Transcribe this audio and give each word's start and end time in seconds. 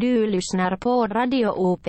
Du 0.00 0.26
lyssnar 0.26 0.76
på 0.76 1.06
Radio 1.06 1.48
OP. 1.48 1.86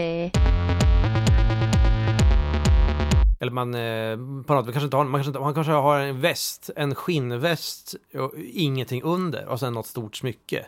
Eller 3.39 3.51
man, 3.51 3.75
eh, 3.75 4.17
på 4.43 4.53
något, 4.53 4.65
kanske 4.65 4.83
inte 4.83 4.97
har, 4.97 5.03
man, 5.03 5.19
kanske 5.19 5.29
inte, 5.29 5.39
man 5.39 5.53
kanske 5.53 5.73
har 5.73 5.99
en 5.99 6.21
väst, 6.21 6.69
en 6.75 6.95
skinnväst 6.95 7.95
och 8.13 8.33
ingenting 8.37 9.03
under 9.03 9.47
och 9.47 9.59
sen 9.59 9.73
något 9.73 9.85
stort 9.85 10.15
smycke. 10.15 10.67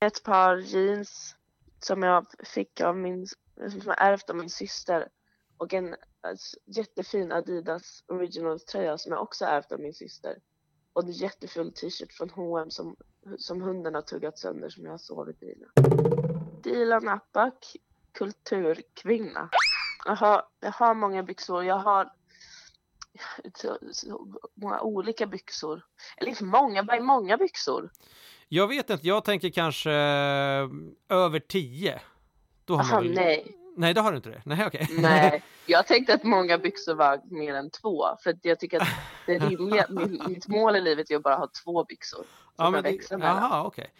Ett 0.00 0.22
par 0.24 0.56
jeans 0.56 1.36
som 1.78 2.02
jag 2.02 2.26
fick 2.54 2.80
av 2.80 2.96
min, 2.96 3.26
som 3.70 3.80
jag 3.86 4.02
ärvt 4.02 4.30
av 4.30 4.36
min 4.36 4.50
syster 4.50 5.08
och 5.56 5.74
en 5.74 5.94
alltså, 6.20 6.56
jättefin 6.66 7.32
Adidas 7.32 8.04
Originals 8.08 8.64
tröja 8.64 8.98
som 8.98 9.12
jag 9.12 9.22
också 9.22 9.44
ärvt 9.44 9.72
av 9.72 9.80
min 9.80 9.94
syster. 9.94 10.36
Och 10.92 11.02
en 11.02 11.12
jätteful 11.12 11.72
t-shirt 11.72 12.12
från 12.12 12.30
H&M 12.30 12.70
som, 12.70 12.96
som 13.38 13.62
hunden 13.62 13.94
har 13.94 14.02
tuggat 14.02 14.38
sönder 14.38 14.68
som 14.68 14.84
jag 14.84 14.90
har 14.90 14.98
sovit 14.98 15.42
i. 15.42 15.54
Dilan 16.62 17.08
Apak, 17.08 17.76
kulturkvinna. 18.12 19.48
Jag 20.04 20.16
har, 20.16 20.42
jag 20.60 20.72
har 20.72 20.94
många 20.94 21.22
byxor. 21.22 21.64
Jag 21.64 21.78
har 21.78 22.12
så, 23.54 23.78
så 23.92 24.26
många 24.54 24.80
olika 24.80 25.26
byxor. 25.26 25.82
Eller 26.16 26.30
inte 26.30 26.44
många, 26.44 26.82
bara 26.82 27.00
många 27.00 27.36
byxor. 27.36 27.90
Jag 28.48 28.68
vet 28.68 28.90
inte, 28.90 29.06
jag 29.08 29.24
tänker 29.24 29.50
kanske 29.50 29.90
eh, 29.90 30.68
över 31.08 31.40
tio. 31.40 32.00
Då 32.64 32.74
har 32.74 32.82
Aha, 32.82 32.94
man 32.94 33.02
väl- 33.04 33.14
nej. 33.14 33.56
Nej, 33.76 33.94
det 33.94 34.00
har 34.00 34.10
du 34.12 34.16
inte 34.16 34.30
det? 34.30 34.42
Nej, 34.44 34.66
okej. 34.66 34.88
Nej, 34.90 35.42
jag 35.66 35.86
tänkte 35.86 36.14
att 36.14 36.22
många 36.24 36.58
byxor 36.58 36.94
var 36.94 37.20
mer 37.24 37.54
än 37.54 37.70
två. 37.70 38.04
För 38.22 38.30
att 38.30 38.36
jag 38.42 38.58
tycker 38.60 38.80
att 38.82 38.88
det 39.26 39.38
rimliga, 39.38 39.86
mitt 40.28 40.48
mål 40.48 40.76
i 40.76 40.80
livet 40.80 41.10
är 41.10 41.16
att 41.16 41.22
bara 41.22 41.36
ha 41.36 41.48
två 41.64 41.84
byxor. 41.84 42.24
Ja, 42.56 42.70
men 42.70 42.82
det, 42.82 43.12
aha, 43.22 43.62
okej. 43.66 43.92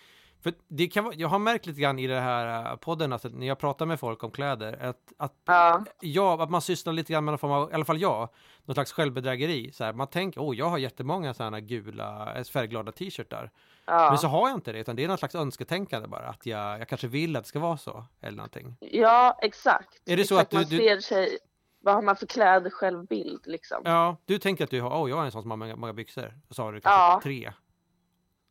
För 0.42 0.52
det 0.68 0.86
kan 0.88 1.04
vara, 1.04 1.14
jag 1.14 1.28
har 1.28 1.38
märkt 1.38 1.66
lite 1.66 1.80
grann 1.80 1.98
i 1.98 2.06
det 2.06 2.20
här 2.20 2.70
eh, 2.70 2.76
podden 2.76 3.12
att 3.12 3.24
när 3.24 3.46
jag 3.46 3.58
pratar 3.58 3.86
med 3.86 4.00
folk 4.00 4.24
om 4.24 4.30
kläder 4.30 4.78
att, 4.88 5.12
att, 5.18 5.32
Ja, 5.44 5.84
ja, 6.00 6.42
att 6.42 6.50
man 6.50 6.62
sysslar 6.62 6.92
lite 6.92 7.12
grann 7.12 7.24
med 7.24 7.32
någon 7.32 7.38
form 7.38 7.50
av, 7.52 7.70
i 7.70 7.74
alla 7.74 7.84
fall 7.84 8.00
jag, 8.00 8.28
någon 8.64 8.74
slags 8.74 8.92
självbedrägeri. 8.92 9.72
Så 9.72 9.84
här, 9.84 9.92
man 9.92 10.06
tänker, 10.06 10.40
oh, 10.40 10.56
jag 10.56 10.66
har 10.66 10.78
jättemånga 10.78 11.34
sådana 11.34 11.60
gula 11.60 12.34
eh, 12.36 12.44
färgglada 12.44 12.92
t-shirtar. 12.92 13.50
ja. 13.86 14.08
Men 14.10 14.18
så 14.18 14.26
har 14.28 14.48
jag 14.48 14.56
inte 14.56 14.72
det, 14.72 14.78
utan 14.78 14.96
det 14.96 15.04
är 15.04 15.08
någon 15.08 15.18
slags 15.18 15.34
önsketänkande 15.34 16.08
bara, 16.08 16.26
att 16.28 16.46
jag, 16.46 16.80
jag 16.80 16.88
kanske 16.88 17.08
vill 17.08 17.36
att 17.36 17.42
det 17.44 17.48
ska 17.48 17.58
vara 17.58 17.76
så, 17.76 18.04
eller 18.20 18.36
någonting. 18.36 18.76
ja 18.80 19.38
exakt. 19.42 20.02
Är 20.06 20.16
det 20.16 20.24
så 20.24 20.34
exakt. 20.34 20.54
att 20.54 20.70
du- 20.70 20.76
man 20.76 20.84
ser 20.86 21.00
sig, 21.00 21.38
vad 21.84 21.94
har 21.94 22.02
man 22.02 22.16
för 22.16 22.26
kläder 22.26 22.70
självbild 22.70 23.46
liksom? 23.46 23.82
Ja, 23.84 24.16
du 24.24 24.38
tänker 24.38 24.64
att 24.64 24.70
du 24.70 24.80
har, 24.80 25.04
oh, 25.04 25.10
jag 25.10 25.18
är 25.20 25.24
en 25.24 25.32
sån 25.32 25.42
som 25.42 25.50
har 25.50 25.58
många, 25.58 25.76
många 25.76 25.92
byxor. 25.92 26.34
Och 26.48 26.54
så 26.56 26.62
har 26.62 26.72
du 26.72 26.80
kanske 26.80 27.00
Ja. 27.00 27.20
tre, 27.22 27.52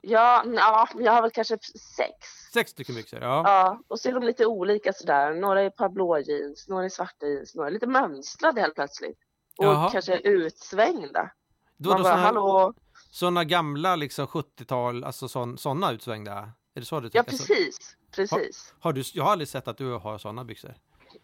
Ja, 0.02 0.44
ja, 0.56 0.88
jag 0.96 1.12
har 1.12 1.22
väl 1.22 1.32
kanske 1.32 1.58
sex. 1.98 2.28
sex 2.54 2.72
stycken 2.72 2.96
byxor. 2.96 3.20
Ja. 3.22 3.42
Ja, 3.46 3.82
och 3.88 4.00
så 4.00 4.10
är 4.10 4.14
de 4.14 4.24
lite 4.24 4.46
olika 4.46 4.94
sådär. 4.94 5.34
Några 5.34 5.62
är 5.62 5.68
ett 5.68 5.76
par 5.76 5.90
blå 5.90 6.20
jeans, 6.20 6.68
några 6.68 6.86
är 6.86 6.90
svarta 6.90 7.26
jeans, 7.28 7.56
några 7.56 7.70
är 7.70 7.74
lite 7.74 7.88
mönstrade 7.88 8.62
helt 8.62 8.76
plötsligt. 8.76 9.18
Och 9.58 9.66
Jaha. 9.66 9.90
kanske 9.92 10.18
utsvängda. 10.18 11.32
Då, 11.78 11.90
Man 11.90 11.98
då 11.98 12.04
bara, 12.04 12.14
såna, 12.14 12.26
hallå? 12.26 12.74
såna 13.12 13.44
gamla 13.44 13.96
liksom 13.96 14.28
70-tal, 14.28 15.04
alltså 15.04 15.28
sån, 15.28 15.58
såna 15.58 15.92
utsvängda. 15.92 16.34
Är 16.76 16.80
det 16.80 16.86
så 16.86 17.00
du 17.00 17.10
Ja, 17.14 17.24
tänker? 17.24 17.38
Så- 17.38 17.46
precis. 17.54 17.98
Precis. 18.16 18.74
Har 18.80 18.94
du, 18.94 19.04
jag 19.14 19.24
har 19.24 19.32
aldrig 19.32 19.48
sett 19.48 19.68
att 19.68 19.78
du 19.78 19.94
har 19.94 20.18
såna 20.18 20.44
byxor. 20.44 20.76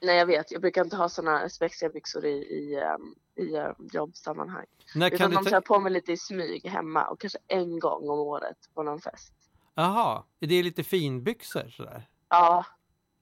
Nej, 0.01 0.17
jag 0.17 0.25
vet. 0.25 0.51
Jag 0.51 0.61
brukar 0.61 0.83
inte 0.83 0.95
ha 0.95 1.09
såna 1.09 1.49
spexiga 1.49 1.89
byxor 1.89 2.25
i, 2.25 2.29
i, 2.29 2.75
ehm, 2.75 3.15
i 3.35 3.55
ehm, 3.55 3.75
jobbsammanhang. 3.91 4.65
När 4.95 5.13
Utan 5.13 5.31
de 5.31 5.45
tar 5.45 5.61
på 5.61 5.79
mig 5.79 5.91
lite 5.91 6.11
i 6.11 6.17
smyg 6.17 6.65
hemma 6.65 7.07
och 7.07 7.19
kanske 7.19 7.39
en 7.47 7.79
gång 7.79 8.09
om 8.09 8.19
året 8.19 8.57
på 8.73 8.83
någon 8.83 9.01
fest. 9.01 9.33
Jaha, 9.75 10.23
det 10.39 10.55
är 10.55 10.63
lite 10.63 10.83
finbyxor 10.83 11.69
sådär? 11.69 12.09
Ja, 12.29 12.65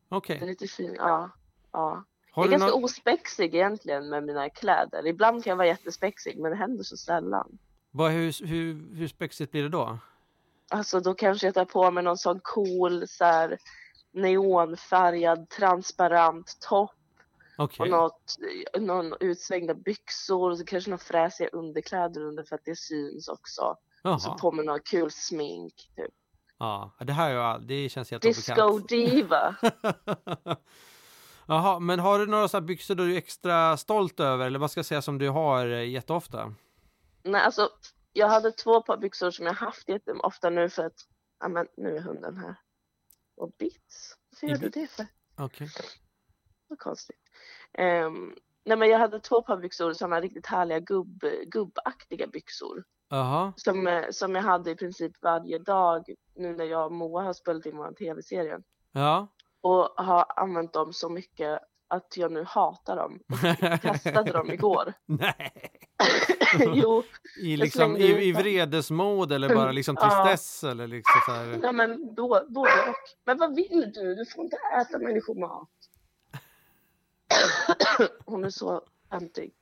Okej. 0.09 0.39
är 0.41 0.45
lite 0.45 0.67
fin. 0.67 0.95
Ja, 0.97 1.29
ja. 1.71 2.03
Har 2.31 2.43
jag 2.43 2.53
är 2.53 2.57
ganska 2.57 2.75
någon... 2.75 2.83
ospexig 2.83 3.55
egentligen 3.55 4.09
med 4.09 4.23
mina 4.23 4.49
kläder. 4.49 5.07
Ibland 5.07 5.43
kan 5.43 5.51
jag 5.51 5.57
vara 5.57 5.67
jättespexig, 5.67 6.39
men 6.39 6.51
det 6.51 6.57
händer 6.57 6.83
så 6.83 6.97
sällan. 6.97 7.57
Vad, 7.91 8.11
hur, 8.11 8.45
hur, 8.47 8.95
hur 8.95 9.07
spexigt 9.07 9.51
blir 9.51 9.63
det 9.63 9.69
då? 9.69 9.99
Alltså 10.69 10.99
då 10.99 11.13
kanske 11.13 11.47
jag 11.47 11.53
tar 11.53 11.65
på 11.65 11.91
mig 11.91 12.03
någon 12.03 12.17
sån 12.17 12.39
cool 12.43 13.07
så 13.07 13.25
här 13.25 13.57
neonfärgad 14.15 15.49
transparent 15.49 16.57
topp 16.69 16.91
Okej. 17.57 17.83
och 17.83 17.89
något, 17.89 18.35
någon 18.79 19.13
utsvängda 19.19 19.73
byxor 19.73 20.51
och 20.51 20.57
så 20.57 20.65
kanske 20.65 20.89
några 20.89 21.03
fräsiga 21.03 21.49
underkläder 21.49 22.21
under 22.21 22.43
för 22.43 22.55
att 22.55 22.65
det 22.65 22.75
syns 22.77 23.27
också. 23.27 23.77
Och 24.03 24.21
så 24.21 24.29
Jaha. 24.29 24.37
på 24.37 24.51
med 24.51 24.65
något 24.65 24.83
kul 24.87 25.11
smink. 25.11 25.73
Typ. 25.95 26.13
Ja, 26.57 26.91
det 26.99 27.13
här 27.13 27.31
är 27.31 27.35
all- 27.37 27.67
det 27.67 27.89
känns 27.89 28.11
helt 28.11 28.23
Disco 28.23 28.79
diva. 28.87 29.55
Jaha, 31.47 31.79
men 31.79 31.99
har 31.99 32.19
du 32.19 32.25
några 32.25 32.47
så 32.47 32.57
här 32.57 32.61
byxor 32.61 32.95
du 32.95 33.13
är 33.13 33.17
extra 33.17 33.77
stolt 33.77 34.19
över 34.19 34.45
eller 34.45 34.59
vad 34.59 34.71
ska 34.71 34.77
jag 34.79 34.85
säga 34.85 35.01
som 35.01 35.17
du 35.17 35.29
har 35.29 35.67
eh, 35.67 35.89
jätteofta? 35.89 36.53
Nej, 37.23 37.41
alltså 37.41 37.69
jag 38.13 38.27
hade 38.27 38.51
två 38.51 38.81
par 38.81 38.97
byxor 38.97 39.31
som 39.31 39.45
jag 39.45 39.53
haft 39.53 39.89
jätteofta 39.89 40.49
nu 40.49 40.69
för 40.69 40.85
att, 40.85 40.93
ja 41.39 41.47
men 41.47 41.67
nu 41.77 41.95
är 41.97 42.01
hunden 42.01 42.37
här. 42.37 42.55
Och 43.37 43.51
bits. 43.57 44.15
I 44.41 44.47
gör 44.47 44.57
du 44.57 44.69
det 44.69 44.87
för? 44.87 45.05
Okej. 45.37 45.67
Vad 46.67 46.79
konstigt. 46.79 47.21
Ehm, 47.73 48.35
nej 48.65 48.77
men 48.77 48.89
jag 48.89 48.99
hade 48.99 49.19
två 49.19 49.41
par 49.41 49.57
byxor, 49.57 49.93
sådana 49.93 50.21
riktigt 50.21 50.45
härliga 50.45 50.79
gubb, 50.79 51.23
gubbaktiga 51.45 52.27
byxor. 52.27 52.83
Jaha. 53.09 53.53
Som, 53.55 53.87
eh, 53.87 54.05
som 54.11 54.35
jag 54.35 54.43
hade 54.43 54.71
i 54.71 54.75
princip 54.75 55.11
varje 55.21 55.59
dag 55.59 56.05
nu 56.35 56.55
när 56.55 56.65
jag 56.65 56.85
och 56.85 56.91
Moa 56.91 57.23
har 57.23 57.33
spelat 57.33 57.65
in 57.65 57.77
vår 57.77 57.91
tv-serie. 57.91 58.59
Ja. 58.91 59.27
Och 59.61 59.89
har 59.97 60.25
använt 60.35 60.73
dem 60.73 60.93
så 60.93 61.09
mycket 61.09 61.59
att 61.87 62.17
jag 62.17 62.31
nu 62.31 62.43
hatar 62.43 62.95
dem. 62.95 63.19
Och 63.31 63.81
kastade 63.81 64.31
dem 64.31 64.49
igår. 64.51 64.93
Nej. 65.05 65.51
jo, 66.75 67.03
I, 67.41 67.57
liksom, 67.57 67.97
i, 67.97 68.27
i 68.27 68.31
vredesmod 68.31 69.31
eller 69.31 69.55
bara 69.55 69.71
liksom 69.71 69.97
Ja. 70.01 70.25
tristess 70.25 70.63
eller 70.63 70.87
liksom 70.87 71.21
så 71.25 71.31
här. 71.31 71.59
ja 71.63 71.71
men 71.71 72.15
då, 72.15 72.45
både 72.49 72.71
och. 72.71 72.95
Men 73.25 73.37
vad 73.37 73.55
vill 73.55 73.91
du? 73.93 74.15
Du 74.15 74.25
får 74.25 74.43
inte 74.43 74.57
äta 74.81 74.99
människomat. 74.99 75.69
Hon 78.25 78.43
är 78.43 78.49
så 78.49 78.81
töntig. 79.09 79.53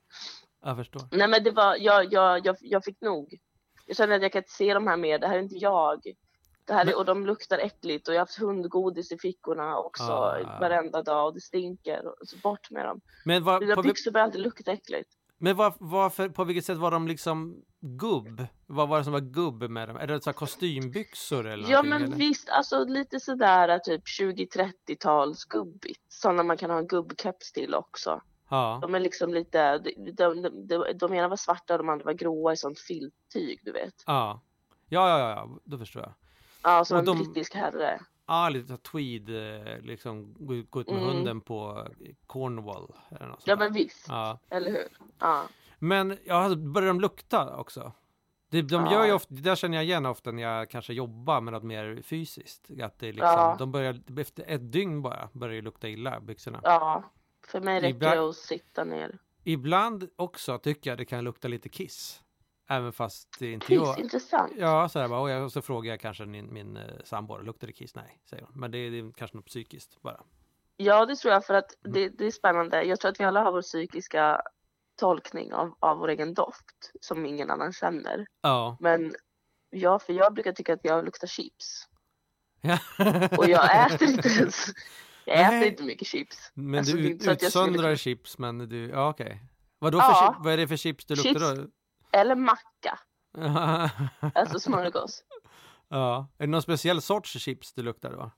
Jag 0.64 0.78
förstår. 0.78 1.02
Nej 1.12 1.28
men 1.28 1.44
det 1.44 1.52
var, 1.52 1.76
jag, 1.80 2.14
jag, 2.14 2.46
jag, 2.46 2.56
jag 2.62 2.84
fick 2.84 3.02
nog. 3.02 3.40
Jag 3.88 3.98
kände 3.98 4.16
att 4.16 4.22
jag 4.22 4.32
kan 4.32 4.40
inte 4.40 4.52
se 4.52 4.74
de 4.74 4.88
här 4.88 4.98
mer, 4.98 5.20
det 5.20 5.28
här 5.28 5.36
är 5.36 5.40
inte 5.42 5.56
jag. 5.56 6.02
Det 6.66 6.74
här 6.74 6.86
är, 6.86 6.98
och 6.98 7.06
de 7.06 7.26
luktar 7.26 7.58
äckligt 7.60 8.08
och 8.08 8.14
jag 8.14 8.20
har 8.20 8.26
haft 8.26 8.40
hundgodis 8.40 9.12
i 9.12 9.18
fickorna 9.18 9.78
också 9.78 10.04
Ah. 10.04 10.60
varenda 10.60 11.02
dag 11.02 11.26
och 11.28 11.34
det 11.34 11.42
stinker. 11.42 12.08
Och 12.08 12.28
så 12.28 12.38
bort 12.38 12.72
med 12.72 12.86
dem. 12.86 13.02
Men, 13.26 13.44
vad, 13.44 13.62
Mina 13.62 13.82
byxor 13.82 14.12
börjar 14.12 14.26
alltid 14.26 14.42
lukta 14.42 14.72
äckligt. 14.72 15.10
Men 15.38 15.56
vad, 15.56 15.74
varför, 15.80 16.30
på 16.30 16.44
vilket 16.44 16.66
sätt 16.66 16.78
var 16.78 16.92
de 16.92 17.08
liksom 17.08 17.62
gubb? 17.80 18.46
Vad 18.68 18.90
var 18.90 18.98
det 18.98 19.04
som 19.04 19.14
var 19.14 19.20
gubb 19.20 19.64
med 19.70 19.90
dem? 19.90 19.98
Är 19.98 20.08
det 20.08 20.24
så 20.24 20.34
kostymbyxor 20.34 21.48
eller 21.48 21.70
Ja 21.72 21.84
men 21.84 22.04
eller? 22.04 22.16
visst, 22.16 22.50
alltså 22.50 22.84
lite 22.86 23.20
sådär 23.20 23.80
typ 23.80 24.02
20-30-tals 24.06 25.46
gubbigt. 25.46 26.02
Sådana 26.10 26.44
man 26.44 26.58
kan 26.58 26.70
ha 26.70 26.78
en 26.78 26.88
gubbkeps 26.88 27.52
till 27.52 27.76
också. 27.76 28.22
Ja. 28.50 28.80
De 28.82 28.96
är 28.96 29.00
liksom 29.00 29.34
lite, 29.34 29.78
de, 29.78 30.12
de, 30.12 30.42
de, 30.68 30.86
de, 31.00 31.14
ena 31.14 31.28
var 31.28 31.36
svarta 31.38 31.74
och 31.74 31.78
de 31.78 31.90
andra 31.90 32.06
var 32.06 32.14
gråa 32.14 32.54
i 32.54 32.58
sånt 32.58 32.80
filttyg 32.80 33.60
du 33.64 33.72
vet. 33.72 34.04
Ja. 34.06 34.42
Ja, 34.90 35.10
ja, 35.10 35.20
ja, 35.20 35.30
ja, 35.30 35.50
då 35.64 35.78
förstår 35.78 36.02
jag. 36.02 36.14
Ja, 36.64 36.86
som 36.86 36.96
Och 36.96 37.00
en 37.00 37.06
de- 37.06 37.18
brittisk 37.18 37.54
herre. 37.56 38.00
Ja, 38.28 38.50
lite 38.50 38.78
tweed, 38.78 39.30
eh, 39.30 39.78
liksom 39.82 40.34
gå, 40.40 40.64
gå 40.70 40.82
ut 40.82 40.88
med 40.90 40.98
Mm. 41.04 41.16
hunden 41.16 41.42
på 41.42 41.88
Cornwall. 42.28 42.94
Eller 43.12 43.28
något 43.28 43.42
Ja 43.46 43.56
men 43.56 43.74
visst, 43.74 44.06
ja. 44.08 44.40
eller 44.50 44.72
hur? 44.72 44.88
Ja. 45.20 45.44
Men 45.80 46.18
ja, 46.26 46.36
alltså, 46.36 46.60
börjar 46.60 46.88
de 46.88 47.00
lukta 47.02 47.56
också? 47.58 47.92
Det, 48.50 48.62
de 48.62 48.86
gör 48.88 49.06
ju 49.06 49.12
ofta, 49.14 49.34
det 49.34 49.42
där 49.42 49.56
känner 49.56 49.78
jag 49.78 49.84
igen 49.86 50.06
ofta 50.06 50.32
när 50.32 50.44
jag 50.44 50.70
kanske 50.70 50.94
jobbar 50.94 51.42
med 51.42 51.54
något 51.54 51.64
mer 51.64 52.02
fysiskt. 52.04 52.70
Att 52.82 53.00
det 53.00 53.12
liksom, 53.12 53.56
de 53.60 53.72
börjar, 53.72 54.20
efter 54.20 54.44
ett 54.48 54.72
dygn 54.72 55.02
bara, 55.02 55.30
börjar 55.34 55.56
det 55.56 55.62
lukta 55.62 55.90
illa, 55.90 56.20
byxorna. 56.20 56.60
Ja, 56.64 57.04
för 57.48 57.62
mig 57.62 57.82
räcker 57.82 58.00
det 58.00 58.30
att 58.30 58.36
sitta 58.36 58.84
ner. 58.84 59.18
Ibland 59.44 60.10
också 60.16 60.58
tycker 60.58 60.90
jag 60.92 60.98
det 60.98 61.06
kan 61.06 61.24
lukta 61.24 61.48
lite 61.48 61.70
kiss. 61.70 62.22
Även 62.70 62.94
fast 62.94 63.40
det 63.40 63.52
inte 63.52 63.74
jag. 63.74 64.00
intressant. 64.00 64.54
Ja, 64.58 64.90
så 64.90 65.00
här 65.00 65.08
bara, 65.08 65.20
och 65.20 65.30
jag- 65.30 65.44
och 65.44 65.52
så 65.52 65.62
frågar 65.62 65.92
jag 65.92 66.00
kanske 66.00 66.26
min, 66.26 66.54
min 66.54 66.78
eh, 66.78 66.84
sambo, 67.04 67.38
luktar 67.38 67.68
det 67.68 67.74
kiss? 67.74 67.96
Nej, 67.96 68.22
säger 68.30 68.44
hon. 68.44 68.52
Men 68.60 68.72
det 68.72 68.78
är, 68.78 68.92
det 68.92 69.00
är 69.00 69.12
kanske 69.12 69.38
något 69.38 69.46
psykiskt 69.46 70.02
bara. 70.02 70.22
Ja, 70.78 71.06
det 71.06 71.16
tror 71.16 71.34
jag 71.34 71.46
för 71.46 71.54
att 71.54 71.86
Mm. 71.86 71.94
det, 71.94 72.10
det 72.10 72.26
är 72.26 72.32
spännande. 72.32 72.84
Jag 72.84 73.00
tror 73.00 73.12
att 73.12 73.20
vi 73.20 73.24
alla 73.24 73.42
har 73.44 73.52
vår 73.52 73.62
psykiska 73.62 74.42
tolkning 75.00 75.54
av, 75.54 75.76
av 75.80 75.98
vår 75.98 76.08
egen 76.08 76.34
doft 76.34 76.92
som 77.02 77.26
ingen 77.26 77.52
annan 77.52 77.74
känner. 77.74 78.26
Ja. 78.42 78.78
Men 78.80 79.16
ja, 79.70 80.00
för 80.00 80.14
jag 80.14 80.34
brukar 80.34 80.52
tycka 80.52 80.74
att 80.74 80.80
jag 80.84 81.06
luktar 81.06 81.28
chips. 81.28 81.88
ja. 82.62 82.78
Och 83.38 83.50
jag 83.50 83.86
äter 83.86 84.08
inte 84.10 84.30
ens, 84.30 84.66
jag 85.26 85.40
äter 85.42 85.52
Nej. 85.60 85.68
inte 85.68 85.84
mycket 85.84 86.08
chips. 86.08 86.52
Men 86.54 86.80
Alltså, 86.80 86.96
du 86.98 87.14
att 87.14 87.26
jag 87.26 87.36
skulle- 87.36 87.48
utsöndrar 87.48 87.96
chips, 87.96 88.38
men 88.38 88.58
du, 88.58 88.90
ja 88.90 89.10
okej. 89.10 89.42
Vad, 89.80 89.92
då 89.92 90.00
för 90.00 90.08
Ja. 90.08 90.34
chip, 90.38 90.44
vad 90.46 90.54
är 90.54 90.58
det 90.58 90.68
för 90.68 90.76
chips 90.78 91.06
du 91.06 91.16
luktar 91.16 91.30
Chips. 91.32 91.42
då? 91.62 91.68
Eller 92.14 92.36
macka, 92.36 93.00
alltså 94.36 94.60
smörgås. 94.60 95.24
ja. 95.88 96.28
Är 96.38 96.46
det 96.46 96.52
någon 96.52 96.62
speciell 96.62 97.02
sorts 97.02 97.32
chips 97.40 97.74
du 97.74 97.84
luktar 97.84 98.12
då? 98.12 98.32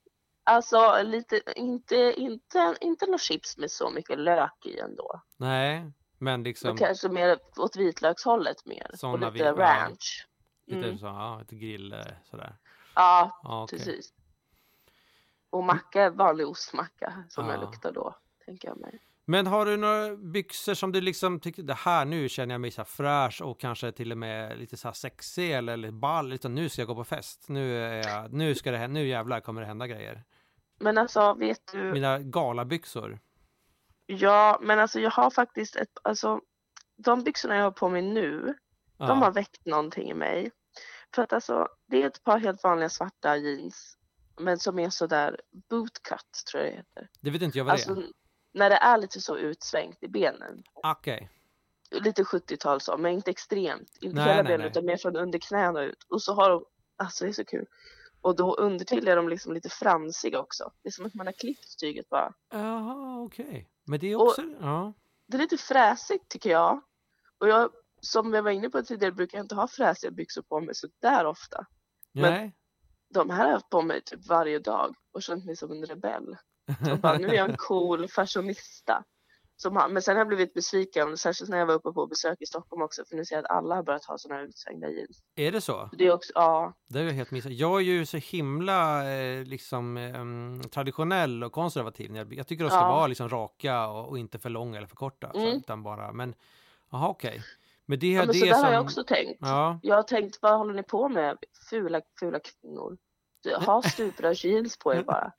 Alltså 0.43 1.01
lite, 1.03 1.41
inte, 1.55 1.95
inte, 2.17 2.75
inte 2.81 3.05
några 3.05 3.17
chips 3.17 3.57
med 3.57 3.71
så 3.71 3.89
mycket 3.89 4.19
lök 4.19 4.65
i 4.65 4.79
ändå. 4.79 5.21
Nej, 5.37 5.91
men 6.17 6.43
liksom 6.43 6.67
Men 6.67 6.77
kanske 6.77 7.09
mer 7.09 7.39
åt 7.57 7.75
vitlökshållet 7.75 8.65
mer. 8.65 8.91
Såna 8.93 9.27
och 9.27 9.35
vi- 9.35 9.39
lite 9.39 9.49
ja. 9.49 9.53
ranch. 9.55 10.27
lite 10.65 10.87
Mm. 10.87 10.97
så, 10.97 11.05
ja, 11.05 11.37
lite 11.39 11.55
grill 11.55 11.93
eh, 11.93 11.99
sådär. 12.23 12.57
Ja, 12.95 13.39
Ja, 13.43 13.63
okej. 13.63 13.79
precis. 13.79 14.13
Och 15.49 15.63
macka, 15.63 16.09
vanlig 16.09 16.47
ostmacka 16.47 17.23
som 17.29 17.45
jag 17.47 17.55
Ja. 17.57 17.61
luktar 17.61 17.91
då, 17.91 18.15
tänker 18.45 18.67
jag 18.67 18.77
mig. 18.77 18.99
Men 19.27 19.47
har 19.47 19.65
du 19.65 19.77
några 19.77 20.15
byxor 20.15 20.73
som 20.73 20.91
du 20.91 21.01
liksom 21.01 21.39
tycker 21.39 21.63
det 21.63 21.73
här 21.73 22.05
nu 22.05 22.29
känner 22.29 22.53
jag 22.53 22.61
mig 22.61 22.71
så 22.71 22.81
här 22.81 22.85
fräsch 22.85 23.41
och 23.41 23.59
kanske 23.59 23.91
till 23.91 24.11
och 24.11 24.17
med 24.17 24.57
lite 24.59 24.77
så 24.77 24.87
här 24.87 24.93
sexig 24.93 25.51
eller, 25.51 25.73
eller 25.73 25.91
ball, 25.91 26.33
utan 26.33 26.55
nu 26.55 26.69
ska 26.69 26.81
jag 26.81 26.87
gå 26.87 26.95
på 26.95 27.03
fest. 27.03 27.45
Nu 27.49 27.77
är 27.77 28.07
jag, 28.09 28.33
nu 28.33 28.55
ska 28.55 28.71
det 28.71 28.77
hända, 28.77 28.93
nu 28.99 29.07
jävlar 29.07 29.39
kommer 29.39 29.61
det 29.61 29.67
hända 29.67 29.87
grejer. 29.87 30.23
Men 30.79 30.97
alltså, 30.97 31.33
vet 31.33 31.71
du, 31.71 31.91
Mina 31.93 32.19
galabyxor. 32.19 33.19
ja, 34.05 34.59
men 34.61 34.79
alltså 34.79 34.99
jag 34.99 35.11
har 35.11 35.29
faktiskt 35.29 35.75
ett, 35.75 35.97
alltså 36.03 36.41
de 36.97 37.23
byxorna 37.23 37.55
jag 37.55 37.63
har 37.63 37.71
på 37.71 37.89
mig 37.89 38.01
nu, 38.01 38.53
Ja. 38.97 39.07
de 39.07 39.21
har 39.21 39.31
väckt 39.31 39.65
någonting 39.65 40.09
i 40.09 40.13
mig. 40.13 40.51
För 41.15 41.21
att 41.21 41.33
alltså, 41.33 41.67
det 41.87 42.03
är 42.03 42.07
ett 42.07 42.23
par 42.23 42.37
helt 42.39 42.63
vanliga 42.63 42.89
svarta 42.89 43.37
jeans, 43.37 43.97
men 44.39 44.59
som 44.59 44.79
är 44.79 44.89
sådär 44.89 45.41
bootcut 45.69 46.43
tror 46.51 46.63
jag 46.63 46.71
det 46.71 46.77
heter. 46.77 47.09
Det 47.21 47.29
vet 47.29 47.41
inte 47.41 47.57
jag 47.57 47.65
vad 47.65 47.71
det 47.71 47.73
Alltså 47.73 47.91
är. 47.91 48.05
När 48.55 48.69
det 48.69 48.75
är 48.75 48.97
lite 48.97 49.21
så 49.21 49.37
utsvängt 49.37 50.03
i 50.03 50.07
benen. 50.07 50.63
Okej. 50.73 51.29
Lite 51.91 52.23
70-tal 52.23 52.81
så, 52.81 52.97
men 52.97 53.11
inte 53.11 53.31
extremt. 53.31 53.97
Inte 54.01 54.15
Nej, 54.15 54.23
hela 54.25 54.35
nej, 54.35 54.43
benen 54.43 54.59
nej. 54.59 54.69
utan 54.69 54.85
mer 54.85 54.97
från 54.97 55.15
under 55.15 55.39
knäna 55.39 55.81
ut. 55.83 56.03
Och 56.07 56.21
så 56.21 56.33
har 56.33 56.49
de, 56.49 56.65
alltså 56.97 57.23
det 57.23 57.29
är 57.29 57.33
så 57.33 57.45
kul. 57.45 57.65
Och 58.21 58.35
då 58.35 58.55
undertill 58.55 59.07
är 59.07 59.15
de 59.15 59.29
liksom 59.29 59.53
lite 59.53 59.69
fransiga 59.69 60.39
också. 60.39 60.71
Det 60.81 60.89
är 60.89 60.91
som 60.91 61.05
att 61.05 61.13
man 61.13 61.27
har 61.27 61.33
klippt 61.33 61.79
tyget 61.79 62.09
bara. 62.09 62.33
Jaha, 62.49 63.19
okej. 63.21 63.69
Men 63.83 63.99
det 63.99 64.07
är 64.11 64.15
Och- 64.15 64.27
också, 64.27 64.41
ja. 64.61 64.93
Det 65.27 65.37
är 65.37 65.41
lite 65.41 65.57
fräsigt 65.57 66.29
tycker 66.29 66.49
jag. 66.49 66.81
Och 67.37 67.47
jag, 67.47 67.69
som 67.99 68.33
jag 68.33 68.43
var 68.43 68.51
inne 68.51 68.69
på 68.69 68.81
tidigare, 68.83 69.11
brukar 69.11 69.37
jag 69.37 69.43
inte 69.45 69.55
ha 69.55 69.67
fräsiga 69.67 70.11
byxor 70.11 70.41
på 70.41 70.59
mig 70.59 70.75
så 70.75 70.87
där 70.99 71.25
ofta. 71.25 71.65
Men- 72.11 72.33
Nej. 72.33 72.55
De 73.09 73.29
här 73.29 73.37
har 73.37 73.45
jag 73.45 73.53
haft 73.53 73.69
på 73.69 73.81
mig 73.81 74.01
typ 74.01 74.27
varje 74.27 74.59
dag 74.59 74.95
och 75.11 75.23
känt 75.23 75.45
mig 75.45 75.55
som 75.55 75.71
en 75.71 75.85
rebell. 75.85 76.37
Och 76.91 76.99
bara, 76.99 77.17
nu 77.17 77.27
är 77.27 77.33
jag 77.33 77.49
en 77.49 77.57
cool 77.57 78.07
fashionista. 78.07 79.03
Som 79.57 79.75
har, 79.75 79.89
men 79.89 80.01
sen 80.01 80.15
har 80.15 80.19
jag 80.19 80.27
blivit 80.27 80.53
besviken, 80.53 81.17
särskilt 81.17 81.49
när 81.49 81.57
jag 81.57 81.65
var 81.65 81.73
uppe 81.73 81.91
på 81.91 82.07
besök 82.07 82.41
i 82.41 82.45
Stockholm 82.45 82.81
också, 82.81 83.03
för 83.09 83.15
nu 83.15 83.25
ser 83.25 83.35
jag 83.35 83.45
att 83.45 83.51
alla 83.51 83.75
har 83.75 83.83
börjat 83.83 84.05
ha 84.05 84.17
sådana 84.17 84.39
här 84.41 84.47
utsvängda 84.47 84.89
jeans. 84.89 85.23
Är 85.35 85.51
det 85.51 85.61
så? 85.61 85.89
Det 85.97 86.05
är 86.07 86.13
också, 86.13 86.31
ja, 86.35 86.73
Det 86.89 86.99
är 86.99 87.03
jag 87.03 87.11
helt 87.13 87.31
missat. 87.31 87.51
Jag 87.51 87.75
är 87.81 87.83
ju 87.85 88.05
så 88.05 88.17
himla 88.17 89.11
eh, 89.13 89.43
liksom 89.43 89.97
em, 89.97 90.61
traditionell 90.71 91.43
och 91.43 91.51
konservativ. 91.51 92.15
Jag, 92.15 92.33
jag 92.33 92.47
tycker 92.47 92.63
de 92.63 92.69
ska 92.69 92.79
Ja. 92.79 92.87
vara 92.95 93.07
liksom 93.07 93.29
raka 93.29 93.87
och, 93.87 94.09
och 94.09 94.17
inte 94.19 94.39
för 94.39 94.49
långa 94.49 94.77
eller 94.77 94.87
för 94.87 94.95
korta. 94.95 95.31
Så, 95.33 95.39
Mm. 95.39 95.57
utan 95.57 95.83
bara, 95.83 96.11
men 96.11 96.35
jaha 96.91 97.07
okej. 97.07 97.41
Men 97.85 97.99
det, 97.99 98.07
ja 98.11 98.19
men 98.19 98.27
det 98.27 98.33
så 98.33 98.45
är 98.45 98.49
där 98.49 98.55
som... 98.55 98.65
har 98.65 98.73
jag 98.73 98.83
också 98.83 99.03
tänkt. 99.03 99.37
Ja, 99.41 99.79
Jag 99.83 99.95
har 99.95 100.03
tänkt, 100.03 100.39
vad 100.41 100.57
håller 100.57 100.73
ni 100.73 100.83
på 100.83 101.09
med? 101.09 101.37
Fula, 101.69 102.01
fula 102.19 102.39
kvinnor. 102.39 102.97
Ha 103.65 103.81
stuprörsjeans 103.81 104.77
på 104.77 104.93
er 104.93 105.03
bara. 105.03 105.31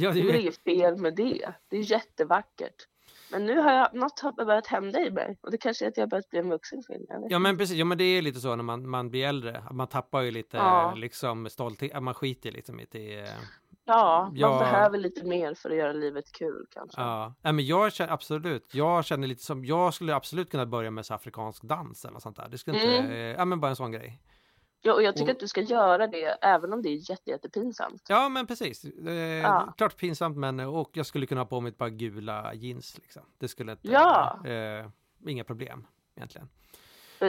Ja, 0.00 0.10
Det 0.12 0.22
det 0.22 0.28
är 0.28 0.32
ju, 0.34 0.40
inget 0.40 0.64
fel 0.64 0.96
med 0.96 1.14
det. 1.14 1.52
Det 1.68 1.76
är 1.76 1.90
jättevackert. 1.92 2.74
Men 3.32 3.46
nu 3.46 3.56
har 3.58 3.72
jag, 3.72 3.94
något 3.94 4.20
har 4.20 4.32
börjat 4.44 4.66
hända 4.66 5.00
i 5.00 5.10
mig. 5.10 5.38
Och 5.40 5.50
det 5.50 5.58
kanske 5.58 5.84
är 5.84 5.88
att 5.88 5.96
jag 5.96 6.08
börjat 6.08 6.30
bli 6.30 6.38
en 6.38 6.50
vuxen 6.50 6.82
kvinna. 6.82 7.26
ja 7.28 7.38
men 7.38 7.58
precis, 7.58 7.76
ja, 7.76 7.84
men 7.84 7.98
det 7.98 8.04
är 8.04 8.22
lite 8.22 8.40
så 8.40 8.56
när 8.56 8.64
man, 8.64 8.88
man 8.88 9.10
blir 9.10 9.26
äldre. 9.26 9.64
Man 9.70 9.86
tappar 9.86 10.20
ju 10.22 10.30
lite 10.30 10.56
Ja. 10.56 10.94
liksom 10.96 11.48
stolthet, 11.50 12.02
man 12.02 12.14
skiter 12.14 12.50
lite 12.52 12.72
mitt 12.72 12.94
i... 12.94 13.18
eh, 13.18 13.24
Ja, 13.84 14.24
man 14.30 14.36
Ja. 14.40 14.58
behöver 14.58 14.98
lite 14.98 15.24
mer 15.26 15.54
för 15.54 15.70
att 15.70 15.76
göra 15.76 15.92
livet 15.92 16.32
kul 16.32 16.66
kanske. 16.70 17.00
Ja, 17.00 17.34
Nej, 17.42 17.52
men 17.52 17.66
jag 17.66 17.92
känner 17.92 18.12
absolut, 18.12 18.74
jag 18.74 19.04
känner 19.04 19.28
lite 19.28 19.42
som, 19.44 19.64
jag 19.64 19.94
skulle 19.94 20.14
absolut 20.14 20.50
kunna 20.50 20.66
börja 20.66 20.90
med 20.90 21.06
så 21.06 21.14
afrikansk 21.14 21.62
dans 21.62 22.04
eller 22.04 22.18
sånt 22.18 22.36
där. 22.36 22.48
Det 22.50 22.58
skulle 22.58 22.76
inte, 22.76 22.98
Mm. 22.98 23.12
ja 23.38 23.44
men 23.44 23.60
bara 23.60 23.68
en 23.70 23.76
sån 23.76 23.92
grej. 23.92 24.20
Ja, 24.82 24.94
och 24.94 25.02
jag 25.02 25.14
tycker 25.16 25.24
Och- 25.26 25.30
att 25.36 25.40
du 25.40 25.48
ska 25.48 25.60
göra 25.60 26.06
det 26.06 26.24
även 26.42 26.72
om 26.72 26.82
det 26.82 26.88
är 26.88 27.10
jätte, 27.10 27.30
jättepinsamt. 27.30 28.02
Ja, 28.08 28.28
men 28.28 28.46
precis. 28.46 28.84
Eh, 28.84 29.12
Ja. 29.14 29.74
Klart 29.76 29.96
pinsamt, 29.96 30.36
men 30.36 30.60
och 30.60 30.90
jag 30.92 31.06
skulle 31.06 31.26
kunna 31.26 31.40
ha 31.40 31.46
på 31.46 31.60
mig 31.60 31.70
ett 31.70 31.78
par 31.78 31.88
gula 31.88 32.54
jeans. 32.54 32.98
Liksom. 32.98 33.22
Det 33.38 33.48
skulle 33.48 33.72
inte, 33.72 33.88
Ja. 33.88 34.38
eh, 34.46 34.86
inga 35.26 35.44
problem 35.44 35.86
egentligen. 36.16 36.48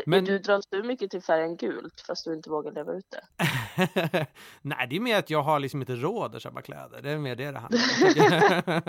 Men... 0.05 0.25
Du 0.25 0.39
dras 0.39 0.67
du 0.69 0.83
mycket 0.83 1.11
till 1.11 1.21
färgen 1.21 1.57
gult 1.57 2.03
fast 2.07 2.25
du 2.25 2.33
inte 2.33 2.49
vågar 2.49 2.71
leva 2.71 2.93
ut 2.93 3.05
det? 3.11 3.25
Nej, 4.61 4.87
det 4.89 4.95
är 4.95 4.99
mer 4.99 5.19
att 5.19 5.29
jag 5.29 5.41
har 5.41 5.59
liksom 5.59 5.81
inte 5.81 5.95
råd 5.95 6.35
att 6.35 6.41
köpa 6.41 6.61
kläder. 6.61 7.01
Det 7.01 7.09
är 7.09 7.17
mer 7.17 7.35
det 7.35 7.51
det 7.51 7.59
handlar 7.59 7.79
om. 7.79 8.81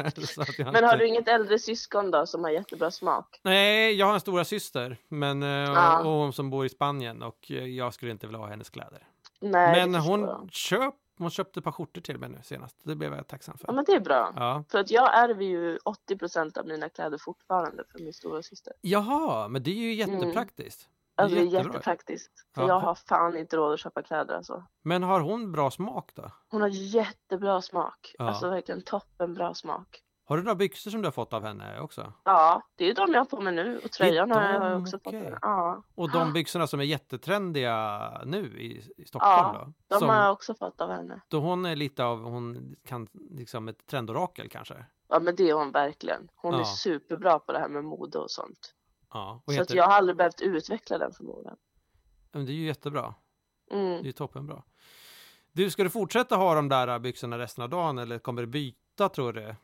Men 0.73 0.75
har 0.75 0.83
inte- 0.83 0.97
du 0.97 1.07
inget 1.07 1.29
äldre 1.29 1.59
syskon 1.59 2.11
då 2.11 2.27
som 2.27 2.45
har 2.45 2.51
jättebra 2.51 2.91
smak? 2.91 3.41
Nej, 3.43 3.95
jag 3.95 4.07
har 4.07 4.15
en 4.15 4.21
stora 4.21 4.45
syster 4.45 4.97
men, 5.09 5.43
eh, 5.43 6.07
och, 6.07 6.27
och 6.27 6.35
som 6.35 6.51
bor 6.51 6.67
i 6.67 6.69
Spanien 6.69 7.23
och 7.23 7.51
eh, 7.51 7.65
jag 7.65 7.95
skulle 7.95 8.13
inte 8.13 8.27
vilja 8.27 8.39
ha 8.39 8.47
hennes 8.47 8.71
kläder. 8.71 9.07
Nej, 9.41 9.89
men 9.89 10.01
hon, 10.01 10.21
jag. 10.21 10.49
köp, 10.53 10.95
hon 11.21 11.31
köpte 11.31 11.61
ett 11.61 11.65
par 11.65 11.73
skjortor 11.73 12.01
till 12.01 12.19
mig 12.19 12.29
nu 12.29 12.39
senast. 12.43 12.77
Det 12.83 12.95
blev 12.97 13.15
jag 13.15 13.27
tacksam 13.27 13.57
Ja 13.61 13.67
för. 13.67 13.73
men 13.73 13.85
det 13.85 13.93
är 13.93 14.01
bra. 14.01 14.33
Ja. 14.37 14.65
För 14.71 14.79
att 14.79 14.91
jag 14.91 15.19
ärver 15.19 15.45
ju 15.45 15.79
80% 16.11 16.59
av 16.59 16.67
mina 16.67 16.89
kläder 16.89 17.19
fortfarande 17.19 17.85
från 17.89 18.05
min 18.05 18.13
stora 18.13 18.43
syster. 18.43 18.73
Jaha, 18.81 19.49
men 19.49 19.63
det 19.63 19.71
är 19.71 19.75
ju 19.75 19.95
jättepraktiskt. 19.95 20.89
Alltså 21.15 21.37
det 21.37 21.43
är 21.43 21.47
jättepraktiskt. 21.47 22.33
För 22.55 22.63
Ja. 22.63 22.69
jag 22.69 22.81
har 22.81 22.95
fan 22.95 23.37
inte 23.37 23.57
råd 23.57 23.73
att 23.75 23.81
köpa 23.81 24.03
kläder 24.03 24.35
alltså. 24.35 24.65
Men 24.83 25.03
har 25.03 25.21
hon 25.21 25.53
bra 25.53 25.71
smak 25.71 26.11
då? 26.15 26.31
Hon 26.49 26.61
har 26.61 26.69
jättebra 26.69 27.63
smak. 27.63 28.15
Ja. 28.19 28.29
Alltså 28.29 28.51
verkligen 28.51 28.83
toppen 28.83 29.35
bra 29.35 29.55
smak. 29.55 30.03
Har 30.31 30.37
du 30.37 30.43
några 30.43 30.55
byxor 30.55 30.91
som 30.91 31.03
du 31.03 31.07
har 31.07 31.13
fått 31.13 31.33
av 31.33 31.45
henne 31.45 31.81
också? 31.81 32.13
Ja, 32.25 32.63
det 32.77 32.85
är 32.85 32.89
ju 32.89 32.95
de 32.95 33.13
jag 33.13 33.21
har 33.21 33.25
på 33.25 33.41
mig 33.41 33.53
nu. 33.55 33.81
Och 33.85 33.91
tröjan 33.91 34.31
har 34.31 34.43
jag 34.43 34.81
också 34.83 34.99
fått. 34.99 35.07
okej. 35.07 35.35
Ja, 35.43 35.83
Och 35.95 36.11
de 36.13 36.33
byxorna 36.33 36.67
som 36.67 36.81
är 36.81 36.85
jättetrendiga 36.85 38.23
nu 38.27 38.61
i, 38.61 38.93
i 38.97 39.05
Stockholm 39.07 39.33
Ja, 39.55 39.65
då? 39.67 39.73
de 39.89 39.99
Som, 39.99 40.09
har 40.09 40.23
jag 40.23 40.33
också 40.33 40.55
fått 40.55 40.81
av 40.81 40.91
henne. 40.91 41.21
Då 41.29 41.41
hon 41.41 41.67
är 41.67 41.77
lite 41.77 42.05
av, 42.05 42.23
hon 42.23 42.77
kan 42.87 43.09
liksom 43.31 43.69
ett 43.69 43.87
trendorakel 43.87 44.49
kanske? 44.49 44.85
Ja 45.09 45.21
men 45.21 45.37
det 45.37 45.51
är 45.51 45.55
hon 45.55 45.71
verkligen. 45.73 46.29
Hon 46.37 46.55
Ja. 46.55 46.61
är 46.61 46.65
superbra 46.65 47.39
på 47.39 47.53
det 47.53 47.59
här 47.59 47.69
med 47.69 47.85
mode 47.85 48.19
och 48.19 48.31
sånt. 48.31 48.75
Ja, 49.13 49.43
och 49.45 49.53
Så 49.53 49.63
att 49.63 49.71
jag 49.75 49.85
har 49.85 49.93
aldrig 49.93 50.17
behövt 50.17 50.41
utveckla 50.41 50.99
den 50.99 51.13
förmågan. 51.13 51.57
men 52.33 52.47
det 52.47 52.53
är 52.53 52.55
ju 52.55 52.67
jättebra. 52.67 53.15
Det 53.71 53.77
är 53.77 53.81
Mm. 53.93 54.05
ju 54.05 54.13
toppenbra. 54.13 54.63
Du, 55.53 55.71
ska 55.71 55.83
du 55.83 55.91
fortsätta 55.91 56.37
ha 56.37 56.55
de 56.55 56.69
där 56.69 56.99
byxorna 56.99 57.39
resten 57.39 57.65
av 57.65 57.71
dagen 57.71 57.99
eller 57.99 58.19
kommer 58.19 58.43
du 58.43 58.47
byta 58.47 59.09
tror 59.09 59.33
du? 59.33 59.55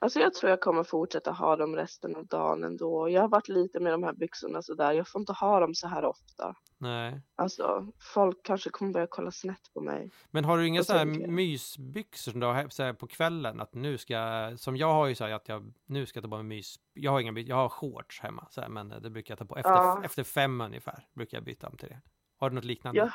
Alltså 0.00 0.20
jag 0.20 0.34
tror 0.34 0.50
jag 0.50 0.60
kommer 0.60 0.84
fortsätta 0.84 1.30
ha 1.32 1.56
dem 1.56 1.76
resten 1.76 2.16
av 2.16 2.26
dagen 2.26 2.64
ändå. 2.64 3.08
Jag 3.08 3.20
har 3.20 3.28
varit 3.28 3.48
lite 3.48 3.80
med 3.80 3.92
de 3.92 4.02
här 4.02 4.12
byxorna 4.12 4.62
sådär. 4.62 4.92
Jag 4.92 5.08
får 5.08 5.20
inte 5.20 5.32
ha 5.32 5.60
dem 5.60 5.74
så 5.74 5.88
här 5.88 6.04
ofta. 6.04 6.54
Nej. 6.78 7.20
Alltså 7.36 7.86
folk 8.14 8.42
kanske 8.42 8.70
kommer 8.70 8.92
börja 8.92 9.06
kolla 9.10 9.30
snett 9.30 9.70
på 9.74 9.80
mig. 9.80 10.10
Men 10.30 10.44
har 10.44 10.58
du 10.58 10.66
inga 10.66 10.84
så 10.84 10.92
här 10.92 11.04
mysbyxor 11.28 12.32
som 12.32 12.40
du 12.40 12.46
har 12.46 12.68
så 12.68 12.82
här 12.82 12.92
på 12.92 13.06
kvällen? 13.06 13.60
Att 13.60 13.74
nu 13.74 13.98
ska 13.98 14.52
som 14.56 14.76
jag 14.76 14.92
har 14.92 15.06
ju 15.06 15.14
så 15.14 15.24
här 15.24 15.32
att 15.32 15.48
jag, 15.48 15.72
nu 15.86 16.06
ska 16.06 16.20
ta 16.22 16.28
på 16.28 16.36
mig 16.36 16.44
mys. 16.44 16.76
Jag 16.94 17.10
har 17.12 17.20
inga 17.20 17.32
by- 17.32 17.42
jag 17.48 17.56
har 17.56 17.68
shorts 17.68 18.20
hemma 18.20 18.46
så 18.50 18.60
här, 18.60 18.68
men 18.68 18.88
det 18.88 19.10
brukar 19.10 19.32
jag 19.32 19.38
ta 19.38 19.44
på 19.44 19.56
efter, 19.56 19.70
Ja. 19.72 20.02
efter 20.04 20.24
fem 20.24 20.60
ungefär. 20.60 21.06
Brukar 21.14 21.36
jag 21.36 21.44
byta 21.44 21.66
om 21.68 21.76
till 21.76 21.88
det. 21.88 22.00
Har 22.36 22.50
du 22.50 22.54
något 22.56 22.64
liknande? 22.64 22.98
Jag, 23.00 23.10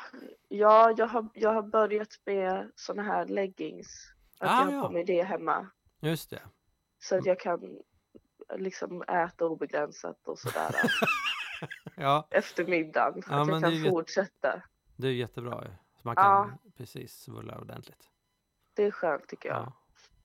ja, 0.48 0.94
jag 0.96 1.06
har, 1.06 1.28
jag 1.34 1.52
har 1.54 1.62
börjat 1.62 2.20
med 2.26 2.70
såna 2.74 3.02
här 3.02 3.26
leggings. 3.26 4.12
Att 4.40 4.50
Ah, 4.50 4.54
jag 4.58 4.64
har 4.64 4.72
ja. 4.72 4.82
på 4.86 4.92
mig 4.92 5.04
det 5.04 5.22
hemma. 5.22 5.66
Just 6.00 6.30
det. 6.30 6.42
Så 7.08 7.18
att 7.18 7.26
jag 7.26 7.40
kan 7.40 7.78
liksom 8.56 9.02
äta 9.02 9.44
obegränsat 9.46 10.28
och 10.28 10.38
sådär 10.38 10.74
Ja, 11.96 12.26
efter 12.30 12.64
middagen. 12.64 13.22
Ja, 13.28 13.40
att 13.42 13.48
jag 13.48 13.56
det 13.56 13.60
kan 13.62 13.74
jätte- 13.74 13.90
fortsätta. 13.90 14.62
det 14.96 15.06
är 15.08 15.12
jättebra. 15.12 15.64
Så 15.94 16.00
man 16.02 16.14
Ja. 16.18 16.22
kan 16.22 16.58
precis 16.76 17.12
svulla 17.22 17.58
ordentligt. 17.58 18.10
Det 18.74 18.84
är 18.84 18.90
skönt 18.90 19.28
tycker 19.28 19.48
jag. 19.48 19.58
Ja. 19.58 19.72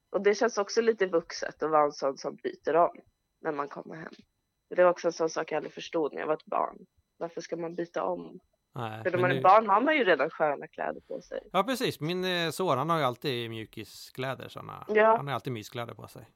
Och 0.09 0.21
det 0.21 0.35
känns 0.35 0.57
också 0.57 0.81
lite 0.81 1.05
vuxet 1.07 1.63
att 1.63 1.69
vara 1.71 1.83
en 1.83 1.91
sån 1.91 2.17
som 2.17 2.35
byter 2.35 2.75
om 2.75 2.95
när 3.41 3.51
man 3.51 3.67
kommer 3.67 3.95
hem. 3.95 4.11
Det 4.69 4.83
var 4.83 4.91
också 4.91 5.07
en 5.07 5.13
sån 5.13 5.29
sak 5.29 5.51
jag 5.51 5.57
aldrig 5.57 5.73
förstod 5.73 6.13
när 6.13 6.19
jag 6.19 6.27
var 6.27 6.33
ett 6.33 6.45
barn. 6.45 6.77
Varför 7.17 7.41
ska 7.41 7.57
man 7.57 7.75
byta 7.75 8.03
om? 8.03 8.39
Nej, 8.75 9.03
För 9.03 9.11
när 9.11 9.17
man 9.19 9.31
är 9.31 9.35
nu- 9.35 9.41
barn 9.41 9.67
har 9.67 9.81
man 9.81 9.95
ju 9.97 10.03
redan 10.03 10.29
sköna 10.29 10.67
kläder 10.67 11.01
på 11.07 11.21
sig. 11.21 11.49
Ja 11.51 11.63
precis, 11.63 11.99
min 11.99 12.25
eh, 12.25 12.49
son 12.49 12.77
han 12.77 12.89
har 12.89 12.97
ju 12.97 13.03
alltid 13.03 13.49
mjukiskläder 13.49 14.49
såna. 14.49 14.85
Ja. 14.87 15.15
Han 15.17 15.27
har 15.27 15.33
alltid 15.33 15.53
myskläder 15.53 15.93
på 15.93 16.07
sig. 16.07 16.29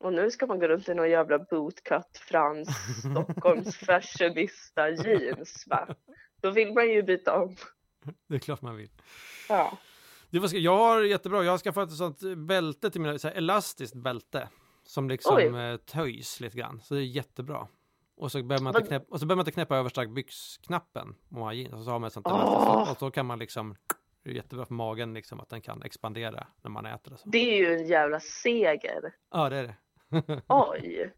Och 0.00 0.12
nu 0.12 0.30
ska 0.30 0.46
man 0.46 0.58
gå 0.58 0.68
runt 0.68 0.88
i 0.88 0.94
någon 0.94 1.10
jävla 1.10 1.38
bootcut 1.38 2.18
fransk 2.18 2.70
Stockholms 3.10 3.76
fashionista 3.76 4.90
jeans 4.90 5.64
va? 5.66 5.88
Då 6.40 6.50
vill 6.50 6.72
man 6.72 6.90
ju 6.90 7.02
byta 7.02 7.42
om. 7.42 7.56
Det 8.28 8.34
är 8.34 8.38
klart 8.38 8.62
man 8.62 8.76
vill. 8.76 8.90
Ja. 9.48 9.78
Du, 10.30 10.58
jag 10.58 10.76
har 10.76 11.02
jättebra, 11.02 11.44
jag 11.44 11.50
har 11.50 11.58
skaffat 11.58 11.88
ett 11.88 11.96
sånt 11.96 12.20
bälte 12.36 12.90
till 12.90 13.00
mina, 13.00 13.18
så 13.18 13.28
här, 13.28 13.34
elastiskt 13.34 13.94
bälte. 13.94 14.48
Som 14.82 15.08
liksom 15.08 15.36
Oj. 15.36 15.44
eh, 15.44 15.76
töjs 15.76 16.40
lite 16.40 16.58
grann, 16.58 16.80
så 16.80 16.94
det 16.94 17.00
är 17.00 17.04
jättebra. 17.04 17.68
Och 18.16 18.32
så 18.32 18.42
behöver 18.42 18.64
man 18.64 18.76
inte 18.76 18.88
knäppa, 18.88 19.06
och 19.10 19.20
så 19.20 19.26
behöver 19.26 19.36
man 19.36 19.42
inte 19.42 19.52
knäppa 19.52 19.76
översta 19.76 20.06
byxknappen. 20.06 21.14
Och 21.70 21.84
så 21.84 21.90
har 21.90 21.98
man 21.98 22.06
ett 22.06 22.12
sånt 22.12 22.26
elastiskt, 22.26 22.92
och 22.92 22.98
så 22.98 23.10
kan 23.10 23.26
man 23.26 23.38
liksom 23.38 23.76
Det 24.24 24.30
är 24.30 24.34
jättebra 24.34 24.66
för 24.66 24.74
magen 24.74 25.14
liksom 25.14 25.40
att 25.40 25.48
den 25.48 25.60
kan 25.60 25.82
expandera 25.82 26.46
när 26.62 26.70
man 26.70 26.86
äter 26.86 27.12
och 27.12 27.20
så. 27.20 27.28
Det 27.28 27.38
är 27.38 27.56
ju 27.56 27.74
en 27.74 27.86
jävla 27.86 28.20
seger. 28.20 29.14
Ja, 29.30 29.48
det 29.48 29.56
är 29.56 29.62
det. 29.62 29.74
Oj! 30.48 31.12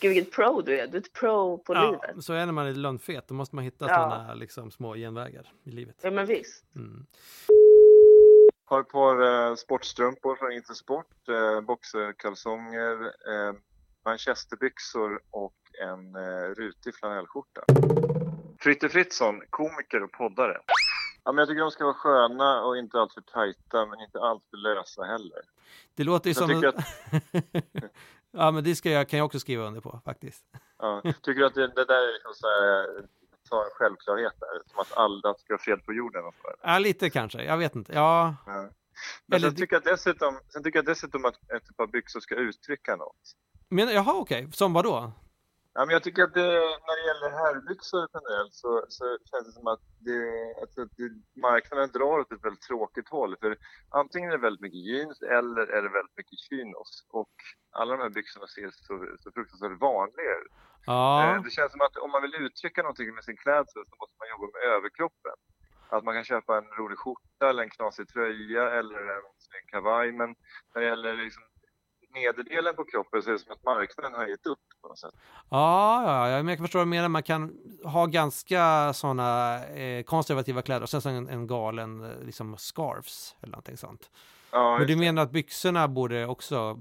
Gud 0.00 0.14
vilket 0.14 0.32
pro 0.34 0.60
du 0.62 0.78
är. 0.80 0.86
Du 0.86 0.96
är 0.96 1.00
ett 1.00 1.12
pro 1.12 1.58
på 1.58 1.74
ja, 1.74 1.90
livet. 1.90 2.24
så 2.24 2.32
är 2.32 2.46
när 2.46 2.52
man 2.52 2.66
är 2.66 2.72
lönnfet. 2.72 3.28
Då 3.28 3.34
måste 3.34 3.54
man 3.56 3.64
hitta 3.64 3.84
Ja. 3.88 3.94
sådana 3.94 4.34
liksom, 4.34 4.70
små 4.70 4.94
genvägar 4.94 5.52
i 5.64 5.70
livet. 5.70 5.96
Ja 6.02 6.10
men 6.10 6.26
visst. 6.26 6.64
Mm. 6.76 7.06
Har 8.64 8.80
ett 8.80 8.88
par 8.88 9.48
eh, 9.50 9.54
sportstrumpor 9.54 10.36
från 10.36 10.52
Intersport, 10.52 11.28
eh, 11.28 11.60
boxerkalsonger, 11.60 13.02
eh, 13.04 13.54
manchesterbyxor 14.04 15.20
och 15.30 15.54
en 15.82 16.14
eh, 16.16 16.54
rutig 16.56 16.94
flanellskjorta. 16.94 17.60
Fritte 18.58 18.88
Fritzson, 18.88 19.40
komiker 19.50 20.02
och 20.02 20.12
poddare. 20.12 20.60
Ja, 21.24 21.32
men 21.32 21.38
jag 21.38 21.48
tycker 21.48 21.60
de 21.60 21.70
ska 21.70 21.84
vara 21.84 21.94
sköna 21.94 22.64
och 22.64 22.76
inte 22.78 23.00
alltför 23.00 23.20
tajta 23.20 23.86
men 23.86 24.00
inte 24.00 24.20
alltför 24.20 24.56
lösa 24.56 25.02
heller. 25.02 25.40
Det 25.94 26.04
låter 26.04 26.30
ju 26.30 26.34
som... 26.34 26.48
tycker 26.48 26.72
ja, 28.30 28.50
men 28.50 28.64
det 28.64 28.76
ska 28.76 28.90
jag, 28.90 29.08
kan 29.08 29.18
jag 29.18 29.26
också 29.26 29.40
skriva 29.40 29.64
under 29.64 29.80
på 29.80 30.00
faktiskt. 30.04 30.44
Ja, 30.78 31.02
tycker 31.02 31.40
du 31.40 31.46
att 31.46 31.54
det, 31.54 31.66
det 31.66 31.84
där 31.84 32.08
är 32.08 32.12
liksom 32.12 32.34
så 32.34 32.46
här, 32.46 32.86
ta 33.48 33.64
en 33.64 33.70
självklarhet 33.70 34.32
där? 34.40 34.70
Som 34.70 34.80
att 34.80 34.92
alla 34.92 35.34
ska 35.34 35.52
ha 35.52 35.58
fred 35.58 35.86
på 35.86 35.92
jorden 35.92 36.22
där. 36.22 36.54
Ja, 36.62 36.78
lite 36.78 37.10
kanske. 37.10 37.44
Jag 37.44 37.56
vet 37.58 37.76
inte. 37.76 37.92
Ja, 37.92 38.36
Ja. 38.46 38.68
Men 39.26 39.36
Eller 39.36 39.48
sen 39.48 39.56
tycker, 39.56 39.76
jag 39.76 39.84
dessutom, 39.84 40.38
sen 40.48 40.62
tycker 40.62 40.78
jag 40.78 40.86
dessutom 40.86 41.24
att 41.24 41.50
ett 41.50 41.76
par 41.76 41.86
byxor 41.86 42.20
ska 42.20 42.34
uttrycka 42.34 42.96
något. 42.96 43.36
men 43.68 43.88
jaha, 43.88 44.14
okej. 44.14 44.48
Som 44.52 44.72
vad 44.72 44.84
då? 44.84 45.12
Ja, 45.76 45.80
men 45.86 45.92
jag 45.92 46.02
tycker 46.02 46.22
att 46.22 46.34
det, 46.34 46.50
när 46.86 46.94
det 46.98 47.06
gäller 47.10 47.30
herrbyxor 47.38 48.08
generellt 48.14 48.54
så, 48.54 48.84
så 48.88 49.04
känns 49.30 49.46
det 49.46 49.52
som 49.52 49.66
att, 49.66 49.80
det, 50.06 50.20
att 50.62 50.74
det, 50.96 51.40
marknaden 51.40 51.90
drar 51.92 52.18
åt 52.20 52.32
ett 52.32 52.44
väldigt 52.44 52.62
tråkigt 52.70 53.08
håll. 53.08 53.36
För 53.40 53.56
antingen 53.90 54.30
är 54.30 54.36
det 54.36 54.42
väldigt 54.42 54.60
mycket 54.66 54.84
jeans 54.88 55.22
eller 55.22 55.62
är 55.76 55.82
det 55.82 55.88
väldigt 55.98 56.16
mycket 56.16 56.38
chinos. 56.46 56.90
Och 57.10 57.34
alla 57.78 57.96
de 57.96 58.02
här 58.02 58.10
byxorna 58.18 58.46
ser 58.46 58.70
så, 58.70 58.94
så 59.22 59.32
fruktansvärt 59.32 59.80
vanliga 59.80 60.32
ut. 60.42 60.52
Eh, 60.52 60.92
Ja, 60.94 61.40
Det 61.44 61.50
känns 61.50 61.72
som 61.72 61.80
att 61.80 61.96
om 61.96 62.10
man 62.10 62.22
vill 62.22 62.34
uttrycka 62.34 62.82
någonting 62.82 63.14
med 63.14 63.24
sin 63.24 63.36
klädsel 63.36 63.82
så 63.90 63.94
måste 64.00 64.16
man 64.20 64.28
jobba 64.32 64.46
med 64.54 64.62
överkroppen. 64.76 65.36
Att 65.88 66.04
man 66.04 66.14
kan 66.14 66.24
köpa 66.24 66.58
en 66.58 66.68
rolig 66.78 66.98
skjorta 66.98 67.48
eller 67.50 67.62
en 67.62 67.70
knasig 67.76 68.08
tröja 68.08 68.70
eller 68.78 68.98
en 69.16 69.22
snygg 69.46 69.66
kavaj. 69.74 70.12
Men 70.12 70.34
när 70.74 70.82
det 70.82 70.86
gäller 70.88 71.14
liksom 71.14 71.42
nederdelen 72.14 72.74
på 72.76 72.84
kroppen 72.84 73.22
är 73.26 73.32
det 73.32 73.38
som 73.38 73.52
att 73.52 73.64
marknaden 73.64 74.14
har 74.14 74.26
gett 74.26 74.46
upp 74.46 74.58
på 74.82 74.88
något 74.88 74.98
sätt. 74.98 75.14
ja, 75.50 76.02
ja, 76.06 76.28
ja, 76.28 76.36
men 76.36 76.48
jag 76.48 76.58
kan 76.58 76.64
förstå 76.64 76.78
vad 76.78 76.86
du 76.86 76.90
menar. 76.90 77.08
Man 77.08 77.22
kan 77.22 77.52
ha 77.84 78.06
ganska 78.06 78.92
sådana 78.92 79.58
eh, 79.64 80.02
konservativa 80.02 80.62
kläder 80.62 80.82
och 80.82 80.90
sen 80.90 81.02
så 81.02 81.08
en, 81.08 81.28
en 81.28 81.46
galen 81.46 82.04
eh, 82.04 82.24
liksom 82.26 82.56
scarfs 82.56 83.36
eller 83.40 83.50
någonting 83.50 83.76
sånt. 83.76 84.10
Ja, 84.50 84.78
Men 84.78 84.86
du 84.86 84.96
menar 84.96 85.22
att 85.22 85.30
byxorna 85.30 85.88
borde 85.88 86.26
också 86.26 86.78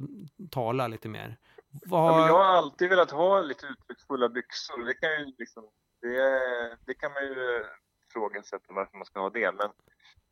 tala 0.51 0.87
lite 0.87 1.09
mer? 1.09 1.37
Ja, 1.71 1.79
Vad... 1.85 2.15
men 2.15 2.27
jag 2.27 2.33
har 2.33 2.45
alltid 2.45 2.89
velat 2.89 3.11
ha 3.11 3.41
lite 3.41 3.65
uttrycksfulla 3.65 4.29
byxor. 4.29 4.85
Det 4.85 4.93
kan, 4.93 5.09
ju 5.11 5.33
liksom, 5.37 5.63
det, 6.01 6.77
det 6.85 6.93
kan 6.93 7.13
man 7.13 7.23
ju 7.23 7.65
ifrågasätta 8.09 8.73
varför 8.73 8.97
man 8.97 9.05
ska 9.05 9.19
ha 9.19 9.29
det. 9.29 9.51
Men, 9.51 9.69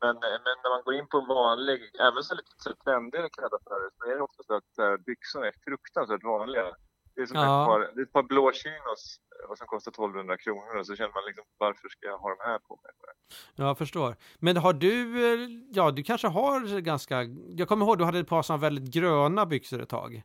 men, 0.02 0.14
men 0.46 0.56
när 0.62 0.70
man 0.74 0.82
går 0.84 0.94
in 0.94 1.08
på 1.08 1.18
en 1.18 1.26
vanlig, 1.26 1.80
även 2.08 2.22
så 2.22 2.34
lite 2.34 2.50
så 2.56 2.74
trendigare 2.84 3.28
klädda 3.36 3.56
affärer 3.56 3.90
så 3.98 4.10
är 4.10 4.14
det 4.16 4.22
också 4.22 4.42
så 4.48 4.54
att 4.60 4.78
eh, 4.78 4.96
byxorna 5.06 5.46
är 5.46 5.54
fruktansvärt 5.64 6.24
vanliga. 6.24 6.66
Det 7.14 7.20
är 7.22 7.26
som 7.26 7.36
Ja. 7.36 7.62
ett, 7.62 7.66
par, 7.68 7.80
det 7.94 8.00
är 8.00 8.06
ett 8.06 8.12
par 8.12 8.22
blå 8.22 8.52
chinos 8.52 9.20
och 9.48 9.58
som 9.58 9.66
kostar 9.66 9.90
1200 9.90 10.36
kronor 10.38 10.76
och 10.78 10.86
så 10.86 10.96
känner 10.96 11.12
man 11.14 11.24
liksom 11.24 11.44
varför 11.58 11.88
ska 11.88 12.06
jag 12.06 12.18
ha 12.18 12.28
de 12.28 12.40
här 12.50 12.58
på 12.58 12.80
mig? 12.82 12.92
Jag 13.54 13.78
förstår. 13.78 14.16
Men 14.38 14.56
har 14.56 14.72
du, 14.72 14.94
eh, 15.34 15.48
ja 15.72 15.90
du 15.90 16.02
kanske 16.02 16.28
har 16.28 16.80
ganska, 16.80 17.22
jag 17.58 17.68
kommer 17.68 17.86
ihåg 17.86 17.98
du 17.98 18.04
hade 18.04 18.18
ett 18.18 18.28
par 18.28 18.42
sådana 18.42 18.60
väldigt 18.60 18.94
gröna 18.94 19.46
byxor 19.46 19.82
ett 19.82 19.88
tag. 19.88 20.22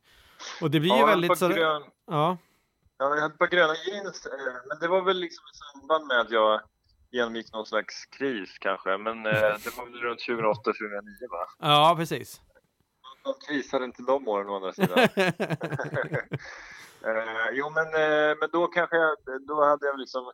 Och 0.61 0.71
det 0.71 0.79
blir 0.79 0.91
ju 0.91 0.97
Ja, 0.97 1.03
ett 1.03 1.09
väldigt 1.09 1.37
så, 1.37 1.47
grön, 1.47 1.83
ja, 2.07 2.37
Ja, 2.99 3.05
jag 3.15 3.21
hade 3.21 3.33
ett 3.33 3.39
par 3.39 3.47
gröna 3.47 3.73
jeans, 3.75 4.25
eh, 4.25 4.53
men 4.67 4.79
det 4.79 4.87
var 4.87 5.01
väl 5.01 5.17
liksom 5.17 5.43
i 5.53 5.55
samband 5.79 6.07
med 6.07 6.19
att 6.19 6.31
jag 6.31 6.61
genomgick 7.11 7.53
någon 7.53 7.65
slags 7.65 8.05
kris 8.05 8.57
kanske. 8.59 8.97
Men 8.97 9.25
eh, 9.25 9.31
det 9.63 9.77
var 9.77 9.85
väl 9.91 10.01
runt 10.01 10.19
2008-2009 10.27 11.29
va? 11.29 11.47
ja 11.59 11.95
precis. 11.97 12.41
Någon 13.25 13.35
kris 13.47 13.71
hade 13.71 13.85
inte 13.85 14.01
de 14.01 14.27
åren 14.27 14.49
å 14.49 14.55
andra 14.55 14.73
sidan. 14.73 14.99
eh, 17.05 17.49
jo 17.53 17.69
men, 17.69 17.87
eh, 17.87 18.37
men 18.39 18.49
då 18.51 18.67
kanske 18.67 18.97
jag, 18.97 19.17
då 19.47 19.63
hade 19.63 19.85
jag 19.85 19.99
liksom, 19.99 20.31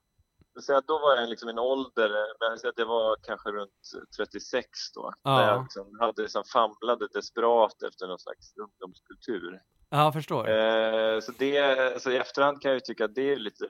säga 0.65 0.81
då 0.87 0.99
var 0.99 1.15
jag 1.15 1.29
liksom 1.29 1.49
en 1.49 1.59
ålder, 1.59 2.09
eh, 2.09 2.33
men 2.39 2.59
jag 2.63 2.73
det 2.75 2.85
var 2.85 3.17
kanske 3.23 3.49
runt 3.49 3.71
36 4.17 4.67
då. 4.95 5.13
Ja. 5.23 5.37
Där 5.37 5.47
jag 5.47 5.63
liksom 5.63 5.97
hade 5.99 6.21
liksom 6.21 6.43
famlade 6.53 7.07
desperat 7.13 7.83
efter 7.83 8.07
någon 8.07 8.19
slags 8.19 8.53
ungdomskultur. 8.57 9.61
ja, 9.89 10.03
jag 10.03 10.13
förstår. 10.13 10.49
Eh, 10.49 11.19
så 11.19 11.31
det, 11.37 12.01
så 12.01 12.11
i 12.11 12.17
efterhand 12.17 12.61
kan 12.61 12.71
jag 12.71 12.75
ju 12.75 12.79
tycka 12.79 13.05
att 13.05 13.15
det 13.15 13.33
är 13.33 13.37
lite, 13.37 13.65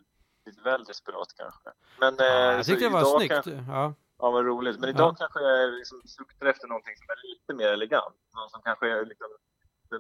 lite 0.45 0.62
väl 0.62 0.83
desperat 0.83 1.27
kanske. 1.38 1.69
Men 2.00 2.19
eh, 2.19 2.25
ja, 2.25 2.51
jag 2.53 2.65
så 2.65 2.71
tyckte 2.71 2.85
det 2.85 2.89
var 2.93 3.19
snyggt. 3.19 3.43
Kan, 3.43 3.65
Ja. 3.67 3.93
ja, 4.19 4.31
vad 4.31 4.45
roligt. 4.45 4.79
Men 4.79 4.89
idag 4.89 5.09
Ja. 5.12 5.15
kanske 5.19 5.39
jag 5.39 5.73
liksom 5.73 6.01
suktar 6.05 6.45
efter 6.45 6.67
någonting 6.67 6.95
som 6.97 7.05
är 7.09 7.27
lite 7.31 7.53
mer 7.53 7.67
elegant. 7.73 8.15
Någon 8.35 8.50
som 8.50 8.62
kanske 8.62 8.89
är 8.89 9.05
liksom, 9.05 9.27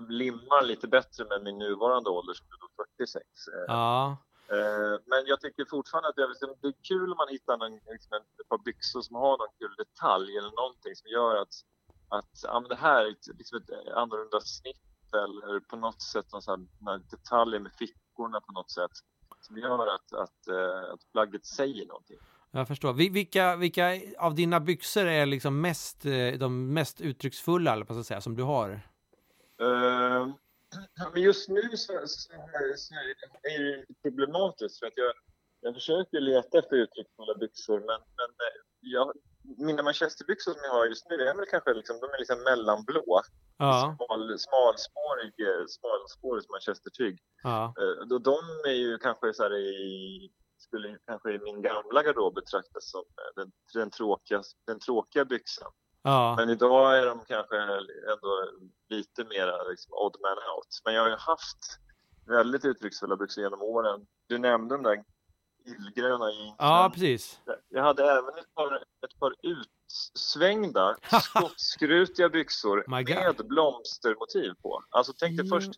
limmar 0.09 0.61
lite 0.63 0.87
bättre 0.87 1.25
med 1.25 1.43
min 1.43 1.57
nuvarande 1.57 2.09
ålder 2.09 2.33
som 2.33 2.45
är 2.47 2.57
då 2.61 2.83
46. 2.97 3.23
Eh, 3.47 3.63
ja, 3.67 4.17
eh, 4.51 4.99
men 5.05 5.25
jag 5.25 5.41
tycker 5.41 5.65
fortfarande 5.65 6.09
att 6.09 6.15
det 6.15 6.23
är, 6.23 6.27
liksom, 6.27 6.55
det 6.61 6.67
är 6.67 6.73
kul 6.83 7.11
om 7.11 7.17
man 7.17 7.27
hittar 7.27 7.57
någon, 7.57 7.71
liksom, 7.95 8.11
ett 8.41 8.49
par 8.49 8.57
byxor 8.57 9.01
som 9.01 9.15
har 9.15 9.37
någon 9.37 9.53
kul 9.59 9.75
detalj 9.77 10.37
eller 10.37 10.51
någonting 10.51 10.95
som 10.95 11.09
gör 11.11 11.35
att, 11.41 11.53
att 12.09 12.31
ja, 12.43 12.59
men 12.59 12.69
det 12.69 12.75
här 12.75 13.05
är 13.05 13.11
ett, 13.11 13.27
liksom 13.37 13.57
ett 13.57 13.69
annorlunda 13.93 14.39
snitt 14.41 14.77
eller 15.13 15.59
på 15.59 15.75
något 15.75 16.01
sätt 16.01 16.31
någon 16.31 16.41
sån 16.41 16.69
detaljer 17.11 17.59
med 17.59 17.71
fickorna 17.73 18.41
på 18.41 18.51
något 18.51 18.71
sätt 18.71 18.91
som 19.45 19.57
gör 19.57 19.87
att, 19.95 20.13
att, 20.13 20.47
eh, 20.47 20.93
att 20.93 21.11
plagget 21.11 21.45
säger 21.45 21.85
någonting. 21.87 22.17
jag 22.51 22.67
förstår. 22.67 22.93
Vi- 22.93 23.09
Vilka, 23.09 23.55
vilka 23.55 23.99
av 24.19 24.35
dina 24.35 24.59
byxor 24.59 25.05
är 25.05 25.25
liksom 25.25 25.61
mest, 25.61 26.05
eh, 26.05 26.31
de 26.39 26.73
mest 26.73 27.01
uttrycksfulla, 27.01 27.83
ska 27.85 27.93
jag 27.93 28.05
säga, 28.05 28.21
som 28.21 28.35
du 28.35 28.43
har? 28.43 28.81
Men 31.13 31.21
just 31.21 31.49
nu 31.49 31.61
så, 31.61 31.93
så, 32.07 32.31
så 32.75 32.93
är 33.43 33.59
det 33.63 33.77
lite 33.77 33.93
problematiskt 34.01 34.79
för 34.79 34.85
att 34.87 34.93
jag, 34.95 35.13
jag 35.61 35.73
försöker 35.73 36.19
leta 36.19 36.59
efter 36.59 36.75
uttrycksfulla 36.75 37.35
byxor 37.39 37.79
men, 37.79 37.87
men 37.87 38.29
eh, 38.29 38.61
jag, 38.81 39.13
mina 39.57 39.83
manchesterbyxor 39.83 40.51
som 40.51 40.61
jag 40.63 40.71
har 40.71 40.85
just 40.85 41.09
nu 41.09 41.15
är 41.15 41.35
väl 41.35 41.45
kanske 41.45 41.73
liksom, 41.73 41.99
de 41.99 42.05
är 42.05 42.17
liksom 42.17 42.43
mellanblå. 42.43 43.21
Ja, 43.57 43.95
Smal, 43.97 44.39
smalspårig, 44.39 45.33
eh, 45.47 45.65
smalspårig 45.67 46.43
manchestertyg. 46.49 47.19
ja, 47.43 47.73
Eh, 47.79 48.05
då 48.07 48.17
de 48.17 48.39
är 48.65 48.73
ju 48.73 48.97
kanske 48.97 49.33
så 49.33 49.43
här 49.43 49.55
i, 49.57 50.31
skulle 50.57 50.97
kanske 51.05 51.31
i 51.33 51.39
min 51.39 51.61
gamla 51.61 52.03
garderob 52.03 52.35
betraktas 52.35 52.91
som 52.91 52.99
eh, 53.01 53.31
den, 53.35 53.51
den, 53.73 53.89
tråkiga, 53.91 54.41
den 54.67 54.79
tråkiga 54.79 55.25
byxan. 55.25 55.71
ja, 56.03 56.35
Men 56.37 56.49
idag 56.49 56.97
är 56.99 57.05
de 57.05 57.25
kanske 57.25 57.57
ändå 58.11 58.49
lite 58.89 59.23
mer 59.23 59.69
liksom 59.69 59.93
odd 59.93 60.17
man 60.21 60.37
out. 60.55 60.81
Men 60.85 60.93
jag 60.93 61.01
har 61.01 61.09
ju 61.09 61.15
haft 61.15 61.79
väldigt 62.27 62.65
uttrycksfulla 62.65 63.15
byxor 63.15 63.43
genom 63.43 63.61
åren. 63.61 64.05
Du 64.27 64.37
nämnde 64.37 64.75
de 64.75 64.83
där 64.83 65.03
illgröna 65.65 66.31
jeansen. 66.31 66.55
ja, 66.57 66.91
precis. 66.93 67.39
Jag 67.69 67.83
hade 67.83 68.03
även 68.03 68.37
ett 68.39 68.53
par, 68.55 68.75
ett 68.75 69.19
par 69.19 69.33
utsvängda 69.43 70.95
skottskrutiga 71.21 72.29
byxor 72.29 72.83
med 72.87 73.47
blomstermotiv 73.47 74.53
på. 74.61 74.83
Alltså 74.89 75.13
tänk 75.19 75.37
dig 75.37 75.47
Ja. 75.49 75.55
först 75.59 75.71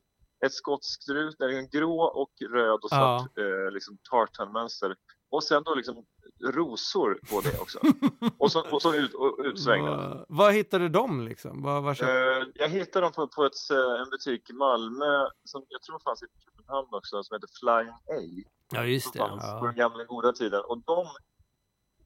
ett 0.45 0.53
skottskrut, 0.53 1.41
en 1.41 1.69
grå 1.69 2.01
och 2.01 2.31
röd 2.53 2.79
och 2.83 2.89
svart 2.89 3.37
eh, 3.37 3.71
liksom 3.71 3.97
tartanmönster. 4.09 4.95
Och 5.29 5.43
sen 5.43 5.63
då 5.63 5.75
liksom 5.75 6.05
rosor 6.43 7.19
på 7.29 7.41
det 7.41 7.59
också. 7.59 7.79
och 8.37 8.51
så, 8.51 8.69
och 8.71 8.81
så 8.81 8.93
ut, 8.95 9.13
och 9.13 9.37
utsvängda. 9.43 9.95
Vad- 9.97 10.25
Var 10.29 10.51
hittade 10.51 10.83
du 10.83 10.89
dem 10.89 11.21
liksom? 11.25 11.61
Vad 11.61 11.97
köpte- 11.97 12.13
Eh, 12.13 12.43
jag 12.55 12.69
hittade 12.69 13.05
dem 13.05 13.11
på, 13.13 13.27
på 13.27 13.45
ett, 13.45 13.53
eh, 13.71 14.01
en 14.01 14.09
butik 14.09 14.49
i 14.49 14.53
Malmö 14.53 15.27
som 15.43 15.65
jag 15.69 15.81
tror 15.81 15.99
fanns 15.99 16.23
i 16.23 16.25
Köpenhamn 16.45 16.87
också 16.91 17.23
som 17.23 17.35
heter 17.35 17.49
Flying 17.59 17.89
A. 17.89 18.49
Ja, 18.71 18.83
just 18.85 19.13
det. 19.13 19.19
fanns 19.19 19.41
på 19.43 19.47
Ja. 19.47 19.65
den 19.65 19.75
gamla 19.75 20.03
goda 20.03 20.31
tiden. 20.33 20.61
Och 20.67 20.77
de, 20.77 21.07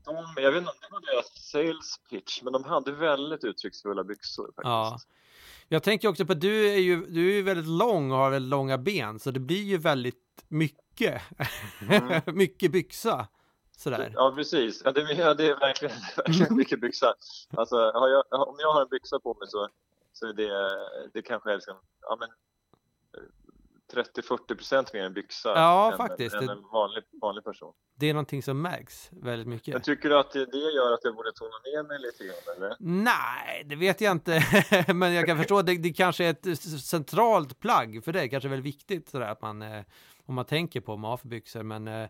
de, 0.06 0.42
jag 0.44 0.52
vet 0.52 0.60
inte 0.60 0.72
om 0.72 0.78
det 0.82 0.88
var 0.92 1.02
deras 1.14 1.50
sales 1.52 1.96
pitch, 2.10 2.42
men 2.44 2.54
de 2.54 2.64
hade 2.64 2.92
väldigt 2.92 3.44
uttrycksfulla 3.44 4.04
byxor 4.04 4.46
faktiskt. 4.46 4.64
Ja. 4.66 5.00
Jag 5.72 5.84
tänker 5.84 6.08
också 6.08 6.26
på 6.26 6.32
att 6.32 6.42
du 6.42 6.68
är 6.70 6.78
ju 6.78 7.06
du 7.06 7.30
är 7.30 7.34
ju 7.36 7.42
väldigt 7.42 7.68
lång 7.68 8.12
och 8.12 8.18
har 8.18 8.30
väldigt 8.32 8.50
långa 8.50 8.78
ben, 8.78 9.20
så 9.20 9.32
det 9.32 9.40
blir 9.40 9.64
ju 9.64 9.78
väldigt 9.78 10.44
mycket. 10.48 11.22
Mm. 11.90 12.22
mycket 12.38 12.72
byxa. 12.72 13.28
Sådär. 13.80 14.12
Ja, 14.16 14.34
precis. 14.36 14.82
Ja, 14.86 14.92
det, 14.92 15.02
ja, 15.14 15.34
det 15.34 15.50
är 15.50 15.60
verkligen, 15.60 15.96
verkligen 16.18 16.56
mycket 16.56 16.82
byxa. 16.82 17.14
Alltså, 17.58 17.76
jag, 17.94 18.48
om 18.48 18.56
jag 18.60 18.74
har 18.74 18.82
en 18.82 18.88
byxa 18.90 19.20
på 19.20 19.34
mig 19.40 19.48
så, 19.48 19.68
så 20.14 20.28
är 20.28 20.34
det, 20.34 20.70
det 21.14 21.22
kanske 21.22 21.52
är 21.52 21.56
liksom, 21.56 21.76
ja, 22.02 22.18
men, 22.20 22.30
eh, 23.18 23.30
30-40% 23.94 24.90
mer 24.94 25.04
en 25.04 25.14
byxa 25.14 25.50
Ja, 25.50 25.92
än, 25.92 25.98
faktiskt. 25.98 26.36
än 26.36 26.50
en 26.50 26.62
vanlig, 26.72 27.04
vanlig 27.22 27.44
person. 27.44 27.74
Det 27.96 28.10
är 28.10 28.14
någonting 28.14 28.44
som 28.44 28.62
märks 28.62 29.10
väldigt 29.12 29.48
Men 29.48 29.56
mycket. 29.56 29.84
tycker 29.84 30.10
du 30.10 30.18
att 30.20 30.32
det, 30.32 30.46
det 30.46 30.58
gör 30.58 30.94
att 30.94 31.00
jag 31.04 31.16
borde 31.16 31.32
tona 31.32 31.58
ner 31.66 31.84
mig 31.88 32.00
lite 32.00 32.24
grann 32.24 32.56
eller? 32.58 32.76
Nej, 32.80 33.64
det 33.66 33.76
vet 33.76 34.02
jag 34.02 34.12
inte. 34.12 34.44
Men 34.94 35.14
jag 35.14 35.26
kan 35.26 35.38
förstå 35.38 35.62
det, 35.62 35.78
det 35.78 35.94
kanske 35.94 36.26
är 36.26 36.30
ett 36.30 36.60
centralt 36.82 37.60
plagg 37.60 38.04
för 38.04 38.14
dig. 38.14 38.30
Kanske 38.30 38.50
väldigt 38.50 38.66
viktigt 38.76 39.10
sådär 39.10 39.28
att 39.28 39.42
man, 39.42 39.62
eh, 39.62 39.84
om 40.26 40.36
man 40.36 40.46
tänker 40.46 40.82
på 40.82 40.92
vad 40.92 41.00
man 41.00 41.10
har 41.12 41.18
för 41.18 41.28
byxor. 41.28 41.64
Men 41.64 41.88
eh, 41.88 42.10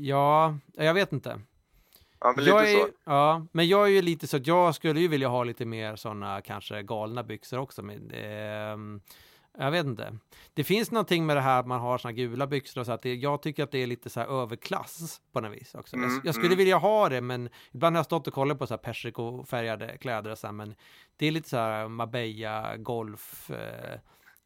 ja, 0.00 0.58
jag 0.74 0.94
vet 0.94 1.12
inte. 1.12 1.40
Ja, 2.20 2.32
men 2.36 2.44
jag 2.44 2.62
lite 2.62 2.76
är, 2.76 2.84
så. 2.84 2.88
Ja, 3.04 3.46
men 3.52 3.68
jag 3.68 3.84
är 3.84 3.90
ju 3.90 4.02
lite 4.02 4.26
så 4.26 4.36
att 4.36 4.46
jag 4.46 4.74
skulle 4.74 5.00
ju 5.00 5.08
vilja 5.08 5.28
ha 5.28 5.44
lite 5.44 5.64
mer 5.64 5.96
sådana 5.96 6.40
kanske 6.40 6.82
galna 6.82 7.22
byxor 7.22 7.58
också. 7.58 7.82
Men, 7.82 8.10
ehm, 8.10 9.00
jag 9.58 9.70
vet 9.70 9.86
inte. 9.86 10.18
Det 10.54 10.64
finns 10.64 10.90
någonting 10.90 11.26
med 11.26 11.36
det 11.36 11.40
här 11.40 11.60
att 11.60 11.66
man 11.66 11.80
har 11.80 11.98
såna 11.98 12.12
gula 12.12 12.46
byxor 12.46 12.80
och 12.80 12.86
så 12.86 12.92
att 12.92 13.02
det, 13.02 13.14
jag 13.14 13.42
tycker 13.42 13.62
att 13.62 13.70
det 13.70 13.78
är 13.78 13.86
lite 13.86 14.10
så 14.10 14.20
här 14.20 14.42
överklass 14.42 15.20
på 15.32 15.40
något 15.40 15.52
vis 15.52 15.74
också. 15.74 15.96
Mm, 15.96 16.10
jag, 16.10 16.26
jag 16.26 16.34
skulle 16.34 16.46
mm. 16.46 16.58
vilja 16.58 16.76
ha 16.76 17.08
det, 17.08 17.20
men 17.20 17.48
ibland 17.72 17.96
har 17.96 17.98
jag 17.98 18.06
stått 18.06 18.26
och 18.26 18.34
kollat 18.34 18.58
på 18.58 18.66
så 18.66 18.74
här 18.74 18.78
persikofärgade 18.78 19.98
kläder 19.98 20.30
och 20.30 20.38
så 20.38 20.46
här, 20.46 20.52
men 20.54 20.74
det 21.16 21.26
är 21.26 21.30
lite 21.30 21.48
så 21.48 21.56
här 21.56 21.88
Marbella, 21.88 22.76
golf, 22.76 23.50
eh, 23.50 23.98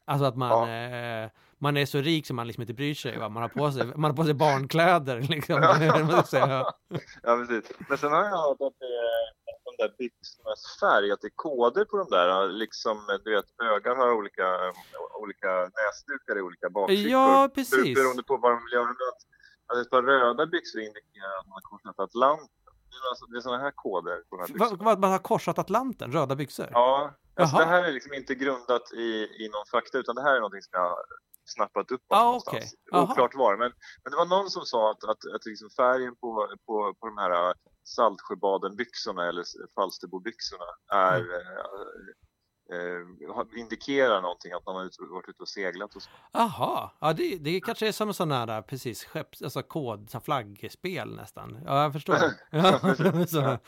alltså 0.06 0.24
att 0.24 0.36
man, 0.36 0.68
eh, 0.68 1.30
man 1.58 1.76
är 1.76 1.86
så 1.86 1.98
rik 1.98 2.26
som 2.26 2.36
man 2.36 2.46
liksom 2.46 2.62
inte 2.62 2.74
bryr 2.74 2.94
sig. 2.94 3.18
Va? 3.18 3.28
Man, 3.28 3.42
har 3.42 3.48
på 3.48 3.72
sig, 3.72 3.86
man 3.96 4.10
har 4.10 4.16
på 4.16 4.24
sig 4.24 4.34
barnkläder 4.34 5.20
liksom. 5.20 5.62
Ja, 7.22 7.36
precis. 7.36 7.72
Men 7.88 7.98
sen 7.98 8.12
har 8.12 8.24
jag 8.24 8.30
hört 8.30 8.60
att 8.60 8.78
det 8.78 8.92
är 9.08 9.36
de 9.64 9.82
där 9.82 9.94
byxornas 9.98 10.78
färg, 10.80 11.12
att 11.12 11.20
det 11.20 11.26
är 11.26 11.36
koder 11.46 11.84
på 11.84 11.96
de 11.96 12.06
där. 12.10 12.48
Liksom, 12.48 12.96
du 13.24 13.34
vet, 13.34 13.56
bögar 13.56 13.96
har 13.96 14.12
olika, 14.12 14.48
olika 15.22 15.50
näsdukar 15.80 16.38
i 16.38 16.42
olika 16.42 16.70
bakfickor. 16.70 17.10
Ja, 17.12 17.48
precis. 17.54 17.94
Beroende 17.94 18.22
på 18.22 18.36
vad 18.36 18.52
de 18.52 18.58
vill 18.64 18.72
göra. 18.72 18.88
Att 19.68 19.78
ett 19.78 19.90
par 19.90 20.02
röda 20.02 20.46
byxor 20.46 20.80
indikerar 20.80 21.38
att 21.40 21.46
man 21.46 21.52
har 21.52 21.66
korsat 21.70 22.00
Atlanten. 22.00 22.65
Är, 23.04 23.08
alltså, 23.10 23.26
det 23.26 23.36
är 23.38 23.40
sådana 23.40 23.62
här 23.62 23.72
koder 23.74 24.16
på 24.28 24.36
de 24.36 24.40
här 24.42 24.48
byxorna. 24.48 24.84
Vad, 24.84 24.98
man 24.98 25.10
har 25.10 25.18
korsat 25.18 25.58
Atlanten, 25.58 26.12
röda 26.12 26.36
byxor? 26.36 26.68
Ja, 26.72 27.14
alltså 27.40 27.56
det 27.56 27.64
här 27.64 27.84
är 27.84 27.92
liksom 27.92 28.12
inte 28.14 28.34
grundat 28.34 28.92
i, 28.92 29.06
i 29.44 29.48
någon 29.52 29.66
fakta 29.72 29.98
utan 29.98 30.14
det 30.14 30.22
här 30.22 30.36
är 30.36 30.40
någonting 30.40 30.62
som 30.62 30.70
jag 30.72 30.88
har 30.88 31.04
snappat 31.44 31.90
upp 31.90 32.02
Ah, 32.08 32.24
någonstans. 32.24 32.74
Jaha. 32.92 33.02
Oklart 33.02 33.34
var. 33.34 33.56
Men, 33.56 33.72
men 34.04 34.10
det 34.10 34.16
var 34.16 34.26
någon 34.26 34.50
som 34.50 34.62
sa 34.64 34.90
att, 34.90 35.04
att, 35.04 35.34
att 35.34 35.46
liksom 35.46 35.70
färgen 35.70 36.16
på, 36.16 36.48
på, 36.66 36.94
på 37.00 37.06
de 37.06 37.18
här 37.18 37.54
Saltsjöbaden-byxorna 37.96 39.28
eller 39.28 39.44
Falsterbo-byxorna 39.74 40.68
är, 40.92 41.20
Mm. 41.20 41.30
Eh, 42.70 42.78
eh, 43.28 43.60
indikerar 43.60 44.22
någonting 44.22 44.52
att 44.52 44.66
man 44.66 44.76
har 44.76 44.84
ut- 44.84 44.96
varit 45.10 45.28
ute 45.28 45.42
och 45.42 45.48
seglat 45.48 45.96
och 45.96 46.02
så. 46.02 46.10
Jaha, 46.32 46.90
ja, 47.00 47.12
det, 47.12 47.36
det 47.36 47.60
kanske 47.60 47.88
är 47.88 47.92
som 47.92 48.14
sån 48.14 48.30
här, 48.30 48.62
precis, 48.62 49.04
skepps, 49.04 49.42
alltså 49.42 49.62
kod, 49.62 50.10
så 50.10 50.20
flaggspel 50.20 51.14
nästan. 51.16 51.58
Ja, 51.66 51.82
jag 51.82 51.92
förstår. 51.92 52.16
Ja, 52.50 52.78
så, 53.26 53.58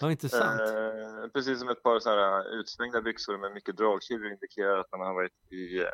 ja, 0.00 0.10
intressant. 0.10 0.60
Eh, 0.60 1.28
precis 1.32 1.58
som 1.58 1.68
ett 1.68 1.82
par 1.82 1.98
så 1.98 2.10
här 2.10 2.54
utsvängda 2.60 3.00
byxor 3.02 3.38
med 3.38 3.52
mycket 3.52 3.76
dragkedjor 3.76 4.32
indikerar 4.32 4.78
att 4.78 4.90
man 4.92 5.00
har 5.00 5.14
varit 5.14 5.32
i, 5.50 5.56
i 5.56 5.84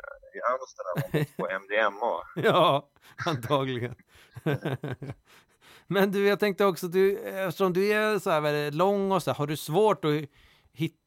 Amsterdam 0.53 1.25
på 1.37 1.47
MDMA. 1.59 2.23
Ja, 2.49 2.89
antagligen. 3.25 3.95
Men 5.87 6.11
du, 6.11 6.27
jag 6.27 6.39
tänkte 6.39 6.65
också, 6.65 6.87
du, 6.87 7.17
eftersom 7.19 7.73
du 7.73 7.91
är 7.93 8.19
så 8.19 8.29
här 8.29 8.41
väldigt 8.41 8.73
lång 8.73 9.11
och 9.11 9.23
så 9.23 9.31
här, 9.31 9.37
har 9.37 9.47
du 9.47 9.57
svårt 9.57 10.05
att 10.05 10.11
hitta 10.73 11.02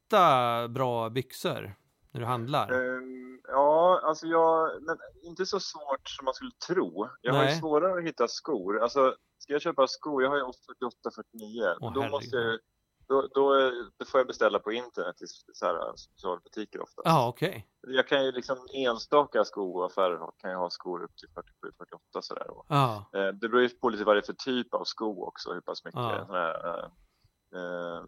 bra 0.69 1.09
byxor 1.09 1.75
när 2.11 2.21
du 2.21 2.25
handlar? 2.25 2.71
Ehm, 2.71 3.39
ja, 3.47 4.01
alltså 4.03 4.27
jag, 4.27 4.83
men 4.83 4.97
inte 5.23 5.45
så 5.45 5.59
svårt 5.59 6.09
som 6.09 6.25
man 6.25 6.33
skulle 6.33 6.51
tro. 6.67 7.09
Jag 7.21 7.33
har 7.33 7.43
ju 7.43 7.45
Nej. 7.45 7.59
svårare 7.59 7.99
att 7.99 8.07
hitta 8.07 8.27
skor. 8.27 8.79
Alltså, 8.79 9.15
ska 9.37 9.53
jag 9.53 9.61
köpa 9.61 9.87
skor, 9.87 10.23
jag 10.23 10.29
har 10.29 10.37
ju 10.37 10.43
48, 10.43 11.11
49. 11.15 11.75
Åh, 11.79 11.93
då, 11.93 11.99
herregud. 12.01 12.11
måste 12.11 12.35
jag, 12.37 12.59
då, 13.07 13.21
då, 13.21 13.71
då 13.97 14.05
får 14.05 14.19
jag 14.19 14.27
beställa 14.27 14.59
på 14.59 14.71
internet 14.71 15.21
i 15.21 15.25
så 15.53 15.65
här 15.65 15.95
specialbutiker 15.95 16.81
ofta. 16.81 17.01
Ja, 17.05 17.27
okej. 17.27 17.67
Jag 17.87 18.07
kan 18.07 18.25
ju 18.25 18.31
liksom 18.31 18.57
enstaka 18.73 19.43
skoaffärer 19.43 20.19
kan 20.37 20.51
jag 20.51 20.59
ha 20.59 20.69
skor 20.69 21.03
upp 21.03 21.15
till 21.17 21.29
47, 21.33 21.53
48 21.77 22.21
sådär. 22.21 22.47
Ja, 22.67 23.09
eh, 23.13 23.27
det 23.27 23.49
beror 23.49 23.61
ju 23.61 23.69
på 23.69 23.89
lite 23.89 24.03
vad 24.03 24.15
det 24.15 24.19
är 24.19 24.25
för 24.25 24.33
typ 24.33 24.73
av 24.73 24.83
sko 24.83 25.27
också, 25.27 25.53
hur 25.53 25.61
pass 25.61 25.85
mycket. 25.85 26.27
Sån 26.27 26.35
här, 26.35 26.67
eh, 26.67 26.89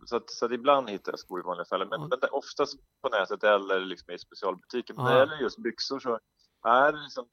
så, 0.06 0.16
att, 0.16 0.30
så 0.30 0.46
att 0.46 0.52
ibland 0.52 0.90
hittar 0.90 1.12
jag 1.12 1.20
skor 1.20 1.40
i 1.40 1.44
vanliga 1.44 1.66
fall, 1.66 1.80
men, 1.90 2.02
Ja. 2.02 2.08
men 2.22 2.30
oftast 2.32 2.80
på 3.02 3.10
nätet 3.10 3.44
eller 3.44 3.80
liksom 3.80 4.14
i 4.14 4.20
specialbutiker. 4.20 4.94
Men 4.94 5.06
när 5.06 5.14
det 5.14 5.20
gäller 5.20 5.38
just 5.38 5.64
byxor 5.64 6.00
så 6.00 6.20
är 6.68 6.92
det 6.92 7.00
liksom 7.00 7.26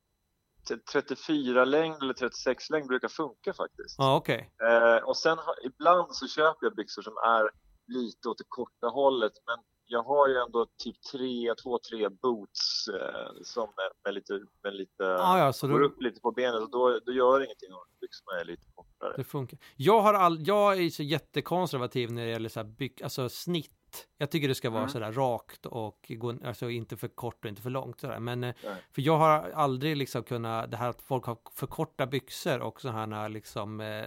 t- 0.69 0.79
34 0.93 1.65
längd 1.65 2.03
eller 2.03 2.15
36 2.15 2.71
längd 2.71 2.87
brukar 2.89 3.09
funka 3.09 3.53
faktiskt. 3.53 3.95
ja 3.99 4.17
okej. 4.17 4.51
Eh, 4.63 4.97
och 5.09 5.17
sen 5.17 5.39
har, 5.39 5.67
ibland 5.67 6.15
så 6.17 6.27
köper 6.29 6.67
jag 6.67 6.75
byxor 6.75 7.03
som 7.03 7.17
är 7.17 7.51
lite 7.87 8.29
åt 8.29 8.39
det 8.39 8.45
korta 8.49 8.87
hållet, 8.87 9.33
men 9.47 9.59
jag 9.89 10.03
har 10.03 10.29
ju 10.29 10.35
ändå 10.37 10.67
typ 10.85 11.03
tre, 11.13 11.55
två, 11.63 11.79
tre 11.79 12.09
boots 12.09 12.89
eh, 12.89 13.43
som 13.43 13.63
är 13.63 14.05
med 14.05 14.15
lite, 14.15 14.41
med 14.63 14.75
lite 14.75 15.03
Ja, 15.03 15.39
ja, 15.39 15.53
så 15.53 15.69
går 15.69 15.81
då, 15.81 15.87
upp 15.87 16.03
lite 16.03 16.21
på 16.21 16.33
benet 16.33 16.61
och 16.63 16.71
då, 16.71 17.01
då 17.07 17.13
gör 17.13 17.39
det 17.39 17.45
ingenting 17.45 17.73
om 17.73 17.81
byxorna 18.01 18.41
är 18.41 18.45
lite 18.45 18.63
kortare. 18.75 19.15
det 19.17 19.25
funkar. 19.25 19.59
Jag, 19.77 20.01
har 20.01 20.15
all, 20.15 20.47
jag 20.47 20.83
är 20.83 20.91
så 20.91 21.03
jättekonservativ 21.03 22.13
när 22.13 22.25
det 22.25 22.31
gäller 22.31 22.49
så 22.49 22.61
här 22.61 22.67
byx, 22.67 23.03
alltså 23.03 23.29
snitt. 23.29 23.73
Jag 24.19 24.31
tycker 24.31 24.49
det 24.49 24.55
ska 24.55 24.71
vara 24.71 24.81
Mm. 24.81 24.91
sådär 24.93 25.13
rakt 25.13 25.67
och 25.67 26.13
gå, 26.17 26.35
alltså 26.45 26.71
inte 26.71 26.97
för 26.97 27.09
kort 27.09 27.45
och 27.45 27.49
inte 27.49 27.63
för 27.63 27.71
långt 27.71 28.01
sådär. 28.01 28.19
Men 28.19 28.45
eh, 28.45 28.55
Nej. 28.65 28.75
för 28.93 29.03
jag 29.03 29.19
har 29.19 29.51
aldrig 29.51 29.97
liksom 29.97 30.23
kunnat, 30.23 30.71
det 30.71 30.77
här 30.77 30.89
att 30.89 31.03
folk 31.03 31.25
har 31.25 31.39
för 31.53 31.67
korta 31.67 32.07
byxor 32.07 32.61
och 32.61 32.81
så 32.81 32.89
här 32.89 33.29
liksom 33.29 33.81
eh, 33.81 34.05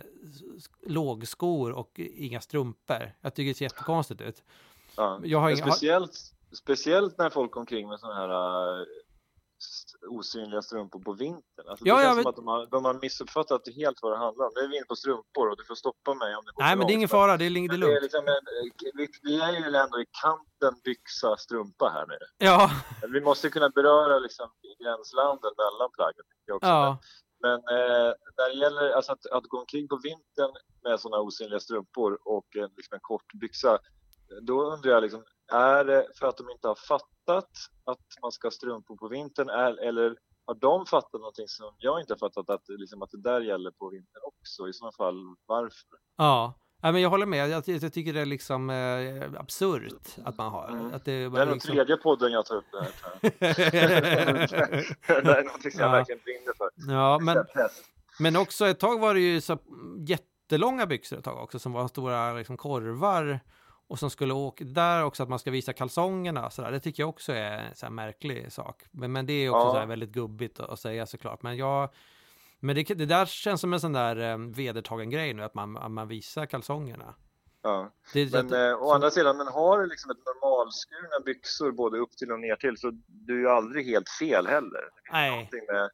lågskor 0.87 1.71
och 1.71 1.99
inga 1.99 2.41
strumpor. 2.41 3.11
Jag 3.21 3.35
tycker 3.35 3.49
det 3.49 3.53
ser 3.55 3.65
jättekonstigt 3.65 4.21
ut. 4.21 4.43
Ja. 4.99 5.19
Jag 5.23 5.39
har 5.39 5.49
inga, 5.49 5.63
har, 5.63 5.71
speciellt, 5.71 6.11
speciellt 6.63 7.17
när 7.17 7.29
folk 7.29 7.57
omkring 7.57 7.87
med 7.89 7.99
sådana 7.99 8.15
här 8.19 8.85
st- 9.61 10.05
osynliga 10.07 10.61
strumpor 10.61 10.99
på 10.99 11.13
vintern. 11.13 11.67
Alltså, 11.69 11.85
Ja, 11.85 11.97
det 11.97 12.03
känns 12.03 12.15
men- 12.15 12.23
som 12.23 12.29
att 12.29 12.35
de 12.35 12.47
har, 12.47 12.65
de 12.65 12.85
har 12.85 12.93
missuppfattat 12.93 13.61
helt 13.75 13.97
vad 14.01 14.11
det 14.11 14.17
handlar 14.17 14.45
om. 14.45 14.51
Nu 14.55 14.61
är 14.61 14.67
vi 14.67 14.75
inne 14.77 14.85
på 14.85 14.95
strumpor 14.95 15.49
och 15.49 15.57
du 15.57 15.65
får 15.65 15.75
stoppa 15.75 16.13
mig 16.13 16.35
om 16.35 16.43
det 16.45 16.51
går 16.51 16.63
nej 16.63 16.75
men 16.75 16.87
det 16.87 16.93
är 16.93 16.95
ingen 16.95 17.09
fara, 17.09 17.37
det 17.37 17.45
är, 17.45 17.49
det 17.49 17.57
är 17.57 17.61
Men 17.61 17.69
det 17.69 17.75
är 17.75 17.77
lugnt. 17.77 18.01
liksom 18.01 18.23
en, 18.27 18.43
vi, 18.97 19.07
vi 19.21 19.41
är 19.41 19.51
ju 19.51 19.75
ändå 19.75 20.01
i 20.01 20.05
kanten 20.23 20.81
byxa 20.83 21.37
strumpa 21.37 21.89
här 21.89 22.05
nu. 22.07 22.17
Ja, 22.37 22.71
Vi 23.13 23.21
måste 23.21 23.49
kunna 23.49 23.69
beröra 23.69 24.19
liksom 24.19 24.47
gränslanden 24.83 25.51
mellan 25.63 25.89
plaggen. 25.97 26.25
också. 26.53 26.67
ja, 26.67 26.97
Men 27.45 27.53
eh, 27.77 28.11
när 28.37 28.49
det 28.49 28.55
gäller 28.63 28.89
alltså 28.91 29.11
att, 29.11 29.25
att 29.25 29.43
gå 29.43 29.59
omkring 29.59 29.87
på 29.87 29.97
vintern 30.03 30.51
med 30.83 30.99
sådana 30.99 31.21
osynliga 31.21 31.59
strumpor 31.59 32.19
och 32.25 32.47
en, 32.55 32.69
liksom 32.77 32.93
en 32.95 32.99
kort 33.01 33.33
byxa. 33.41 33.79
Då 34.41 34.63
undrar 34.73 34.91
jag 34.91 35.03
liksom, 35.03 35.23
är 35.51 35.83
det 35.85 36.07
för 36.15 36.27
att 36.27 36.37
de 36.37 36.49
inte 36.49 36.67
har 36.67 36.75
fattat 36.75 37.49
att 37.85 37.99
man 38.21 38.31
ska 38.31 38.45
ha 38.45 38.51
strumpor 38.51 38.97
på 38.97 39.07
vintern 39.07 39.49
är, 39.49 39.87
eller 39.87 40.15
har 40.45 40.55
de 40.55 40.85
fattat 40.85 41.13
någonting 41.13 41.47
som 41.47 41.75
jag 41.77 41.99
inte 42.01 42.13
har 42.13 42.17
fattat 42.19 42.49
att, 42.49 42.63
liksom, 42.67 43.01
att 43.01 43.09
det 43.11 43.21
där 43.21 43.41
gäller 43.41 43.71
på 43.71 43.89
vintern 43.89 44.21
också? 44.25 44.67
I 44.67 44.73
sådana 44.73 44.91
fall 44.91 45.35
varför? 45.45 45.97
ja. 46.17 46.53
Ja, 46.81 46.91
men 46.91 47.01
jag 47.01 47.09
håller 47.09 47.25
med, 47.25 47.49
jag, 47.49 47.63
jag 47.67 47.93
tycker 47.93 48.13
det 48.13 48.21
är 48.21 48.25
liksom 48.25 48.69
eh, 48.69 49.39
absurt 49.41 49.93
att 50.23 50.37
man 50.37 50.51
har. 50.51 50.67
Mm. 50.69 50.93
Att 50.93 51.05
det, 51.05 51.29
Det 51.29 51.41
är 51.41 51.45
liksom... 51.53 51.73
tredje 51.75 51.97
podden 51.97 52.31
jag 52.31 52.45
tar 52.45 52.55
upp 52.55 52.65
det 52.71 52.79
här. 52.81 52.91
jag. 55.07 55.23
det 55.25 55.37
är 55.37 55.43
någonting 55.43 55.71
som 55.71 55.79
jag 55.81 55.87
Ja. 55.89 55.91
verkligen 55.91 56.21
brinner 56.23 56.53
för. 56.57 56.69
ja, 56.93 57.19
men, 57.21 57.45
men 58.19 58.35
också 58.35 58.65
ett 58.67 58.79
tag 58.79 58.99
var 58.99 59.13
det 59.13 59.19
ju 59.19 59.41
så 59.41 59.57
jättelånga 60.07 60.85
byxor 60.85 61.17
ett 61.17 61.23
tag 61.23 61.43
också 61.43 61.59
som 61.59 61.71
var 61.73 61.87
stora 61.87 62.33
liksom, 62.33 62.57
korvar 62.57 63.39
och 63.89 63.99
som 63.99 64.09
skulle 64.09 64.33
åka 64.33 64.63
där 64.63 65.03
också 65.03 65.23
att 65.23 65.29
man 65.29 65.39
ska 65.39 65.51
visa 65.51 65.73
kalsongerna 65.73 66.45
och 66.45 66.53
sådär. 66.53 66.71
Det 66.71 66.79
tycker 66.79 67.03
jag 67.03 67.09
också 67.09 67.33
är 67.33 67.57
en 67.57 67.75
så 67.75 67.89
märklig 67.89 68.51
sak. 68.51 68.83
Men, 68.91 69.11
men 69.11 69.25
det 69.25 69.33
är 69.33 69.49
också 69.49 69.77
Ja. 69.77 69.81
så 69.81 69.87
väldigt 69.87 70.09
gubbigt 70.09 70.59
att, 70.59 70.69
att 70.69 70.79
säga 70.79 71.05
såklart. 71.05 71.41
Men 71.43 71.57
jag 71.57 71.89
men 72.59 72.75
det, 72.75 72.83
det 72.83 73.05
där 73.05 73.25
känns 73.25 73.61
som 73.61 73.73
en 73.73 73.79
sån 73.79 73.93
där 73.93 74.31
eh, 74.31 74.37
vedertagen 74.37 75.09
grej 75.09 75.33
nu 75.33 75.43
att 75.43 75.53
man, 75.53 75.77
att 75.77 75.91
man 75.91 76.07
visar 76.07 76.45
kalsongerna. 76.45 77.15
Ja. 77.61 77.91
Det, 78.13 78.33
Men 78.33 78.47
det, 78.47 78.69
eh, 78.69 78.83
å 78.83 78.91
andra 78.91 79.11
sidan, 79.11 79.37
men 79.37 79.47
har 79.47 79.79
du 79.79 79.87
liksom 79.87 80.11
ett 80.11 80.17
normalskurna 80.25 81.19
byxor 81.25 81.71
både 81.71 81.97
upp 81.97 82.11
till 82.11 82.31
och 82.31 82.39
ner 82.39 82.55
till 82.55 82.77
så 82.77 82.91
du 83.07 83.33
är 83.35 83.39
ju 83.39 83.49
aldrig 83.49 83.85
helt 83.85 84.09
fel 84.19 84.47
heller. 84.47 84.81
Det 84.81 85.11
Nej. 85.11 85.49
Med, 85.51 85.89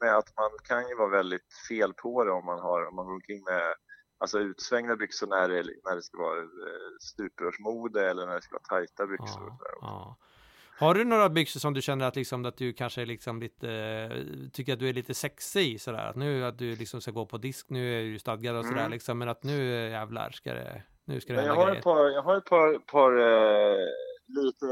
med 0.00 0.16
att 0.16 0.36
man 0.36 0.50
kan 0.64 0.88
ju 0.88 0.96
vara 0.96 1.08
väldigt 1.08 1.54
fel 1.68 1.92
på 1.94 2.24
det 2.24 2.30
om 2.32 2.46
man 2.46 2.58
har 2.58 2.88
om 2.88 2.94
man 2.96 3.06
går 3.06 3.14
omkring 3.14 3.42
med 3.44 3.74
alltså 4.20 4.38
utsvängda 4.38 4.96
byxor 4.96 5.26
när 5.26 5.48
det, 5.48 5.62
när 5.84 5.96
det 5.96 6.02
ska 6.02 6.18
vara 6.18 6.38
eh, 6.38 6.44
stuprörsmode 7.00 8.10
eller 8.10 8.26
när 8.26 8.34
det 8.34 8.42
ska 8.42 8.52
vara 8.54 8.62
tajta 8.80 9.06
byxor. 9.06 9.24
och 9.46 9.52
Ja, 9.52 9.58
sådär. 9.58 9.72
ja. 9.80 10.16
Har 10.78 10.94
du 10.94 11.04
några 11.04 11.28
byxor 11.28 11.60
som 11.60 11.74
du 11.74 11.82
känner 11.82 12.06
att, 12.06 12.16
liksom, 12.16 12.44
att 12.44 12.56
du 12.56 12.72
kanske 12.72 13.04
liksom 13.04 13.40
lite, 13.40 13.70
eh, 13.72 14.50
tycker 14.52 14.72
att 14.72 14.78
du 14.78 14.88
är 14.88 14.92
lite 14.92 15.14
sexig 15.14 15.72
i 15.74 15.78
sådär? 15.78 16.06
Att 16.06 16.16
nu 16.16 16.44
att 16.44 16.58
du 16.58 16.76
liksom 16.76 17.00
ska 17.00 17.10
gå 17.10 17.26
på 17.26 17.38
disk, 17.38 17.66
nu 17.70 18.00
är 18.00 18.12
du 18.12 18.18
stadgad 18.18 18.56
och 18.56 18.64
sådär 18.64 18.78
Mm. 18.80 18.90
liksom, 18.90 19.18
men 19.18 19.28
att 19.28 19.42
nu 19.42 19.74
eh, 19.84 19.90
jävlar 19.90 20.30
ska 20.30 20.54
det, 20.54 20.82
nu 21.04 21.20
ska 21.20 21.32
det 21.32 21.44
jag 21.44 21.54
har 21.54 21.64
grejer. 21.66 21.78
ett 21.78 21.84
par, 21.84 22.08
jag 22.08 22.22
har 22.22 22.36
ett 22.36 22.44
par, 22.44 22.78
par 22.78 23.12
eh, 23.18 23.86
lite 24.26 24.66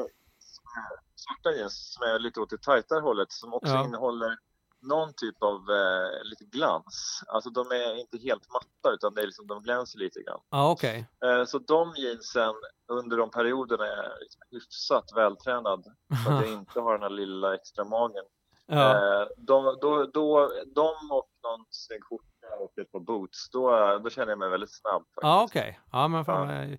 svarta 1.15 1.57
jeans 1.59 1.93
som 1.95 2.03
är 2.07 2.19
lite 2.19 2.41
åt 2.41 2.51
det 2.51 2.63
tajtare 2.63 3.01
hållet 3.01 3.33
som 3.33 3.55
också 3.55 3.73
Ja. 3.73 3.85
innehåller 3.85 4.37
någon 4.83 5.13
typ 5.17 5.43
av 5.43 5.55
eh, 5.55 6.25
lite 6.25 6.45
glans. 6.45 7.23
Alltså 7.29 7.51
de 7.51 7.61
är 7.71 8.01
inte 8.01 8.19
helt 8.19 8.53
matta 8.53 8.95
utan 8.95 9.15
det 9.15 9.23
är 9.23 9.27
liksom, 9.27 9.47
de 9.47 9.63
glänser 9.63 9.99
lite 9.99 10.23
grann. 10.23 10.41
Ja, 10.51 10.71
okej. 10.71 11.07
Eh, 11.25 11.45
så 11.45 11.59
de 11.59 11.95
jeansen 11.97 12.55
under 12.93 13.17
de 13.17 13.31
perioderna 13.31 13.87
är 13.87 14.21
liksom 14.21 14.43
hyfsat 14.51 15.05
vältränad 15.15 15.85
så 16.25 16.33
att 16.33 16.47
jag 16.47 16.53
inte 16.59 16.81
har 16.81 16.93
den 16.93 17.03
här 17.03 17.11
lilla 17.11 17.55
extra 17.55 17.85
magen. 17.85 18.25
Ja. 18.67 19.21
Eh, 19.21 19.29
de, 19.37 19.79
då, 19.81 20.07
då, 20.07 20.53
de 20.75 21.11
och 21.11 21.29
någon 21.43 21.67
snygg 21.71 22.05
skjorta 22.05 22.57
och 22.61 22.79
ett 22.79 22.93
par 22.93 23.01
boots, 23.01 23.51
då, 23.51 23.99
då 24.05 24.11
känner 24.11 24.29
jag 24.29 24.39
mig 24.39 24.49
väldigt 24.49 24.81
snabb. 24.81 25.03
Faktiskt. 25.03 25.23
Ja, 25.23 25.43
okej. 25.43 25.81
Ja, 25.93 26.09
men 26.09 26.25
fan. 26.25 26.71
Ja. 26.71 26.77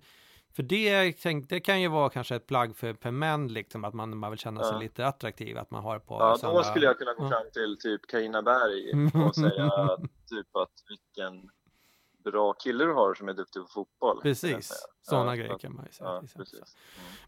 För 0.56 0.62
det, 0.62 1.12
tänk, 1.12 1.48
det 1.48 1.60
kan 1.60 1.80
ju 1.80 1.88
vara 1.88 2.10
kanske 2.10 2.36
ett 2.36 2.46
plagg 2.46 2.76
för, 2.76 2.94
för 2.94 3.10
män, 3.10 3.48
liksom, 3.48 3.84
att 3.84 3.94
man, 3.94 4.16
man 4.18 4.30
vill 4.30 4.38
känna 4.38 4.62
sig 4.64 4.72
Ja. 4.72 4.78
lite 4.78 5.06
attraktiv, 5.06 5.58
att 5.58 5.70
man 5.70 5.82
har 5.82 5.98
på 5.98 6.14
Ja, 6.20 6.36
sådana- 6.38 6.58
då 6.58 6.64
skulle 6.64 6.86
jag 6.86 6.98
kunna 6.98 7.14
gå 7.14 7.28
fram 7.28 7.42
till 7.52 7.76
typ 7.80 8.06
Carina 8.06 8.42
Berg 8.42 8.92
och 9.26 9.34
säga 9.34 9.70
typ 10.30 10.56
att 10.56 10.72
vilken 10.88 11.50
bra 12.24 12.52
kille 12.52 12.84
du 12.84 12.92
har 12.92 13.14
som 13.14 13.28
är 13.28 13.32
duktig 13.34 13.62
på 13.62 13.68
fotboll. 13.68 14.20
Precis, 14.22 14.72
sådana 15.02 15.30
Ja, 15.30 15.36
grejer 15.36 15.58
kan 15.58 15.74
man 15.74 15.84
ju 15.86 15.92
säga. 15.92 16.08
Ja. 16.10 16.18
Mm. 16.18 16.56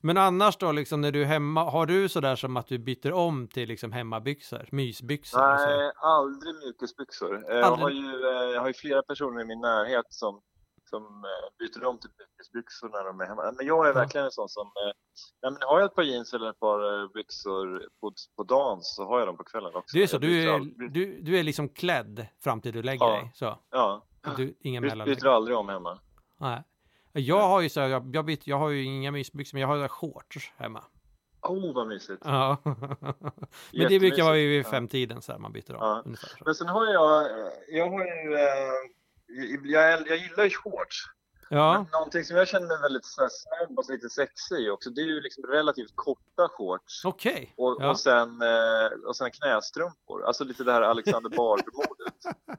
Men 0.00 0.18
annars 0.18 0.56
då, 0.56 0.72
liksom 0.72 1.00
när 1.00 1.12
du 1.12 1.22
är 1.22 1.26
hemma, 1.26 1.70
har 1.70 1.86
du 1.86 2.08
sådär 2.08 2.36
som 2.36 2.56
att 2.56 2.66
du 2.66 2.78
byter 2.78 3.12
om 3.12 3.48
till 3.48 3.68
liksom 3.68 3.92
hemmabyxor, 3.92 4.68
mysbyxor? 4.72 5.52
och 5.52 5.60
så? 5.60 5.66
Nej, 5.66 5.92
aldrig 5.96 6.54
mjukisbyxor. 6.54 7.50
Eh, 7.50 7.56
Jag 7.58 7.64
har, 7.66 7.72
Aldrig? 7.72 7.96
ju, 7.96 8.26
eh, 8.26 8.50
jag 8.54 8.60
har 8.60 8.68
ju 8.68 8.74
flera 8.74 9.02
personer 9.02 9.40
i 9.40 9.44
min 9.44 9.60
närhet 9.60 10.06
som, 10.08 10.40
som 10.92 11.02
eh, 11.24 11.48
byter 11.58 11.84
om 11.86 11.98
till 11.98 12.10
mjukisbyxor 12.18 12.88
när 12.88 13.04
de 13.04 13.20
är 13.20 13.26
hemma. 13.26 13.52
Men 13.56 13.66
jag 13.66 13.84
är 13.84 13.88
Ja. 13.88 13.94
verkligen 13.94 14.24
en 14.24 14.30
sån 14.40 14.48
som... 14.48 14.66
eh, 14.66 14.92
Nej, 15.42 15.52
men 15.52 15.62
har 15.68 15.78
jag 15.80 15.86
ett 15.86 15.94
par 15.94 16.02
jeans 16.02 16.32
eller 16.34 16.50
ett 16.50 16.60
par 16.60 17.02
eh, 17.02 17.08
byxor 17.14 17.88
på, 18.00 18.12
på 18.36 18.42
dagen 18.42 18.78
så 18.82 19.04
har 19.08 19.18
jag 19.18 19.28
dem 19.28 19.36
på 19.36 19.44
kvällen 19.44 19.74
också. 19.74 19.96
Du 19.96 20.02
är 20.02 20.06
så, 20.06 20.18
du 20.18 20.42
är, 20.50 20.60
du, 20.90 21.20
du 21.22 21.38
är 21.38 21.42
liksom 21.42 21.68
klädd 21.68 22.26
fram 22.44 22.60
till 22.60 22.72
du 22.72 22.82
lägger 22.82 23.06
Ja. 23.06 23.12
dig? 23.12 23.30
Så. 23.34 23.58
Ja, 23.70 24.04
Du, 24.36 24.54
inga 24.60 24.80
mellanlägg? 24.80 25.16
byter 25.16 25.28
aldrig 25.28 25.56
om 25.56 25.68
hemma. 25.68 25.98
Nej. 26.40 26.62
Jag 27.12 27.48
har 27.48 27.60
ju 27.60 27.68
så 27.68 27.80
här, 27.80 27.88
jag, 27.88 28.10
jag, 28.16 28.24
byter, 28.24 28.42
jag 28.44 28.58
har 28.58 28.68
ju 28.68 28.84
inga 28.84 29.10
mysbyxor, 29.10 29.56
men 29.56 29.60
jag 29.60 29.68
har 29.68 29.76
ju 29.76 29.88
shorts 29.88 30.52
hemma. 30.56 30.84
Oh, 31.42 31.74
vad 31.74 31.86
mysigt. 31.88 32.22
Ja. 32.24 32.56
men 32.64 33.88
det 33.88 33.98
brukar 34.00 34.22
vara 34.24 34.34
vid 34.34 34.60
Ja. 34.66 34.70
femtiden 34.70 35.22
så 35.22 35.32
här 35.32 35.38
man 35.38 35.52
byter 35.52 35.74
om. 35.74 35.78
Ja. 35.80 36.02
Men 36.44 36.54
sen 36.54 36.68
har 36.68 36.86
jag, 36.86 37.30
jag 37.68 37.90
har 37.90 38.00
ju, 38.04 38.34
eh, 38.34 38.72
jag, 39.64 40.08
jag 40.08 40.16
gillar 40.18 40.44
ju 40.44 40.50
shorts. 40.50 41.04
Ja, 41.50 41.72
Men 41.72 41.86
någonting 41.92 42.24
som 42.24 42.36
jag 42.36 42.48
känner 42.48 42.66
mig 42.66 42.78
väldigt 42.82 43.04
snabb 43.04 43.78
och 43.78 43.84
lite 43.90 44.08
sexig 44.10 44.72
också, 44.72 44.90
det 44.90 45.00
är 45.00 45.06
ju 45.06 45.20
liksom 45.20 45.44
relativt 45.46 45.92
korta 45.94 46.48
shorts. 46.50 47.04
okej. 47.04 47.54
Och, 47.56 47.76
Ja. 47.80 47.90
och, 47.90 48.00
sen, 48.00 48.42
eh, 48.42 48.86
och 49.06 49.16
sen 49.16 49.30
knästrumpor, 49.30 50.24
alltså 50.24 50.44
lite 50.44 50.64
det 50.64 50.72
här 50.72 50.82
Alexander 50.82 51.30
Bard-modet. 51.30 52.58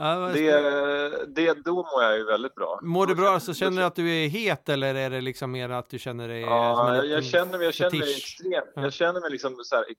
Ja, 0.00 0.30
Det, 0.34 1.26
det, 1.34 1.64
då 1.64 1.74
mår 1.74 2.02
jag 2.02 2.16
ju 2.18 2.24
väldigt 2.24 2.54
bra. 2.54 2.78
Mår 2.82 3.06
du 3.06 3.14
bra 3.14 3.40
så 3.40 3.54
känner 3.54 3.76
du 3.80 3.84
att 3.86 3.94
du 3.94 4.10
är 4.24 4.28
het 4.28 4.68
eller 4.68 4.94
är 4.94 5.10
det 5.10 5.20
liksom 5.20 5.50
mer 5.50 5.68
att 5.70 5.90
du 5.90 5.98
känner 5.98 6.28
dig 6.28 6.40
Ja, 6.40 6.96
jag, 6.96 7.06
jag 7.06 7.24
känner 7.24 7.58
mig, 7.58 7.64
jag 7.64 7.74
känner 7.74 7.98
mig 7.98 8.16
extremt, 8.16 8.72
Ja. 8.74 8.82
jag 8.82 8.92
känner 8.92 9.20
mig 9.20 9.30
liksom 9.30 9.56
så 9.64 9.76
här 9.76 9.84
ex, 9.88 9.98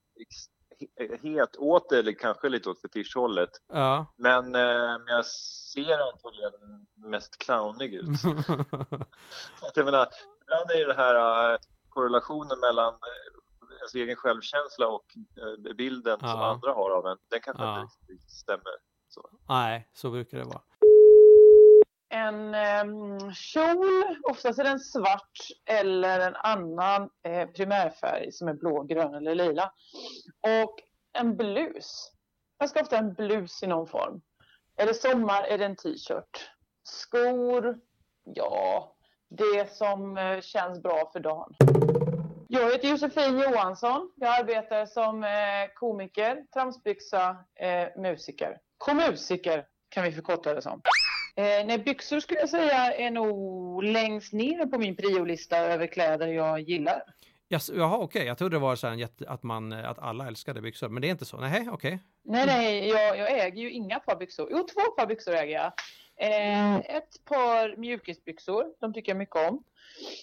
het 1.21 1.57
åt 1.57 1.89
det, 1.89 1.99
eller 1.99 2.11
kanske 2.11 2.49
lite 2.49 2.69
åt 2.69 2.81
fetischhållet. 2.81 3.49
Ja. 3.73 4.05
Men, 4.17 4.45
eh, 4.55 4.97
men 4.97 5.07
jag 5.07 5.25
ser 5.25 5.99
antagligen 6.13 6.87
mest 6.95 7.37
clownig 7.37 7.93
ut. 7.93 8.09
Att 9.61 9.75
jag 9.77 9.85
menar, 9.85 10.07
ibland 10.43 10.71
är 10.71 10.87
det 10.87 10.93
här 10.93 11.51
eh, 11.53 11.57
korrelationen 11.89 12.59
mellan 12.59 12.93
eh, 12.93 13.77
ens 13.77 13.95
egen 13.95 14.15
självkänsla 14.15 14.87
och 14.87 15.05
bilden 15.77 16.19
som 16.19 16.29
Ja. 16.29 16.45
andra 16.51 16.73
har 16.73 16.89
av 16.91 17.07
en, 17.07 17.17
den 17.29 17.39
kanske 17.41 17.63
Ja. 17.63 17.81
inte 17.81 18.11
riktigt 18.13 18.31
stämmer. 18.31 18.89
Nej, 19.49 19.89
så 19.93 20.09
brukar 20.11 20.37
det 20.37 20.43
vara 20.43 20.61
en 22.09 22.53
eh, 22.53 23.31
kjol, 23.33 24.17
oftast 24.23 24.59
är 24.59 24.63
den 24.63 24.79
svart 24.79 25.37
eller 25.65 26.19
en 26.19 26.35
annan 26.35 27.09
eh, 27.23 27.49
primärfärg 27.49 28.31
som 28.31 28.47
är 28.47 28.53
blå, 28.53 28.83
grön 28.83 29.13
eller 29.13 29.35
lila. 29.35 29.71
Och 30.41 30.75
en 31.13 31.37
blus. 31.37 32.11
Jag 32.57 32.69
ska 32.69 32.81
ofta 32.81 32.97
en 32.97 33.13
blus 33.13 33.63
i 33.63 33.67
någon 33.67 33.87
form. 33.87 34.21
Är 34.77 34.85
det 34.85 34.93
sommar 34.93 35.43
är 35.43 35.57
det 35.57 35.65
en 35.65 35.75
t-shirt. 35.75 36.49
Skor, 36.83 37.79
ja, 38.23 38.95
det 39.29 39.75
som 39.75 40.17
eh, 40.17 40.41
känns 40.41 40.83
bra 40.83 41.09
för 41.13 41.19
dagen. 41.19 41.53
Jag 42.47 42.71
heter 42.71 42.89
Josefin 42.89 43.39
Johansson. 43.39 44.11
Jag 44.15 44.39
arbetar 44.39 44.85
som 44.85 45.23
eh, 45.23 45.29
komiker, 45.75 46.45
tramsbyxa, 46.53 47.37
eh, 47.55 48.01
musiker. 48.01 48.57
Komusiker 48.77 49.65
kan 49.89 50.03
vi 50.03 50.11
förkorta 50.11 50.53
det 50.53 50.61
som. 50.61 50.81
Eh, 51.35 51.65
nej, 51.65 51.77
byxor 51.77 52.19
skulle 52.19 52.39
jag 52.39 52.49
säga 52.49 52.93
är 52.93 53.11
nog 53.11 53.83
längst 53.83 54.33
ner 54.33 54.65
på 54.65 54.79
min 54.79 54.95
priolista 54.95 55.57
över 55.57 55.87
kläder 55.87 56.27
jag 56.27 56.59
gillar. 56.59 57.01
Yes, 57.49 57.69
jaha, 57.75 57.97
okej. 57.97 58.25
Jag 58.25 58.37
trodde 58.37 58.55
det 58.55 58.59
var 58.59 58.75
så 58.75 58.87
här 58.87 59.07
att, 59.27 59.43
man, 59.43 59.73
att 59.73 59.99
alla 59.99 60.27
älskade 60.27 60.61
byxor, 60.61 60.89
men 60.89 61.01
det 61.01 61.07
är 61.07 61.11
inte 61.11 61.25
så. 61.25 61.37
Nej, 61.37 61.69
okej. 61.71 61.99
Nej, 62.23 62.45
nej, 62.45 62.89
jag, 62.89 63.17
jag 63.17 63.31
äger 63.31 63.61
ju 63.61 63.71
inga 63.71 63.99
par 63.99 64.15
byxor. 64.15 64.47
Jo, 64.51 64.57
två 64.57 64.81
par 64.81 65.05
byxor 65.05 65.33
äger 65.33 65.53
jag. 65.53 65.71
Eh, 66.21 66.75
ett 66.75 67.25
par 67.25 67.75
mjukisbyxor, 67.77 68.65
de 68.79 68.93
tycker 68.93 69.11
jag 69.11 69.17
mycket 69.17 69.49
om. 69.49 69.63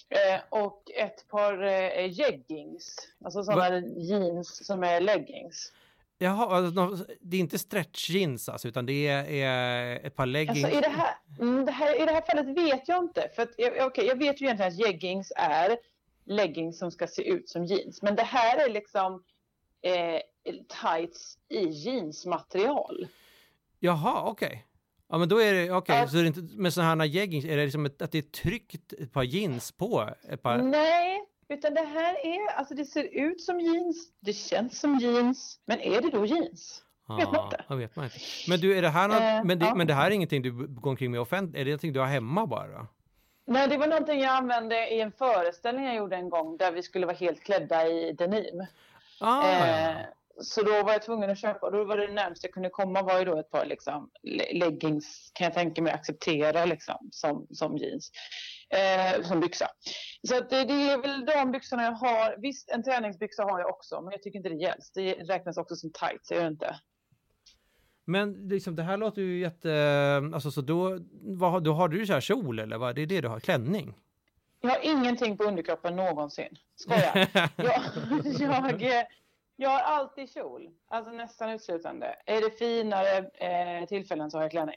Eh, 0.08 0.40
och 0.48 0.90
ett 0.90 1.28
par 1.28 1.64
eh, 1.64 2.10
jeggings, 2.10 2.96
alltså 3.24 3.44
sådana 3.44 3.80
jeans 3.80 4.66
som 4.66 4.82
är 4.84 5.00
leggings. 5.00 5.72
Jaha, 6.18 6.56
alltså, 6.56 7.06
det 7.20 7.36
är 7.36 7.40
inte 7.40 7.58
stretch 7.58 8.10
jeans 8.10 8.48
alltså, 8.48 8.68
utan 8.68 8.86
det 8.86 9.08
är, 9.08 10.06
ett 10.06 10.16
par 10.16 10.26
leggings. 10.26 10.64
Alltså, 10.64 10.78
i, 10.78 10.82
det 10.82 10.88
här, 10.88 11.14
mm, 11.40 11.64
det 11.64 11.72
här, 11.72 12.02
I 12.02 12.06
det 12.06 12.12
här 12.12 12.22
fallet 12.22 12.56
vet 12.58 12.88
jag 12.88 13.04
inte. 13.04 13.28
För 13.36 13.42
att, 13.42 13.50
jag, 13.56 13.86
okej, 13.86 14.06
jag 14.06 14.18
vet 14.18 14.40
ju 14.40 14.44
egentligen 14.44 14.72
att 14.72 14.78
jeggings 14.78 15.32
är 15.36 15.76
leggings 16.24 16.78
som 16.78 16.90
ska 16.90 17.06
se 17.06 17.28
ut 17.28 17.48
som 17.48 17.64
jeans. 17.64 18.02
Men 18.02 18.16
det 18.16 18.22
här 18.22 18.66
är 18.68 18.70
liksom 18.72 19.22
eh, 19.82 20.20
tights 20.82 21.38
i 21.48 21.68
jeansmaterial. 21.68 23.06
Jaha, 23.80 24.22
okej. 24.30 24.66
Ja, 25.08 25.18
men 25.18 25.28
då 25.28 25.40
är 25.40 25.54
det, 25.54 25.70
okej, 25.72 25.96
Ja. 25.96 26.08
så 26.08 26.18
är 26.18 26.22
det 26.22 26.28
inte, 26.28 26.56
med 26.56 26.72
sådana 26.72 27.04
här 27.04 27.10
jeggings, 27.10 27.44
är 27.44 27.56
det 27.56 27.64
liksom 27.64 27.86
ett, 27.86 28.02
att 28.02 28.12
det 28.12 28.18
är 28.18 28.22
tryckt 28.22 28.92
ett 28.92 29.12
par 29.12 29.22
jeans 29.22 29.72
på? 29.72 30.10
Ett 30.28 30.42
par, 30.42 30.58
Nej, 30.58 31.24
utan 31.48 31.74
det 31.74 31.80
här 31.84 32.26
är, 32.26 32.52
alltså 32.56 32.74
det 32.74 32.84
ser 32.84 33.04
ut 33.04 33.40
som 33.40 33.60
jeans, 33.60 33.96
det 34.20 34.32
känns 34.32 34.80
som 34.80 34.98
jeans, 34.98 35.60
men 35.66 35.80
är 35.80 36.00
det 36.00 36.10
då 36.10 36.26
jeans? 36.26 36.82
vet 37.18 37.32
man 37.32 37.44
inte. 37.44 37.64
Ja, 37.68 37.74
vet 37.76 37.96
man 37.96 38.04
inte. 38.04 38.16
Men 38.48 38.60
du, 38.60 38.78
är 38.78 38.82
det 38.82 38.88
här 38.88 39.08
något, 39.08 39.20
Eh, 39.20 39.44
men, 39.44 39.58
det, 39.58 39.66
ja. 39.66 39.74
men 39.74 39.86
det 39.86 39.94
här 39.94 40.06
är 40.06 40.10
ingenting 40.14 40.42
du 40.42 40.50
går 40.68 40.90
omkring 40.90 41.10
med 41.10 41.20
offentligt, 41.20 41.60
är 41.60 41.64
det 41.64 41.70
någonting 41.70 41.92
du 41.92 42.00
har 42.00 42.06
hemma 42.06 42.46
bara? 42.46 42.86
Nej, 43.46 43.68
det 43.68 43.76
var 43.76 43.86
någonting 43.86 44.20
jag 44.20 44.30
använde 44.30 44.88
i 44.88 45.00
en 45.00 45.12
föreställning 45.12 45.84
jag 45.86 45.96
gjorde 45.96 46.16
en 46.16 46.30
gång 46.30 46.56
där 46.56 46.72
vi 46.72 46.82
skulle 46.82 47.06
vara 47.06 47.16
helt 47.16 47.40
klädda 47.42 47.86
i 47.88 48.12
denim. 48.12 48.66
Ah, 49.20 49.48
Eh, 49.48 49.96
så 50.40 50.62
då 50.62 50.82
var 50.82 50.92
jag 50.92 51.02
tvungen 51.02 51.30
att 51.30 51.38
köpa, 51.38 51.66
och 51.66 51.72
då 51.72 51.84
var 51.84 51.96
det 51.96 52.12
närmast 52.12 52.44
jag 52.44 52.52
kunde 52.52 52.68
komma 52.70 53.02
var 53.02 53.18
ju 53.18 53.24
då 53.24 53.38
ett 53.38 53.50
par 53.50 53.64
liksom, 53.66 54.10
le- 54.22 54.52
leggings, 54.52 55.30
kan 55.34 55.44
jag 55.44 55.54
tänka 55.54 55.82
mig 55.82 55.92
acceptera 55.92 56.64
liksom, 56.64 57.08
som, 57.12 57.46
som 57.50 57.76
jeans, 57.76 58.10
eh, 58.68 59.22
som 59.22 59.40
byxa. 59.40 59.68
Så 60.28 60.36
att 60.38 60.50
det, 60.50 60.64
det 60.64 60.90
är 60.90 60.98
väl 60.98 61.24
de 61.24 61.52
byxorna 61.52 61.82
jag 61.82 61.92
har. 61.92 62.36
Visst, 62.38 62.70
en 62.70 62.82
träningsbyxa 62.82 63.42
har 63.42 63.60
jag 63.60 63.68
också, 63.70 64.00
men 64.00 64.12
jag 64.12 64.22
tycker 64.22 64.36
inte 64.36 64.48
det 64.48 64.54
gälls. 64.62 64.90
Det 64.94 65.14
räknas 65.14 65.56
också 65.56 65.76
som 65.76 65.92
tight, 65.92 66.20
så 66.26 66.34
jag 66.34 66.40
gör 66.42 66.48
inte. 66.50 66.76
Men 68.04 68.48
liksom, 68.48 68.76
det 68.76 68.82
här 68.82 68.96
låter 68.96 69.22
ju 69.22 69.38
jätte, 69.40 69.72
alltså 70.34 70.50
så 70.50 70.60
då, 70.60 70.98
vad, 71.22 71.50
har- 71.50 71.60
då 71.60 71.72
har 71.72 71.88
du 71.88 72.06
så 72.06 72.12
här 72.12 72.20
kjol 72.20 72.58
eller 72.58 72.78
vad? 72.78 72.94
Det 72.94 73.02
är 73.02 73.06
det 73.06 73.20
du 73.20 73.28
har, 73.28 73.40
klänning? 73.40 73.94
Jag 74.60 74.70
har 74.70 74.78
ingenting 74.82 75.36
på 75.36 75.44
underkroppen 75.44 75.96
någonsin. 75.96 76.56
Skojar. 76.76 77.28
jag, 78.40 78.82
jag, 78.82 79.06
jag 79.56 79.70
har 79.70 79.80
alltid 79.80 80.30
kjol, 80.30 80.70
alltså 80.88 81.12
nästan 81.12 81.50
uteslutande. 81.50 82.06
Är 82.26 82.40
det 82.40 82.50
finare 82.58 83.16
eh, 83.18 83.86
tillfällen 83.88 84.30
så 84.30 84.38
har 84.38 84.42
jag 84.42 84.50
klänning. 84.50 84.76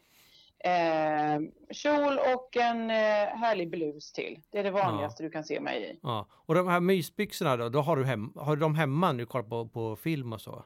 Eh, 0.63 1.39
kjol 1.71 2.19
och 2.35 2.57
en 2.57 2.89
eh, 2.89 2.95
härlig 3.37 3.69
blus 3.69 4.11
till. 4.11 4.39
Det 4.51 4.59
är 4.59 4.63
det 4.63 4.71
vanligaste 4.71 5.23
du 5.23 5.29
kan 5.29 5.43
se 5.43 5.59
mig 5.59 5.83
i. 5.83 5.99
Ja, 6.03 6.27
och 6.31 6.55
de 6.55 6.67
här 6.67 6.79
mysbyxorna 6.79 7.57
då, 7.57 7.69
då 7.69 7.81
har 7.81 7.95
du, 7.97 8.05
hem, 8.05 8.33
har 8.35 8.55
du 8.55 8.59
dem 8.61 8.75
hemma 8.75 9.11
när 9.11 9.19
du 9.19 9.25
kollar 9.25 9.49
på, 9.49 9.67
på 9.67 9.95
film 9.95 10.33
och 10.33 10.41
så? 10.41 10.65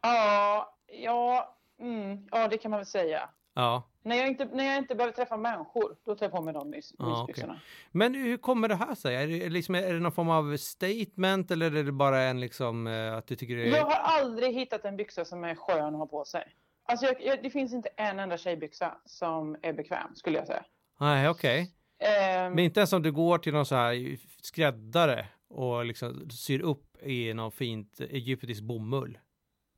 Ja, 0.00 0.76
ja, 0.86 1.56
mm, 1.80 2.28
ja, 2.30 2.48
det 2.48 2.58
kan 2.58 2.70
man 2.70 2.78
väl 2.80 2.86
säga. 2.86 3.28
Ja, 3.54 3.82
När 4.02 4.16
jag, 4.16 4.26
inte, 4.28 4.44
när 4.44 4.64
jag 4.64 4.78
inte 4.78 4.94
behöver 4.94 5.14
träffa 5.14 5.36
människor, 5.36 5.96
då 6.04 6.14
tar 6.14 6.26
jag 6.26 6.32
på 6.32 6.40
mig 6.42 6.54
de 6.54 6.70
mys, 6.70 6.94
Ja, 6.98 7.18
mysbyxorna. 7.18 7.60
men 7.90 8.14
hur 8.14 8.36
kommer 8.36 8.68
det 8.68 8.74
här 8.74 8.94
sig? 8.94 9.16
Är 9.16 9.26
det, 9.26 9.48
liksom, 9.48 9.74
är 9.74 9.92
det 9.92 10.00
någon 10.00 10.12
form 10.12 10.30
av 10.30 10.56
statement 10.56 11.50
eller 11.50 11.76
är 11.76 11.84
det 11.84 11.92
bara 11.92 12.20
en 12.22 12.40
liksom 12.40 12.86
eh, 12.86 13.14
att 13.16 13.26
du 13.26 13.36
tycker 13.36 13.56
det 13.56 13.62
är... 13.62 13.76
Jag 13.76 13.84
har 13.84 14.20
aldrig 14.20 14.54
hittat 14.54 14.84
en 14.84 14.96
byxa 14.96 15.24
som 15.24 15.44
är 15.44 15.54
skön 15.54 15.94
att 15.94 15.98
ha 15.98 16.06
på 16.06 16.24
sig. 16.24 16.44
Alltså 16.84 17.06
jag, 17.06 17.22
jag, 17.22 17.42
det 17.42 17.50
finns 17.50 17.72
inte 17.72 17.88
en 17.96 18.18
enda 18.18 18.38
tjejbyxa 18.38 18.94
som 19.04 19.56
är 19.62 19.72
bekväm, 19.72 20.14
skulle 20.14 20.38
jag 20.38 20.46
säga. 20.46 20.64
Nej, 21.00 21.28
okej. 21.28 21.70
Ehm, 21.98 22.50
Men 22.54 22.58
inte 22.58 22.80
ens 22.80 22.92
om 22.92 23.02
du 23.02 23.12
går 23.12 23.38
till 23.38 23.52
någon 23.52 23.66
så 23.66 23.74
här 23.74 24.16
skräddare 24.42 25.26
och 25.48 25.84
liksom 25.84 26.30
syr 26.30 26.60
upp 26.60 27.02
i 27.02 27.34
någon 27.34 27.52
fint 27.52 28.00
egyptisk 28.00 28.62
bomull. 28.62 29.18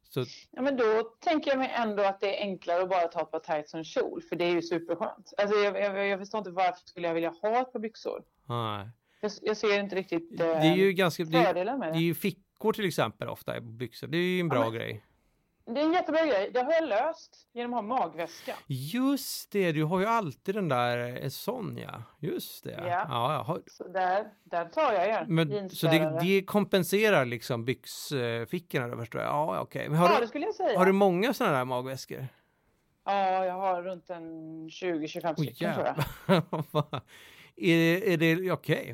Så, 0.09 0.25
Ja, 0.51 0.63
men 0.63 0.77
då 0.77 1.03
tänker 1.21 1.51
jag 1.51 1.59
mig 1.59 1.71
ändå 1.75 2.03
att 2.03 2.21
det 2.21 2.39
är 2.39 2.43
enklare 2.43 2.83
att 2.83 2.89
bara 2.89 3.09
ta 3.09 3.21
ett 3.21 3.31
par 3.31 3.39
tights 3.39 3.75
och 3.75 3.79
en 3.79 3.85
kjol, 3.85 4.23
för 4.23 4.37
det 4.37 4.45
är 4.45 4.51
ju 4.51 4.63
superskönt. 4.63 5.33
Alltså, 5.39 5.57
jag, 5.57 5.81
jag, 5.81 6.09
jag 6.09 6.19
förstår 6.19 6.39
inte 6.39 6.51
varför 6.51 6.81
skulle 6.85 7.07
jag 7.07 7.15
vilja 7.15 7.31
ha 7.43 7.61
ett 7.61 7.73
par 7.73 7.79
byxor. 7.81 8.23
nej. 8.49 8.89
Jag, 9.21 9.33
jag 9.43 9.57
ser 9.57 9.81
inte 9.81 9.97
riktigt 9.97 10.41
eh, 10.41 10.47
Det 10.47 10.53
är 10.53 10.75
ju 10.77 10.93
ganska, 10.93 11.25
det 11.25 11.39
är, 11.39 11.45
fördelen 11.45 11.79
med 11.79 11.89
det 11.89 11.93
det. 11.93 11.99
är 11.99 12.03
ju 12.03 12.15
fickor 12.15 12.73
till 12.73 12.85
exempel 12.87 13.29
ofta 13.29 13.57
i 13.57 13.61
byxor. 13.61 14.07
Det 14.07 14.17
är 14.19 14.21
ju 14.35 14.41
en 14.41 14.49
bra 14.49 14.65
men- 14.65 14.73
grej. 14.73 15.05
Det 15.67 15.81
är 15.81 15.85
en 15.85 15.93
jättebra 15.93 16.27
grej. 16.27 16.51
Det 16.55 16.61
har 16.63 16.73
jag 16.73 16.89
löst 16.89 17.49
genom 17.53 17.75
att 17.75 17.77
ha 17.77 17.83
magväska. 18.07 18.55
Just 18.67 19.51
det, 19.53 19.73
du 19.73 19.85
har 19.85 20.01
ju 20.01 20.07
alltid 20.07 20.55
den 20.55 20.69
där, 20.69 20.99
en 20.99 21.31
sån 21.31 21.79
ja. 21.79 22.03
Just 22.21 22.65
det. 22.65 22.71
Ja. 22.87 23.07
Ja. 23.09 23.43
Har- 23.47 23.63
Så 23.67 23.89
där, 23.89 24.27
där 24.45 24.65
tar 24.65 24.93
jag 24.93 25.07
er. 25.09 25.25
Men, 25.29 25.71
så 25.71 25.87
det, 25.87 26.19
det 26.21 26.43
kompenserar 26.43 27.25
liksom 27.25 27.65
byxfickorna 27.65 28.89
då 28.89 28.97
förstår 28.97 29.21
jag? 29.21 29.31
Ja, 29.31 29.61
okej. 29.61 29.89
Men 29.89 29.99
har, 29.99 30.09
Ja, 30.09 30.15
det 30.15 30.21
du, 30.21 30.27
skulle 30.29 30.45
jag 30.47 30.55
säga. 30.55 30.79
har 30.79 30.87
du 30.87 30.93
många 30.93 31.35
sådana 31.35 31.57
där 31.59 31.65
magväskor? 31.65 32.27
Ja, 33.05 33.45
jag 33.45 33.55
har 33.55 33.83
runt 33.83 34.11
en 34.11 34.23
20-25 34.69 35.35
Oj 35.39 35.45
stycken 35.47 35.75
tror 35.75 35.87
jag. 35.87 36.43
är 37.57 38.17
det, 38.17 38.27
är 38.27 38.37
det 38.37 38.53
okej? 38.53 38.91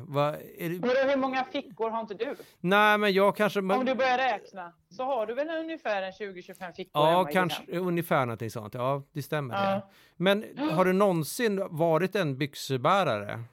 Är 0.57 0.69
det- 0.69 0.79
Men 0.79 1.09
hur 1.09 1.17
många 1.17 1.43
fickor 1.43 1.89
har 1.89 2.01
inte 2.01 2.13
du? 2.13 2.35
Nej, 2.59 2.97
men 2.97 3.13
jag 3.13 3.35
kanske... 3.35 3.61
Men, 3.61 3.79
Om 3.79 3.85
du 3.85 3.95
börjar 3.95 4.17
räkna 4.17 4.73
så 4.89 5.03
har 5.03 5.25
du 5.25 5.33
väl 5.33 5.49
ungefär 5.49 6.01
en 6.01 6.11
20-25 6.11 6.73
fickor 6.73 6.91
Ja, 7.07 7.23
kanske 7.33 7.63
ungefär 7.79 8.25
någonting 8.25 8.49
sånt. 8.51 8.73
Ja, 8.73 9.03
det 9.13 9.21
stämmer. 9.21 9.55
Ja. 9.55 9.71
Det. 9.75 9.81
Men 10.15 10.45
har 10.71 10.85
du 10.85 10.93
någonsin 10.93 11.67
varit 11.69 12.15
en 12.15 12.37
byxbärare? 12.37 13.43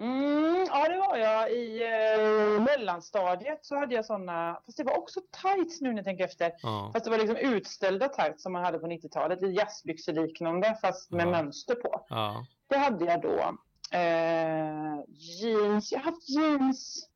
Mm, 0.00 0.66
ja, 0.70 0.88
det 0.88 0.96
var 0.98 1.16
jag. 1.16 1.50
I 1.50 1.82
eh, 1.82 2.62
mellanstadiet 2.62 3.58
så 3.64 3.76
hade 3.76 3.94
jag 3.94 4.04
såna, 4.04 4.60
fast 4.66 4.76
det 4.78 4.84
var 4.84 4.98
också 4.98 5.20
tights 5.42 5.80
nu 5.80 5.88
när 5.88 5.96
jag 5.96 6.04
tänker 6.04 6.24
efter. 6.24 6.52
Ja. 6.62 6.90
Fast 6.92 7.04
det 7.04 7.10
var 7.10 7.18
liksom 7.18 7.36
utställda 7.36 8.08
tights 8.08 8.42
som 8.42 8.52
man 8.52 8.64
hade 8.64 8.78
på 8.78 8.86
90-talet, 8.86 9.42
lite 9.42 9.54
jazzbyxeliknande 9.60 10.78
fast 10.82 11.10
med 11.10 11.26
Ja. 11.26 11.30
mönster 11.30 11.74
på. 11.74 12.04
ja. 12.08 12.46
Det 12.66 12.76
hade 12.76 13.04
jag 13.04 13.20
då. 13.22 13.54
Eh, 13.94 15.00
jeans, 15.08 15.92
jag 15.92 15.98
har 15.98 16.04
haft 16.04 16.28
jeans. 16.28 17.08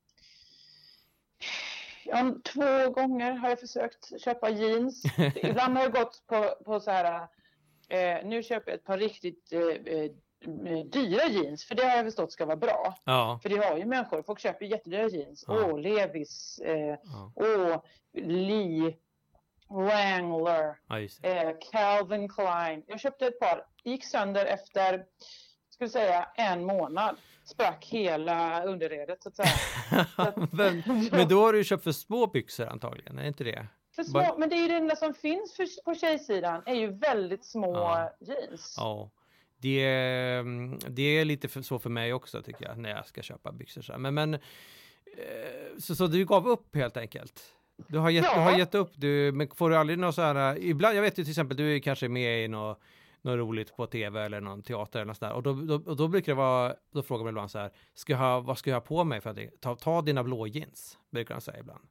Ja, 2.04 2.34
två 2.44 2.90
gånger 2.90 3.32
har 3.32 3.48
jag 3.48 3.60
försökt 3.60 4.20
köpa 4.22 4.50
jeans. 4.50 5.02
Ibland 5.36 5.76
har 5.76 5.82
jag 5.84 5.92
gått 5.92 6.22
på, 6.26 6.54
på 6.64 6.80
så 6.80 6.90
här, 6.90 7.28
eh, 7.88 8.26
nu 8.26 8.42
köper 8.42 8.70
jag 8.70 8.78
ett 8.78 8.84
par 8.84 8.98
riktigt 8.98 9.52
eh, 9.52 9.60
eh, 9.60 10.10
dyra 10.86 11.26
jeans, 11.28 11.64
för 11.64 11.74
det 11.74 11.82
har 11.84 11.96
jag 11.96 12.04
förstått 12.06 12.32
ska 12.32 12.46
vara 12.46 12.56
bra. 12.56 12.94
Ja. 13.04 13.38
För 13.42 13.48
det 13.48 13.56
har 13.56 13.76
ju 13.76 13.84
människor, 13.84 14.22
folk 14.22 14.40
köper 14.40 14.66
jättedyra 14.66 15.08
jeans. 15.08 15.44
Åh, 15.48 15.56
Ja. 15.68 15.76
Levis, 15.76 16.58
eh, 16.64 16.96
Ja. 17.04 17.32
åh, 17.34 17.82
Lee, 18.12 18.96
Wrangler, 19.68 20.76
eh, 21.22 21.52
Calvin 21.72 22.28
Klein. 22.28 22.82
Jag 22.86 23.00
köpte 23.00 23.26
ett 23.26 23.40
par, 23.40 23.66
gick 23.84 24.04
sönder 24.04 24.46
efter, 24.46 25.04
skulle 25.78 25.90
säga 25.90 26.28
en 26.34 26.64
månad. 26.64 27.16
Sprack 27.44 27.86
hela 27.86 28.64
underredet 28.64 29.22
så 29.22 29.28
att 29.28 29.36
säga. 29.36 30.06
men, 30.52 30.82
men 31.12 31.28
då 31.28 31.40
har 31.40 31.52
du 31.52 31.64
köpt 31.64 31.84
för 31.84 31.92
små 31.92 32.26
byxor 32.26 32.66
antagligen, 32.66 33.18
är 33.18 33.22
det 33.22 33.28
inte 33.28 33.44
det? 33.44 33.66
För 33.96 34.02
små, 34.04 34.18
Bara- 34.20 34.38
men 34.38 34.48
det 34.48 34.56
är 34.56 34.60
ju 34.60 34.68
det 34.68 34.74
enda 34.74 34.96
som 34.96 35.14
finns 35.14 35.56
för, 35.56 35.82
på 35.84 35.94
tjejsidan 35.94 36.62
är 36.66 36.74
ju 36.74 36.86
väldigt 36.92 37.44
små 37.44 37.74
Ja. 37.74 38.16
jeans. 38.20 38.74
Ja. 38.76 39.10
Det, 39.60 39.80
är- 39.84 40.90
det 40.90 41.02
är 41.02 41.24
lite 41.24 41.48
för, 41.48 41.62
så 41.62 41.78
för 41.78 41.90
mig 41.90 42.12
också 42.12 42.42
tycker 42.42 42.64
jag, 42.64 42.78
när 42.78 42.90
jag 42.90 43.06
ska 43.06 43.22
köpa 43.22 43.52
byxor. 43.52 43.82
Så, 43.82 43.98
men, 43.98 44.14
men, 44.14 44.34
eh, 44.34 44.40
så, 45.78 45.94
så 45.94 46.06
du 46.06 46.24
gav 46.24 46.48
upp 46.48 46.74
helt 46.76 46.96
enkelt? 46.96 47.42
Du 47.88 47.98
har 47.98 48.10
gett, 48.10 48.24
du 48.24 48.30
Ja. 48.30 48.40
har 48.40 48.58
gett 48.58 48.74
upp, 48.74 48.90
du, 48.94 49.32
men 49.32 49.48
får 49.54 49.70
du 49.70 49.76
aldrig 49.76 49.98
något 49.98 50.14
så 50.14 50.22
här, 50.22 50.58
ibland, 50.58 50.96
jag 50.96 51.02
vet 51.02 51.18
ju 51.18 51.24
till 51.24 51.30
exempel, 51.32 51.56
du 51.56 51.74
är 51.74 51.78
kanske 51.78 52.08
med 52.08 52.44
i 52.44 52.48
något, 52.48 52.80
något 53.30 53.38
roligt 53.38 53.76
på 53.76 53.86
tv 53.86 54.22
eller 54.24 54.40
någon 54.40 54.62
teater 54.62 54.98
eller 54.98 55.06
något 55.06 55.16
sådär, 55.16 55.32
och 55.32 55.42
då, 55.42 55.52
då, 55.52 55.74
och 55.74 55.96
då 55.96 56.08
brukar 56.08 56.32
det 56.32 56.36
vara, 56.36 56.74
då 56.92 57.02
frågar 57.02 57.24
man 57.24 57.30
ibland 57.30 57.50
så 57.50 57.58
här, 57.58 57.70
ska 57.94 58.12
jag 58.12 58.18
ha, 58.20 58.40
vad 58.40 58.58
ska 58.58 58.70
jag 58.70 58.76
ha 58.76 58.80
på 58.80 59.04
mig 59.04 59.20
för 59.20 59.30
att 59.30 59.38
ta, 59.60 59.74
ta 59.76 60.02
dina 60.02 60.24
blå 60.24 60.46
jeans, 60.46 60.98
brukar 61.10 61.34
de 61.34 61.40
säga 61.40 61.58
ibland. 61.58 61.88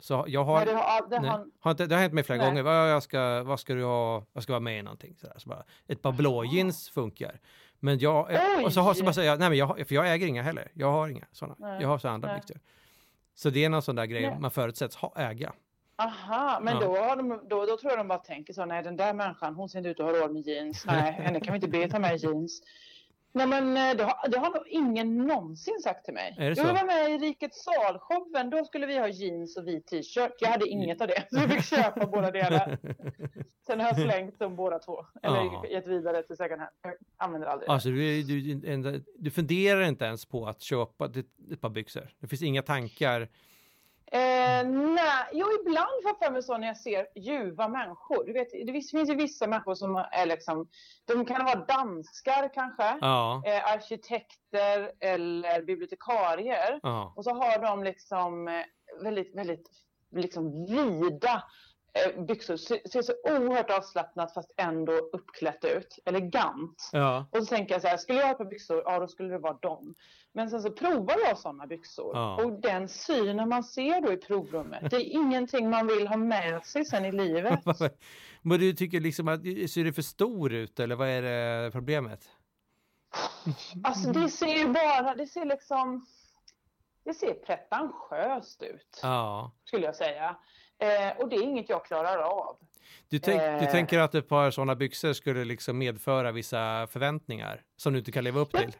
Så 0.00 0.24
jag 0.28 0.44
har, 0.44 0.56
Nej, 0.56 0.66
det 0.66 0.74
har, 0.74 1.08
det 1.10 1.20
Nej. 1.20 1.30
har, 1.30 1.46
Har 1.60 1.70
inte, 1.70 1.86
det 1.86 1.94
har 1.94 2.02
hänt 2.02 2.14
mig 2.14 2.24
flera 2.24 2.38
Nej. 2.38 2.46
gånger. 2.48 2.62
Vad, 2.62 2.90
jag 2.90 3.02
ska, 3.02 3.42
vad 3.42 3.60
ska 3.60 3.74
du 3.74 3.84
ha? 3.84 4.24
Jag 4.32 4.42
ska 4.42 4.52
vara 4.52 4.60
med 4.60 4.78
i 4.78 4.82
någonting. 4.82 5.16
Sådär. 5.16 5.34
Så 5.38 5.48
bara, 5.48 5.64
ett 5.86 6.02
par 6.02 6.12
blå 6.12 6.44
jeans 6.44 6.88
funkar. 6.90 7.40
Men 7.78 7.98
jag, 7.98 8.26
Oj! 8.30 8.64
och 8.64 8.72
så, 8.72 8.80
har, 8.80 8.94
så 8.94 9.04
bara 9.04 9.12
säger 9.12 9.30
jag, 9.30 9.38
nej 9.38 9.48
men 9.48 9.58
jag, 9.58 9.88
för 9.88 9.94
jag 9.94 10.12
äger 10.12 10.26
inga 10.26 10.42
heller. 10.42 10.70
Jag 10.74 10.92
har 10.92 11.08
inga 11.08 11.24
sådana. 11.32 11.80
Jag 11.80 11.88
har 11.88 11.98
så 11.98 12.08
andra 12.08 12.28
Nej. 12.32 12.42
Så 13.34 13.50
det 13.50 13.64
är 13.64 13.68
någon 13.68 13.82
sån 13.82 13.96
där 13.96 14.06
grej 14.06 14.36
man 14.40 14.50
förutsätts 14.50 14.96
ha, 14.96 15.12
äga. 15.16 15.52
Aha, 16.04 16.60
men 16.62 16.74
Ja. 16.74 16.80
då, 16.80 16.96
har 16.96 17.16
de, 17.16 17.28
då, 17.48 17.66
då 17.66 17.76
tror 17.76 17.92
jag 17.92 17.98
de 17.98 18.08
bara 18.08 18.18
tänker 18.18 18.52
så, 18.52 18.64
nej 18.64 18.82
den 18.82 18.96
där 18.96 19.12
människan, 19.14 19.54
hon 19.54 19.68
ser 19.68 19.78
inte 19.78 19.90
ut 19.90 20.00
att 20.00 20.06
ha 20.06 20.12
råd 20.12 20.32
med 20.32 20.42
jeans. 20.46 20.86
Nej, 20.86 21.12
henne 21.18 21.40
kan 21.40 21.52
vi 21.52 21.56
inte 21.56 21.68
be 21.68 21.88
ta 21.88 21.98
med 21.98 22.16
jeans. 22.22 22.62
Nej 23.32 23.46
men 23.46 23.76
eh, 23.76 23.96
det 23.96 24.04
har, 24.04 24.28
det 24.28 24.38
har 24.38 24.50
nog 24.50 24.68
ingen 24.68 25.26
någonsin 25.26 25.80
sagt 25.82 26.04
till 26.04 26.14
mig. 26.14 26.34
Jag 26.38 26.64
var 26.64 26.84
med 26.86 27.10
i 27.10 27.18
Rikets 27.26 27.64
sal-showen, 27.64 28.50
då 28.50 28.64
skulle 28.64 28.86
vi 28.86 28.98
ha 28.98 29.08
jeans 29.08 29.56
och 29.56 29.66
vit 29.68 29.86
t-shirt. 29.86 30.32
Jag 30.40 30.48
hade 30.48 30.68
inget 30.68 31.00
av 31.00 31.06
det, 31.08 31.24
så 31.30 31.36
jag 31.40 31.50
fick 31.50 31.64
köpa 31.64 32.06
båda 32.06 32.30
delar. 32.30 32.78
Sen 33.66 33.80
har 33.80 33.86
jag 33.86 33.96
slängt 33.96 34.38
dem 34.38 34.56
båda 34.56 34.78
två. 34.78 35.06
Eller 35.22 35.36
Ja. 35.36 35.64
gett 35.70 35.86
vidare 35.86 36.22
till 36.22 36.36
second 36.36 36.60
hand. 36.60 36.72
Jag 36.82 36.94
använder 37.16 37.48
aldrig. 37.48 37.70
Alltså 37.70 37.88
du, 37.88 38.22
du, 38.22 38.72
en- 38.72 39.04
du 39.18 39.30
funderar 39.30 39.82
inte 39.82 40.04
ens 40.04 40.26
på 40.26 40.46
att 40.46 40.62
köpa 40.62 41.04
ett, 41.06 41.16
ett 41.52 41.60
par 41.60 41.68
byxor. 41.70 42.08
Det 42.20 42.26
finns 42.28 42.42
inga 42.42 42.62
tankar. 42.62 43.28
Eh, 44.12 44.66
nej, 44.68 45.24
jo 45.32 45.46
ibland 45.60 46.02
får 46.02 46.10
jag 46.10 46.18
för 46.18 46.30
mig 46.32 46.42
så 46.42 46.58
när 46.58 46.66
jag 46.66 46.76
ser 46.76 47.06
ljuva 47.16 47.68
människor. 47.68 48.24
Du 48.24 48.32
vet, 48.32 48.48
det 48.66 48.72
finns 48.72 48.94
ju 49.10 49.14
vissa 49.14 49.46
människor 49.46 49.74
som 49.74 49.96
är 49.96 50.26
liksom, 50.26 50.68
de 51.04 51.24
kan 51.26 51.44
vara 51.44 51.64
danskar 51.64 52.54
kanske, 52.54 52.98
Ja, 53.00 53.42
eh, 53.46 53.72
arkitekter 53.72 54.92
eller 55.00 55.62
bibliotekarier. 55.62 56.80
ja, 56.82 57.12
Och 57.16 57.24
så 57.24 57.30
har 57.34 57.58
de 57.58 57.84
liksom 57.84 58.48
eh, 58.48 58.62
väldigt, 59.02 59.36
väldigt 59.36 59.70
liksom 60.16 60.66
vida 60.66 61.42
byxor. 62.26 62.56
Ser, 62.56 63.02
så 63.02 63.12
oerhört 63.24 63.70
avslappnat 63.70 64.34
fast 64.34 64.52
ändå 64.56 64.92
uppklätt 64.92 65.64
ut. 65.64 65.98
Elegant. 66.04 66.90
ja. 66.92 67.26
Och 67.30 67.38
så 67.38 67.46
tänker 67.46 67.74
jag 67.74 67.82
så 67.82 67.88
här, 67.88 67.96
skulle 67.96 68.20
jag 68.20 68.26
ha 68.26 68.34
par 68.34 68.44
byxor, 68.44 68.82
ja 68.84 68.98
då 68.98 69.08
skulle 69.08 69.28
det 69.28 69.38
vara 69.38 69.52
dem. 69.62 69.94
Men 70.32 70.50
sen 70.50 70.62
så 70.62 70.70
provar 70.70 71.16
jag 71.26 71.38
sådana 71.38 71.66
byxor. 71.66 72.10
Ja. 72.16 72.44
Och 72.44 72.52
den 72.60 72.88
synen 72.88 73.48
man 73.48 73.64
ser 73.64 74.00
då 74.00 74.12
i 74.12 74.16
provrummet, 74.16 74.90
det 74.90 74.96
är 74.96 75.12
ingenting 75.12 75.70
man 75.70 75.86
vill 75.86 76.08
ha 76.08 76.16
med 76.16 76.64
sig 76.64 76.84
sen 76.84 77.04
i 77.04 77.12
livet. 77.12 77.60
Men 78.42 78.60
du 78.60 78.72
tycker 78.72 79.00
liksom 79.00 79.28
att, 79.28 79.40
ser 79.42 79.84
det 79.84 79.92
för 79.92 80.02
stor 80.02 80.52
ut 80.52 80.80
eller 80.80 80.96
vad 80.96 81.08
är 81.08 81.22
det 81.22 81.70
problemet? 81.70 82.28
Alltså 83.84 84.12
det 84.12 84.28
ser 84.28 84.58
ju 84.58 84.66
bara, 84.68 85.14
det 85.14 85.26
ser 85.26 85.44
liksom, 85.44 86.06
det 87.04 87.14
ser 87.14 87.34
pretentiöst 87.34 88.62
ut, 88.62 89.00
Ja. 89.02 89.52
skulle 89.64 89.86
jag 89.86 89.96
säga. 89.96 90.36
Eh, 90.80 91.16
och 91.22 91.28
det 91.28 91.36
är 91.36 91.42
inget 91.42 91.68
jag 91.68 91.84
klarar 91.84 92.16
av. 92.18 92.56
Du, 93.08 93.18
tänk, 93.18 93.40
du 93.40 93.46
Eh. 93.46 93.70
tänker 93.70 93.98
att 93.98 94.14
ett 94.14 94.28
par 94.28 94.50
sådana 94.50 94.74
byxor 94.76 95.12
skulle 95.12 95.44
liksom 95.44 95.78
medföra 95.78 96.32
vissa 96.32 96.86
förväntningar 96.90 97.62
som 97.76 97.92
du 97.92 97.98
inte 97.98 98.12
kan 98.12 98.24
leva 98.24 98.40
upp 98.40 98.48
Ja. 98.52 98.58
till? 98.60 98.76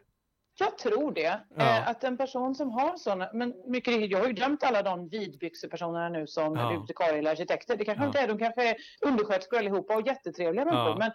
Jag 0.59 0.79
tror 0.79 1.13
det. 1.13 1.41
Ja. 1.57 1.63
Eh, 1.79 1.89
att 1.89 2.05
en 2.05 2.17
person 2.17 2.55
som 2.55 2.71
har 2.71 2.97
sådana, 2.97 3.31
men 3.35 3.55
mycket 3.67 4.11
jag 4.11 4.19
har 4.19 4.27
ju 4.27 4.33
glömt 4.33 4.63
alla 4.65 4.83
de 4.83 5.09
vidbyxepersonerna 5.09 6.09
nu 6.09 6.27
som 6.27 6.57
Ja. 6.57 6.69
bibliotekarier 6.69 7.19
eller 7.19 7.31
arkitekter. 7.31 7.77
Det 7.77 7.85
kanske 7.85 8.05
Ja. 8.05 8.07
inte 8.07 8.19
är, 8.21 8.29
de 8.29 8.39
kanske 8.39 8.71
är 8.71 8.77
undersköterskor 9.07 9.59
allihopa 9.59 9.95
och 9.97 10.07
jättetrevliga 10.07 10.65
Ja. 10.65 10.73
människor. 10.75 10.99
Men, 10.99 11.13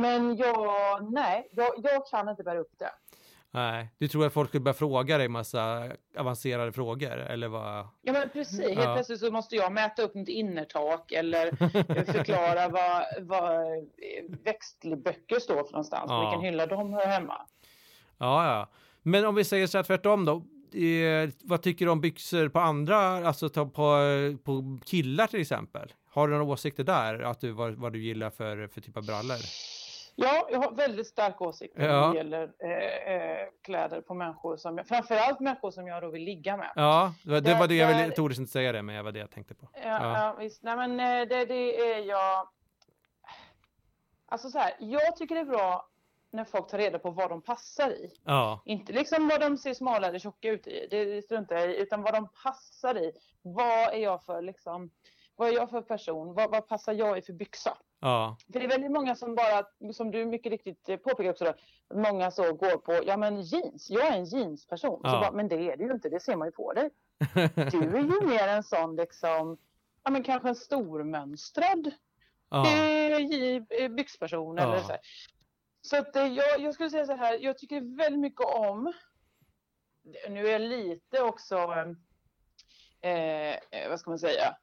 men 0.00 0.36
jag, 0.36 1.12
nej, 1.12 1.48
jag, 1.52 1.72
jag 1.82 2.06
kan 2.06 2.28
inte 2.28 2.42
bära 2.42 2.58
upp 2.58 2.72
det. 2.78 2.90
Nej, 3.50 3.88
du 3.98 4.08
tror 4.08 4.26
att 4.26 4.32
folk 4.32 4.48
skulle 4.48 4.60
börja 4.60 4.74
fråga 4.74 5.18
dig 5.18 5.28
massa 5.28 5.88
avancerade 6.18 6.72
frågor 6.72 7.16
eller 7.18 7.48
vad? 7.48 7.88
Ja 8.02 8.12
men 8.12 8.28
precis, 8.32 8.60
helt 8.60 8.78
Ja. 8.84 8.94
plötsligt 8.94 9.20
så 9.20 9.30
måste 9.30 9.56
jag 9.56 9.72
mäta 9.72 10.02
upp 10.02 10.14
mitt 10.14 10.28
innertak 10.28 11.12
eller 11.12 11.50
förklara 12.12 12.68
vad, 12.68 13.04
vad 13.20 13.66
växtböcker 14.44 15.40
står 15.40 15.64
för 15.64 15.72
någonstans, 15.72 16.04
Ja. 16.08 16.20
vilken 16.20 16.40
hylla 16.44 16.66
de 16.66 16.92
hör 16.92 17.06
hemma. 17.06 17.46
Ja, 18.18 18.46
ja. 18.46 18.68
Men 19.02 19.26
om 19.26 19.34
vi 19.34 19.44
säger 19.44 19.66
så 19.66 19.78
här 19.78 19.82
tvärtom 19.84 20.24
då. 20.24 20.42
Eh, 20.78 21.30
vad 21.42 21.62
tycker 21.62 21.84
du 21.84 21.90
om 21.90 22.00
byxor 22.00 22.48
på 22.48 22.58
andra, 22.58 22.98
alltså 22.98 23.48
ta 23.48 23.66
på, 23.66 23.98
på 24.44 24.78
killar 24.84 25.26
till 25.26 25.40
exempel? 25.40 25.92
Har 26.10 26.28
du 26.28 26.32
några 26.36 26.52
åsikter 26.52 26.84
där? 26.84 27.20
Att 27.20 27.40
du, 27.40 27.50
vad, 27.52 27.74
vad 27.74 27.92
du 27.92 28.02
gillar 28.02 28.30
för, 28.30 28.66
för 28.66 28.80
typ 28.80 28.96
av 28.96 29.06
brallor? 29.06 29.36
Ja, 30.20 30.48
jag 30.50 30.58
har 30.58 30.70
väldigt 30.70 31.06
starka 31.06 31.44
åsikter 31.44 31.82
Ja. 31.88 32.00
när 32.00 32.10
det 32.12 32.16
gäller 32.16 32.52
eh, 32.58 33.12
eh, 33.14 33.48
kläder 33.62 34.00
på 34.00 34.14
människor 34.14 34.56
som 34.56 34.78
jag, 34.78 34.86
framförallt 34.86 35.40
människor 35.40 35.70
som 35.70 35.86
jag 35.86 36.02
då 36.02 36.10
vill 36.10 36.22
ligga 36.22 36.56
med. 36.56 36.72
Ja, 36.76 37.14
det 37.24 37.30
var 37.30 37.40
det, 37.40 37.50
Där- 37.50 37.58
var 37.58 37.68
det 37.68 37.74
jag 37.74 37.88
ville, 37.88 38.04
jag 38.04 38.16
tordes 38.16 38.38
inte 38.38 38.52
säga 38.52 38.72
det, 38.72 38.82
men 38.82 38.96
det 38.96 39.02
var 39.02 39.12
det 39.12 39.18
jag 39.18 39.30
tänkte 39.30 39.54
på. 39.54 39.68
Ja, 39.74 39.80
Ja. 39.84 40.18
ja. 40.24 40.34
visst. 40.38 40.62
Nej, 40.62 40.76
men 40.76 41.00
eh, 41.00 41.28
det, 41.28 41.44
det 41.44 41.92
är 41.92 41.98
jag... 41.98 42.48
Alltså 44.26 44.50
så 44.50 44.58
här, 44.58 44.72
jag 44.78 45.16
tycker 45.16 45.34
det 45.34 45.40
är 45.40 45.44
bra 45.44 45.88
när 46.30 46.44
folk 46.44 46.68
tar 46.68 46.78
reda 46.78 46.98
på 46.98 47.10
vad 47.10 47.30
de 47.30 47.42
passar 47.42 47.90
i. 47.90 48.10
Ja, 48.24 48.62
Inte 48.64 48.92
liksom 48.92 49.28
vad 49.28 49.40
de 49.40 49.56
ser 49.56 49.74
smala 49.74 50.06
eller 50.06 50.18
tjocka 50.18 50.48
ut 50.48 50.66
i, 50.66 50.86
det 50.90 51.22
struntar 51.22 51.56
jag 51.56 51.70
i, 51.70 51.76
utan 51.76 52.02
vad 52.02 52.14
de 52.14 52.28
passar 52.44 52.98
i. 52.98 53.12
Vad 53.42 53.88
är 53.94 53.98
jag 53.98 54.24
för 54.24 54.42
liksom 54.42 54.90
vad 55.38 55.48
är 55.48 55.52
jag 55.52 55.70
för 55.70 55.82
person? 55.82 56.34
Vad, 56.34 56.50
vad 56.50 56.68
passar 56.68 56.92
jag 56.92 57.18
i 57.18 57.22
för 57.22 57.32
byxa? 57.32 57.76
Ja, 58.00 58.36
För 58.52 58.60
det 58.60 58.64
är 58.66 58.68
väldigt 58.68 58.90
många 58.90 59.14
som 59.14 59.34
bara, 59.34 59.66
som 59.92 60.10
du 60.10 60.26
mycket 60.26 60.50
riktigt 60.52 61.02
påpekar 61.02 61.30
också, 61.30 61.44
då, 61.44 61.54
många 62.00 62.30
så 62.30 62.52
går 62.52 62.76
på, 62.78 63.00
ja 63.06 63.16
men 63.16 63.42
jeans, 63.42 63.90
jag 63.90 64.06
är 64.06 64.12
en 64.12 64.24
jeansperson. 64.24 65.00
Ja. 65.02 65.10
Så 65.10 65.18
bara, 65.20 65.32
men 65.32 65.48
det 65.48 65.56
är 65.72 65.76
det 65.76 65.84
ju 65.84 65.92
inte, 65.92 66.08
det 66.08 66.20
ser 66.20 66.36
man 66.36 66.48
ju 66.48 66.52
på 66.52 66.72
dig. 66.72 66.90
Du 67.54 67.78
är 67.96 68.02
ju 68.20 68.26
mer 68.26 68.48
en 68.48 68.62
sån 68.62 68.96
liksom, 68.96 69.58
ja 70.04 70.10
men 70.10 70.22
kanske 70.22 70.48
en 70.48 70.54
stormönstrad 70.54 71.90
ja, 72.50 72.66
eh, 72.66 73.16
eh, 73.82 73.88
byxperson 73.88 74.56
Ja. 74.56 74.62
eller 74.62 74.78
så 74.78 74.88
här. 74.88 75.00
Så 75.80 75.96
att 75.96 76.16
eh, 76.16 76.26
jag, 76.26 76.60
jag 76.60 76.74
skulle 76.74 76.90
säga 76.90 77.06
så 77.06 77.16
här, 77.16 77.38
jag 77.38 77.58
tycker 77.58 77.96
väldigt 77.96 78.20
mycket 78.20 78.46
om, 78.46 78.92
nu 80.28 80.46
är 80.46 80.52
jag 80.52 80.60
lite 80.60 81.22
också, 81.22 81.56
eh, 83.00 83.88
vad 83.88 84.00
ska 84.00 84.10
man 84.10 84.18
säga, 84.18 84.56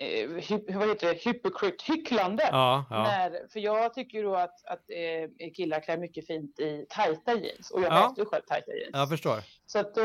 eh, 0.00 0.30
hy, 0.30 0.60
vad 0.74 0.88
heter 0.88 1.06
det, 1.08 1.24
hypocrite, 1.24 1.84
hycklande. 1.92 2.48
ja, 2.52 2.84
ja. 2.90 3.02
När, 3.02 3.48
för 3.52 3.60
jag 3.60 3.94
tycker 3.94 4.22
då 4.22 4.34
att, 4.36 4.64
att 4.66 4.84
eh, 4.90 5.50
killar 5.56 5.80
klär 5.80 5.96
mycket 5.96 6.26
fint 6.26 6.60
i 6.60 6.86
tajta 6.88 7.34
jeans 7.34 7.70
och 7.70 7.82
jag 7.82 7.92
Ja. 7.92 8.14
ju 8.16 8.24
själv 8.24 8.42
tajta 8.42 8.72
jeans. 8.74 8.90
Jag 8.92 9.08
förstår. 9.08 9.38
Så 9.66 9.78
att 9.78 9.94
då, 9.94 10.02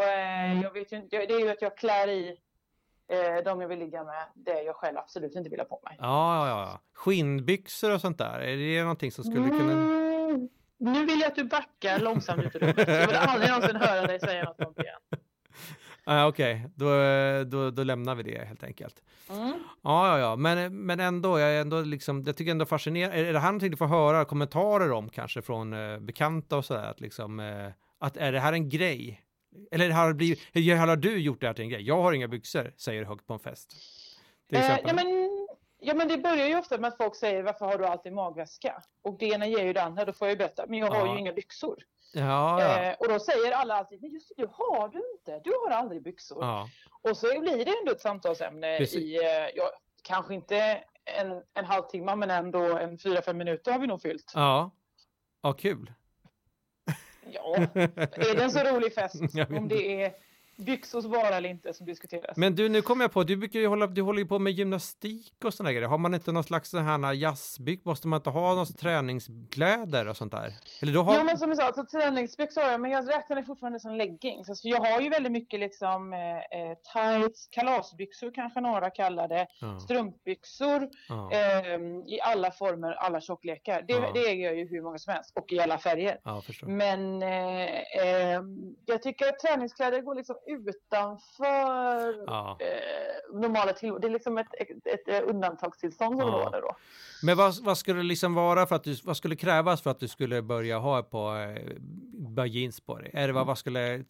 eh, 0.00 0.62
jag 0.62 0.72
vet 0.72 0.92
ju 0.92 0.96
inte, 0.96 1.16
det 1.16 1.34
är 1.34 1.40
ju 1.40 1.48
att 1.50 1.62
jag 1.62 1.76
klär 1.76 2.08
i 2.08 2.36
eh, 3.12 3.44
de 3.44 3.60
jag 3.60 3.68
vill 3.68 3.78
ligga 3.78 4.04
med, 4.04 4.24
det 4.34 4.62
jag 4.62 4.76
själv 4.76 4.98
absolut 4.98 5.34
inte 5.34 5.50
vill 5.50 5.58
ha 5.60 5.66
på 5.66 5.80
mig. 5.84 5.96
Ja, 6.00 6.48
ja, 6.48 6.60
ja. 6.70 6.80
Skinnbyxor 6.94 7.94
och 7.94 8.00
sånt 8.00 8.18
där, 8.18 8.40
är 8.40 8.56
det 8.56 8.82
någonting 8.82 9.12
som 9.12 9.24
skulle 9.24 9.48
kunna... 9.48 9.72
Mm, 9.72 10.48
nu 10.80 11.04
vill 11.06 11.20
jag 11.20 11.28
att 11.28 11.34
du 11.36 11.44
backar 11.44 11.98
långsamt 11.98 12.44
ut 12.44 12.54
ur 12.56 12.60
rummet. 12.60 12.88
Jag 12.88 13.06
vill 13.06 13.16
aldrig 13.16 13.50
någonsin 13.50 13.76
höra 13.76 14.06
dig 14.06 14.20
säga 14.20 14.44
något 14.44 14.56
sånt 14.56 14.78
igen. 14.78 14.98
Ah, 16.10 16.26
Okej, 16.26 16.64
då, 16.74 16.86
då, 17.46 17.70
då 17.70 17.82
lämnar 17.84 18.14
vi 18.14 18.22
det 18.22 18.44
helt 18.44 18.62
enkelt. 18.64 19.02
Mm. 19.30 19.52
Ja, 19.82 20.08
ja, 20.08 20.18
ja, 20.18 20.36
men, 20.36 20.86
men 20.86 21.00
ändå, 21.00 21.38
jag 21.38 21.50
är 21.56 21.60
ändå 21.60 21.80
liksom, 21.80 22.22
jag 22.26 22.36
tycker 22.36 22.50
ändå 22.50 22.66
fascinerande. 22.66 23.16
Är 23.28 23.32
det 23.32 23.38
här 23.38 23.48
någonting 23.48 23.70
du 23.70 23.76
får 23.76 23.86
höra 23.86 24.24
kommentarer 24.24 24.92
om 24.92 25.08
kanske 25.08 25.42
från 25.42 25.72
eh, 25.72 25.98
bekanta 25.98 26.56
och 26.56 26.64
sådär? 26.64 26.84
Att 26.90 27.00
liksom, 27.00 27.40
eh, 27.40 27.68
att 27.98 28.16
är 28.16 28.32
det 28.32 28.40
här 28.40 28.52
en 28.52 28.68
grej? 28.68 29.22
Eller 29.70 29.90
har, 29.90 30.08
det 30.08 30.14
blivit, 30.14 30.40
hur 30.52 30.76
har 30.76 30.96
du 30.96 31.18
gjort 31.18 31.40
det 31.40 31.46
här 31.46 31.54
till 31.54 31.62
en 31.64 31.70
grej? 31.70 31.82
Jag 31.82 32.02
har 32.02 32.12
inga 32.12 32.28
byxor, 32.28 32.72
säger 32.76 33.04
högt 33.04 33.26
på 33.26 33.32
en 33.32 33.38
fest. 33.38 33.72
Eh, 34.52 34.78
ja, 34.86 34.94
men, 34.94 35.06
ja 35.80 35.94
men 35.94 36.08
det 36.08 36.18
börjar 36.18 36.46
ju 36.46 36.58
ofta 36.58 36.78
med 36.78 36.88
att 36.88 36.96
folk 36.96 37.16
säger 37.16 37.42
varför 37.42 37.66
har 37.66 37.78
du 37.78 37.86
alltid 37.86 38.12
magväska? 38.12 38.82
Och 39.02 39.16
det 39.18 39.26
ena 39.26 39.46
ger 39.46 39.64
ju 39.64 39.72
det 39.72 39.82
andra, 39.82 40.04
då 40.04 40.12
får 40.12 40.26
jag 40.28 40.32
ju 40.32 40.38
berätta. 40.38 40.64
Men 40.68 40.78
jag 40.78 40.86
har 40.90 41.06
Ja. 41.06 41.14
ju 41.14 41.20
inga 41.20 41.32
byxor. 41.32 41.78
Ja, 42.12 42.62
ja. 42.62 42.82
Eh, 42.82 42.94
och 42.98 43.08
då 43.08 43.18
säger 43.20 43.52
alla 43.52 43.74
alltid, 43.74 44.02
men 44.02 44.10
just 44.10 44.28
det, 44.28 44.42
du 44.42 44.48
har 44.52 44.88
du 44.88 45.02
inte. 45.18 45.40
Du 45.44 45.50
har 45.50 45.70
aldrig 45.70 46.02
byxor. 46.02 46.44
ja. 46.44 46.68
Och 47.02 47.16
så 47.16 47.40
blir 47.40 47.64
det 47.64 47.74
ändå 47.80 47.92
ett 47.92 48.00
samtalsämne 48.00 48.78
Precis. 48.78 48.98
i, 48.98 49.16
eh, 49.16 49.48
ja, 49.54 49.70
kanske 50.02 50.34
inte 50.34 50.84
en, 51.04 51.42
en 51.54 51.64
halvtimme 51.64 52.16
men 52.16 52.30
ändå 52.30 52.78
en 52.78 52.98
fyra, 52.98 53.22
fem 53.22 53.36
minuter 53.38 53.72
har 53.72 53.78
vi 53.78 53.86
nog 53.86 54.02
fyllt. 54.02 54.32
Ja, 54.34 54.70
ja 55.42 55.52
kul. 55.52 55.92
Ja, 57.30 57.56
är 57.56 58.36
det 58.36 58.42
en 58.42 58.50
så 58.50 58.58
rolig 58.58 58.94
fest 58.94 59.14
om 59.50 59.68
det 59.68 60.02
är 60.02 60.12
byxors 60.58 61.04
vara 61.04 61.28
eller 61.28 61.48
inte 61.48 61.74
som 61.74 61.86
diskuteras? 61.86 62.36
Men 62.36 62.54
du, 62.54 62.68
nu 62.68 62.82
kommer 62.82 63.04
jag 63.04 63.12
på, 63.12 63.22
du 63.24 63.36
brukar 63.36 63.60
ju 63.60 63.66
hålla, 63.66 63.86
du 63.86 64.02
håller 64.02 64.18
ju 64.20 64.26
på 64.26 64.38
med 64.38 64.52
gymnastik 64.52 65.34
och 65.44 65.54
sådana 65.54 65.72
grejer. 65.72 65.88
Har 65.88 65.98
man 65.98 66.14
inte 66.14 66.32
någon 66.32 66.44
slags 66.44 66.70
sån 66.70 66.84
här 66.84 67.12
jazzbyx, 67.12 67.84
måste 67.84 68.08
man 68.08 68.16
inte 68.16 68.30
ha 68.30 68.54
någon 68.54 68.66
träningskläder 68.66 70.08
och 70.08 70.16
sånt 70.16 70.32
där? 70.32 70.52
Eller 70.82 70.92
då 70.92 71.02
har... 71.02 71.14
Jo 71.18 71.24
men 71.24 71.38
som 71.38 71.48
jag 71.48 71.58
sa, 71.58 71.64
alltså, 71.64 71.84
träningsbyxor 71.98 72.62
har 72.62 72.70
jag 72.70 72.80
men 72.80 72.90
jag 72.90 73.08
räknar 73.08 73.36
det 73.36 73.44
fortfarande 73.44 73.80
som 73.80 73.94
leggings. 73.94 74.48
Alltså, 74.48 74.68
jag 74.68 74.80
har 74.80 75.00
ju 75.00 75.08
väldigt 75.08 75.32
mycket 75.32 75.60
liksom 75.60 76.12
eh, 76.12 76.18
eh, 76.60 76.76
tights, 76.94 77.48
kalasbyxor 77.50 78.30
kanske 78.34 78.60
några 78.60 78.90
kallar 78.90 79.28
det, 79.28 79.46
ja, 79.60 79.80
strumpbyxor 79.80 80.88
ja, 81.08 81.30
ehm, 81.32 82.02
i 82.06 82.20
alla 82.20 82.50
former, 82.50 82.92
alla 82.92 83.20
tjocklekar. 83.20 83.84
Det, 83.88 83.92
Ja. 83.98 84.10
det 84.14 84.20
äger 84.20 84.44
jag 84.44 84.56
ju 84.58 84.68
hur 84.68 84.82
många 84.82 84.98
som 84.98 85.12
helst 85.12 85.32
och 85.36 85.52
i 85.52 85.60
alla 85.60 85.78
färger. 85.78 86.20
ja. 86.24 86.42
Men 86.62 87.22
eh, 87.22 87.64
eh, 88.04 88.42
jag 88.86 89.02
tycker 89.02 89.28
att 89.28 89.38
träningskläder 89.38 90.00
går 90.00 90.14
liksom 90.14 90.36
utanför 90.48 92.24
Ja. 92.26 92.56
eh, 92.60 93.40
normala 93.40 93.72
tillstånd. 93.72 94.02
Det 94.02 94.08
är 94.08 94.12
liksom 94.12 94.38
ett, 94.38 94.54
ett, 94.58 94.86
ett, 94.86 95.08
eh, 95.08 95.28
undantagstillstånd 95.30 96.20
som 96.20 96.28
Ja. 96.28 96.34
råder 96.34 96.60
då. 96.62 96.76
Men 97.22 97.36
vad, 97.36 97.54
vad 97.62 97.78
skulle 97.78 98.02
liksom 98.02 98.34
vara 98.34 98.66
för 98.66 98.76
att 98.76 98.84
du, 98.84 98.94
vad 99.04 99.16
skulle 99.16 99.36
krävas 99.36 99.82
för 99.82 99.90
att 99.90 100.00
du 100.00 100.08
skulle 100.08 100.42
börja 100.42 100.78
ha 100.78 101.02
på, 101.02 101.34
eh, 101.36 101.72
bara 102.12 102.46
jeans 102.46 102.80
på 102.80 102.98
dig? 102.98 103.10
Är 103.14 103.26
det 103.26 103.32
vad, 103.32 103.46
vad 103.46 103.58
skulle, 103.58 104.04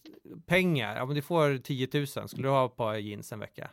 pengar, 0.46 1.01
om 1.03 1.14
du 1.14 1.22
får 1.22 1.59
10 1.59 1.88
000, 1.94 2.07
skulle 2.29 2.42
du 2.42 2.48
ha 2.48 2.66
ett 2.66 2.77
par 2.77 2.94
jeans 2.94 3.33
en 3.33 3.40
vecka? 3.40 3.70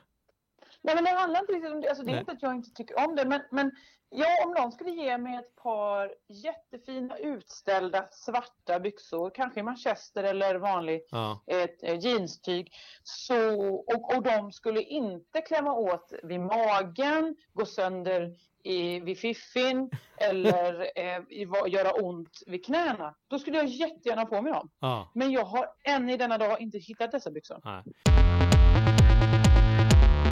Nej 0.86 0.96
men 0.96 1.04
det 1.04 1.10
handlar 1.10 1.40
inte 1.40 1.54
riktigt 1.54 1.72
om 1.72 1.82
det. 1.82 1.90
Alltså, 1.90 2.04
det 2.04 2.12
är 2.12 2.14
Nej. 2.14 2.20
inte 2.20 2.32
att 2.32 2.42
jag 2.42 2.56
inte 2.56 2.70
tycker 2.70 3.08
om 3.08 3.16
det. 3.16 3.26
Men, 3.26 3.42
men 3.52 3.72
ja, 4.10 4.28
om 4.46 4.52
någon 4.54 4.72
skulle 4.72 4.92
ge 4.92 5.18
mig 5.18 5.36
ett 5.36 5.56
par 5.56 6.14
jättefina 6.30 7.18
utställda 7.18 8.08
svarta 8.12 8.80
byxor, 8.80 9.32
kanske 9.36 9.60
i 9.60 9.64
manchester 9.64 10.24
eller 10.24 10.56
vanlig 10.56 11.02
Ja, 11.12 11.44
ett 11.48 11.84
eh, 11.84 12.00
jeanstyg. 12.00 12.72
Så, 13.04 13.60
och, 13.70 14.16
och 14.16 14.24
de 14.24 14.52
skulle 14.52 14.82
inte 14.82 15.42
klämma 15.42 15.74
åt 15.74 16.14
vid 16.24 16.40
magen, 16.40 17.36
gå 17.54 17.66
sönder 17.66 18.34
i, 18.64 19.00
vid 19.00 19.18
fiffin 19.20 19.90
eller 20.18 20.92
eh, 20.96 21.20
i, 21.30 21.48
göra 21.68 21.92
ont 21.92 22.44
vid 22.48 22.66
knäna. 22.66 23.16
Då 23.28 23.40
skulle 23.40 23.58
jag 23.58 23.66
jättegärna 23.66 24.22
ha 24.22 24.28
på 24.30 24.42
mig 24.42 24.54
dem. 24.54 24.70
ja, 24.80 25.12
Men 25.16 25.32
jag 25.32 25.46
har 25.46 25.68
än 25.84 26.10
i 26.10 26.18
denna 26.18 26.38
dag 26.38 26.62
inte 26.62 26.78
hittat 26.78 27.12
dessa 27.12 27.32
byxor. 27.32 27.62
nej. 27.64 28.55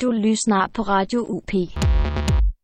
Du 0.04 0.12
lyssnar 0.12 0.68
på 0.68 0.84
Radio 0.84 1.20
UP. 1.20 1.52